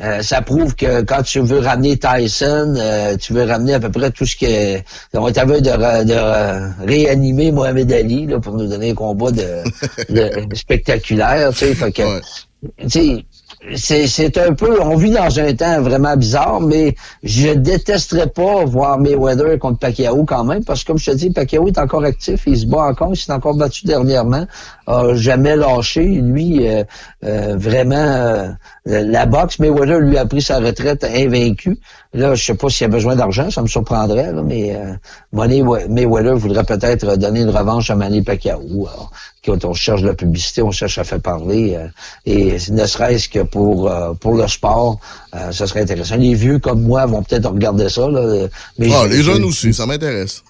[0.00, 3.90] euh, ça prouve que quand tu veux ramener Tyson, euh, tu veux ramener à peu
[3.90, 4.78] près tout ce que...
[5.14, 9.64] On est de, de réanimer Mohamed Ali là, pour nous donner un combat de,
[10.08, 11.50] de- spectaculaire.
[11.50, 12.20] Tu sais, fait que,
[12.82, 13.24] tu sais,
[13.74, 18.98] c'est, un peu, on vit dans un temps vraiment bizarre, mais je détesterais pas voir
[18.98, 22.44] Mayweather contre Pacquiao quand même, parce que comme je te dis, Pacquiao est encore actif,
[22.46, 24.46] il se bat encore, il s'est encore battu dernièrement,
[24.86, 26.84] a jamais lâché, lui, euh,
[27.24, 28.48] euh, vraiment, euh,
[28.88, 31.78] la boxe, Mayweather lui a pris sa retraite invaincu.
[32.14, 34.92] Là, je sais pas s'il a besoin d'argent, ça me surprendrait, là, mais euh,
[35.32, 38.60] Money- Mayweather voudrait peut-être donner une revanche à Manny Pacquiao.
[38.86, 39.10] Alors,
[39.44, 41.86] quand on cherche la publicité, on cherche à faire parler, euh,
[42.24, 44.98] et ne serait-ce que pour euh, pour le sport,
[45.34, 46.16] euh, ça serait intéressant.
[46.16, 48.46] Les vieux comme moi vont peut-être regarder ça, là,
[48.78, 50.42] mais Ah, les jeunes je- aussi, ça m'intéresse.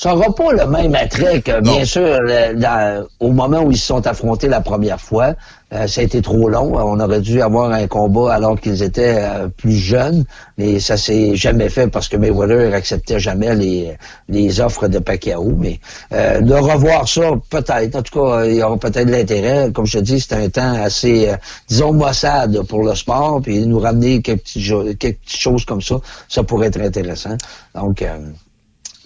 [0.00, 2.18] Ça n'aura pas le même attrait que, bien sûr,
[2.56, 5.34] dans- au moment où ils se sont affrontés la première fois.
[5.72, 6.72] euh, ça a été trop long.
[6.74, 10.24] On aurait dû avoir un combat alors qu'ils étaient euh, plus jeunes,
[10.58, 13.96] mais ça s'est jamais fait parce que Mayweather acceptait jamais les,
[14.28, 15.52] les offres de Pacquiao.
[15.56, 15.78] Mais
[16.12, 17.94] euh, de revoir ça, peut-être.
[17.94, 19.70] En tout cas, il y aura peut-être de l'intérêt.
[19.72, 21.36] Comme je te dis, c'est un temps assez, euh,
[21.68, 23.40] disons, maussade pour le sport.
[23.40, 25.96] Puis nous ramener quelques petites, quelques petites choses comme ça,
[26.28, 27.36] ça pourrait être intéressant.
[27.76, 28.18] Donc, euh,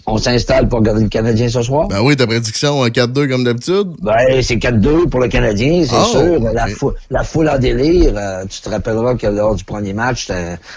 [0.07, 1.87] on s'installe pour regarder le Canadien ce soir.
[1.87, 3.87] Ben oui, ta prédiction euh, 4-2 comme d'habitude?
[4.01, 6.39] Ben, c'est 4-2 pour le Canadien, c'est Oh, sûr.
[6.53, 8.13] La, fou- la foule en délire.
[8.15, 10.27] euh, tu te rappelleras que lors du premier match,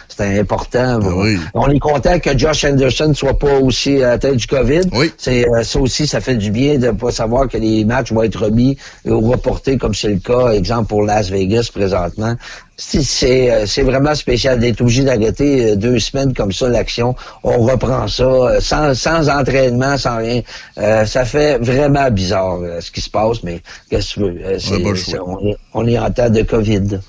[0.09, 0.99] c'était important.
[0.99, 4.81] Ben On est content que Josh Anderson soit pas aussi à la tête du COVID.
[5.19, 8.23] C'est euh, ça aussi, ça fait du bien de pas savoir que les matchs vont
[8.23, 12.35] être remis ou reportés comme c'est le cas, exemple pour Las Vegas présentement.
[12.81, 17.17] C'est euh, c'est vraiment spécial d'être obligé d'arrêter euh, deux semaines comme ça l'action.
[17.43, 20.43] On reprend ça euh, sans, sans entraînement, sans rien.
[20.79, 25.23] Euh, ça fait vraiment bizarre ce qui se passe, mais qu'est-ce que tu veux?
[25.27, 27.01] On, est, on est en temps de COVID.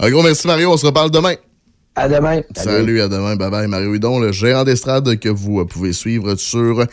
[0.00, 0.72] Un gros merci, Mario.
[0.72, 1.36] On se reparle demain.
[1.94, 2.40] À demain.
[2.56, 3.36] Salut, à demain.
[3.36, 3.68] Bye bye.
[3.68, 6.84] Mario Hudon, le gérant d'estrade que vous pouvez suivre sur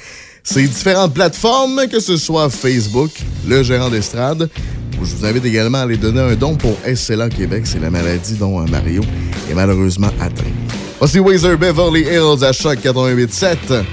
[0.43, 3.11] ces différentes plateformes, que ce soit Facebook,
[3.47, 4.49] le gérant d'estrade.
[4.93, 7.63] Je vous invite également à aller donner un don pour SLA Québec.
[7.65, 9.01] C'est la maladie dont euh, Mario
[9.49, 10.51] est malheureusement atteint.
[10.99, 13.85] Voici Wazer Beverly Hills à Choc 88.7.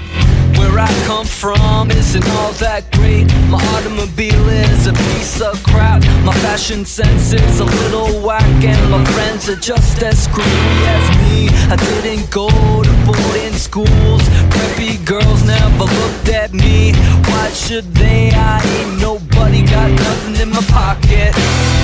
[0.57, 3.27] Where I come from isn't all that great.
[3.49, 6.01] My automobile is a piece of crap.
[6.25, 10.45] My fashion sense is a little whack, and my friends are just as screwy
[10.87, 11.26] as me.
[11.45, 14.23] I didn't go to boarding schools.
[14.53, 16.93] Preppy girls never looked at me.
[17.29, 18.31] Why should they?
[18.33, 21.76] I ain't nobody got nothing in my pocket.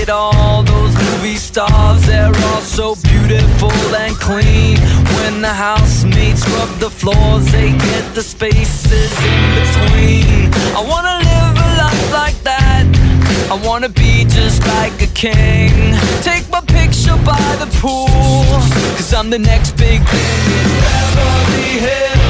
[0.00, 4.76] At all those movie stars, they're all so beautiful and clean.
[5.16, 10.52] When the housemates rub the floors, they get the spaces in between.
[10.78, 12.84] I wanna live a life like that.
[13.50, 15.72] I wanna be just like a king.
[16.22, 18.08] Take my picture by the pool.
[18.96, 22.23] Cause I'm the next big thing in Beverly Hills.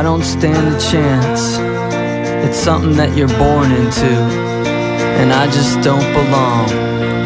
[0.00, 1.58] I don't stand a chance.
[2.48, 4.08] It's something that you're born into,
[5.20, 6.64] and I just don't belong.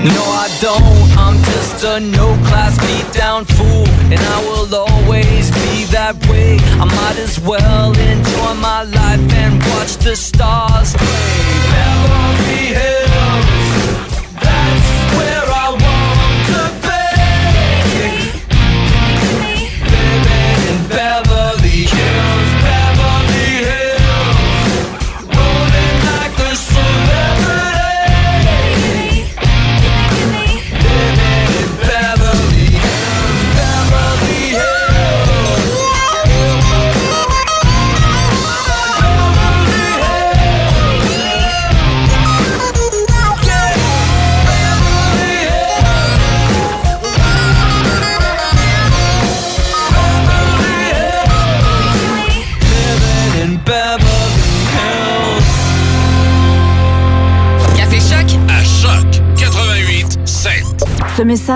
[0.03, 1.09] No, I don't.
[1.17, 6.59] I'm just a no class beat down fool, and I will always be that way.
[6.83, 11.55] I might as well enjoy my life and watch the stars play.
[12.75, 13.64] Hills,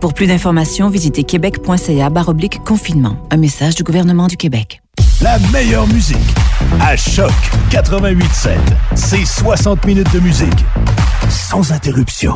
[0.00, 3.16] Pour plus d'informations, visitez québec.ca baroblique confinement.
[3.30, 4.80] Un message du gouvernement du Québec.
[5.20, 6.16] La meilleure musique
[6.80, 7.32] à Choc
[7.70, 8.56] 88.7.
[8.94, 10.64] C'est 60 minutes de musique
[11.28, 12.32] sans interruption.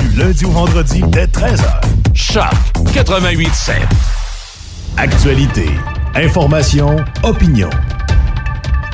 [0.00, 1.80] Du lundi au vendredi dès 13h.
[2.12, 2.42] Choc
[2.92, 3.76] 88 7.
[4.96, 5.66] Actualité,
[6.16, 7.70] information, opinion.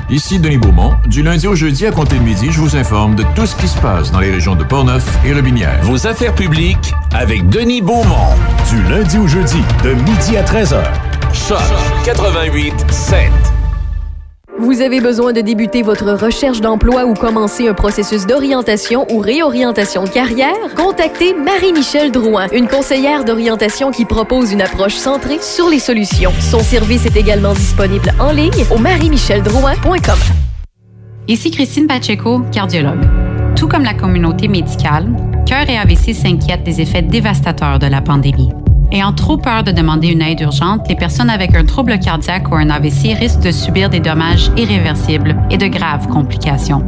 [0.08, 0.94] Ici Denis Beaumont.
[1.06, 3.66] Du lundi au jeudi à compter de midi, je vous informe de tout ce qui
[3.66, 5.80] se passe dans les régions de Portneuf et Lebinière.
[5.82, 8.34] Vos affaires publiques avec Denis Beaumont.
[8.70, 10.80] Du lundi au jeudi de midi à 13h.
[11.32, 11.58] Choc
[12.04, 13.30] 88 7.
[14.58, 20.04] Vous avez besoin de débuter votre recherche d'emploi ou commencer un processus d'orientation ou réorientation
[20.04, 20.54] de carrière?
[20.74, 26.32] Contactez Marie-Michel Drouin, une conseillère d'orientation qui propose une approche centrée sur les solutions.
[26.40, 30.18] Son service est également disponible en ligne au marie-micheldrouin.com.
[31.28, 33.04] Ici Christine Pacheco, cardiologue.
[33.56, 35.06] Tout comme la communauté médicale,
[35.44, 38.50] Cœur et AVC s'inquiètent des effets dévastateurs de la pandémie.
[38.92, 42.54] Ayant trop peur de demander une aide urgente, les personnes avec un trouble cardiaque ou
[42.54, 46.84] un AVC risquent de subir des dommages irréversibles et de graves complications.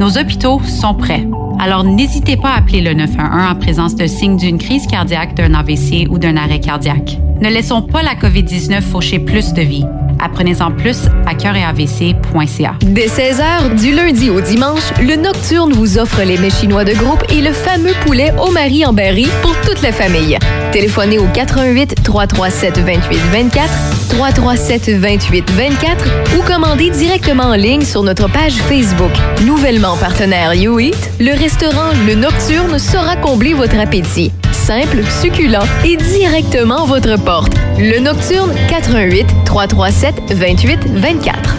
[0.00, 1.26] Nos hôpitaux sont prêts.
[1.58, 5.54] Alors n'hésitez pas à appeler le 911 en présence de signes d'une crise cardiaque, d'un
[5.54, 7.18] AVC ou d'un arrêt cardiaque.
[7.40, 9.86] Ne laissons pas la COVID-19 faucher plus de vies.
[10.18, 12.74] Apprenez-en plus à cœuretavc.ca.
[12.82, 17.24] Dès 16h, du lundi au dimanche, le Nocturne vous offre les mets chinois de groupe
[17.30, 20.38] et le fameux poulet au mari en berry pour toute la famille.
[20.72, 23.70] Téléphonez au 88 337 28 24
[24.10, 26.04] 337 28 24
[26.38, 29.12] ou commandez directement en ligne sur notre page Facebook.
[29.44, 34.32] Nouvellement partenaire YouEat, le restaurant Le Nocturne saura combler votre appétit.
[34.66, 37.52] Simple, succulent et directement à votre porte.
[37.78, 41.56] Le Nocturne 88 337 28 24.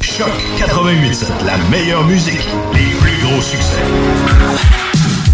[0.00, 3.78] Choc 88, la meilleure musique, les plus gros succès.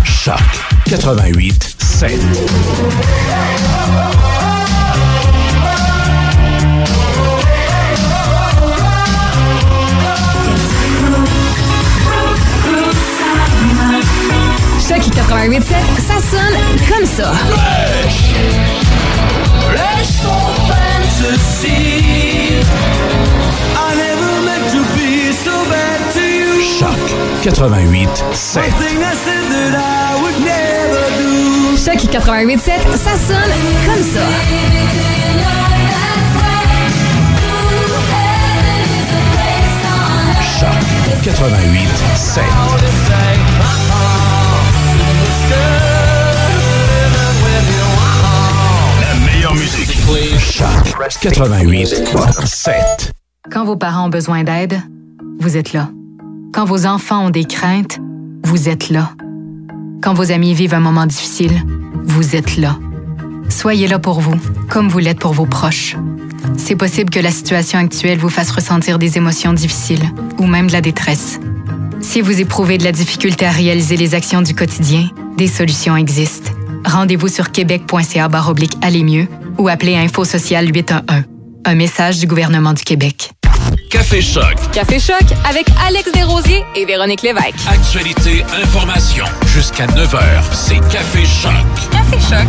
[0.04, 0.42] Choc
[0.90, 2.20] 88, 7.
[14.90, 15.62] Choc 88.7,
[16.04, 17.32] ça sonne comme ça.
[20.20, 21.78] Ton fantasy.
[23.76, 26.60] I never meant to be so bad to you.
[26.60, 26.98] Choc
[27.44, 28.62] 88, 7.
[28.62, 31.76] One thing I said that I would never do.
[31.76, 33.54] Choc 88.7, ça sonne
[33.86, 34.26] comme ça.
[40.58, 40.82] Choc
[41.22, 42.44] 88, 7.
[53.48, 54.80] Quand vos parents ont besoin d'aide,
[55.38, 55.88] vous êtes là.
[56.52, 58.00] Quand vos enfants ont des craintes,
[58.42, 59.12] vous êtes là.
[60.02, 61.52] Quand vos amis vivent un moment difficile,
[62.02, 62.76] vous êtes là.
[63.48, 64.34] Soyez là pour vous,
[64.68, 65.96] comme vous l'êtes pour vos proches.
[66.56, 70.72] C'est possible que la situation actuelle vous fasse ressentir des émotions difficiles ou même de
[70.72, 71.38] la détresse.
[72.00, 76.50] Si vous éprouvez de la difficulté à réaliser les actions du quotidien, des solutions existent.
[76.84, 78.28] Rendez-vous sur québec.ca
[78.82, 79.28] aller mieux
[79.60, 81.24] ou appelez Info Social 811.
[81.66, 83.30] Un message du gouvernement du Québec.
[83.90, 84.56] Café Choc.
[84.72, 87.54] Café Choc avec Alex Desrosiers et Véronique Lévesque.
[87.68, 89.24] Actualité, information.
[89.46, 90.18] Jusqu'à 9h,
[90.52, 91.52] c'est Café Choc.
[91.92, 92.48] Café Choc.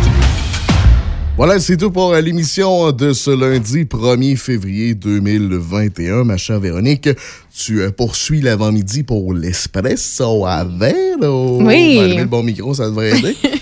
[1.36, 6.24] Voilà, c'est tout pour euh, l'émission de ce lundi 1er février 2021.
[6.24, 7.08] Ma chère Véronique,
[7.54, 11.58] tu euh, poursuis l'avant-midi pour l'espresso à vélo.
[11.60, 12.16] Oui.
[12.16, 13.36] Le bon micro, ça devrait aider.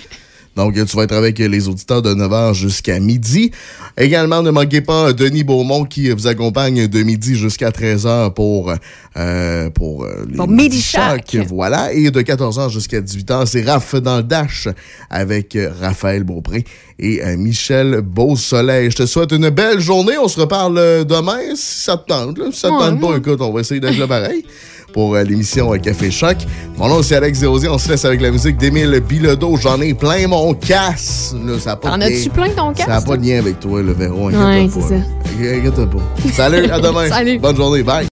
[0.64, 3.50] Donc, euh, tu vas être avec les auditeurs de 9h jusqu'à midi.
[3.96, 8.72] Également, ne manquez pas Denis Beaumont qui vous accompagne de midi jusqu'à 13h pour,
[9.16, 11.36] euh, pour, euh, les Pour Midi Choc.
[11.48, 11.92] Voilà.
[11.94, 14.68] Et de 14h jusqu'à 18h, c'est Raph dans le Dash
[15.08, 16.64] avec euh, Raphaël Beaupré
[16.98, 18.90] et euh, Michel Beausoleil.
[18.90, 20.18] Je te souhaite une belle journée.
[20.22, 22.36] On se reparle euh, demain si ça te tente.
[22.38, 22.46] là.
[22.52, 24.44] Si ça te Ouais, tente pas, écoute, on va essayer d'être pareil
[24.92, 26.36] pour euh, l'émission euh, Café Choc.
[26.76, 27.68] Mon nom, c'est Alex Desrosiers.
[27.68, 29.56] On se laisse avec la musique d'Émile Bilodeau.
[29.56, 31.34] J'en ai plein mon casse.
[31.44, 33.92] Là, T'en de as-tu plein ton Ça n'a pas de lien avec toi, le.
[33.92, 34.88] Ouais, Inquiète-toi c'est pas.
[34.88, 35.56] ça.
[35.56, 36.30] Inquiète-toi pas.
[36.32, 37.08] Salut, à demain.
[37.08, 37.38] Salut.
[37.38, 37.82] Bonne journée.
[37.82, 38.08] Bye.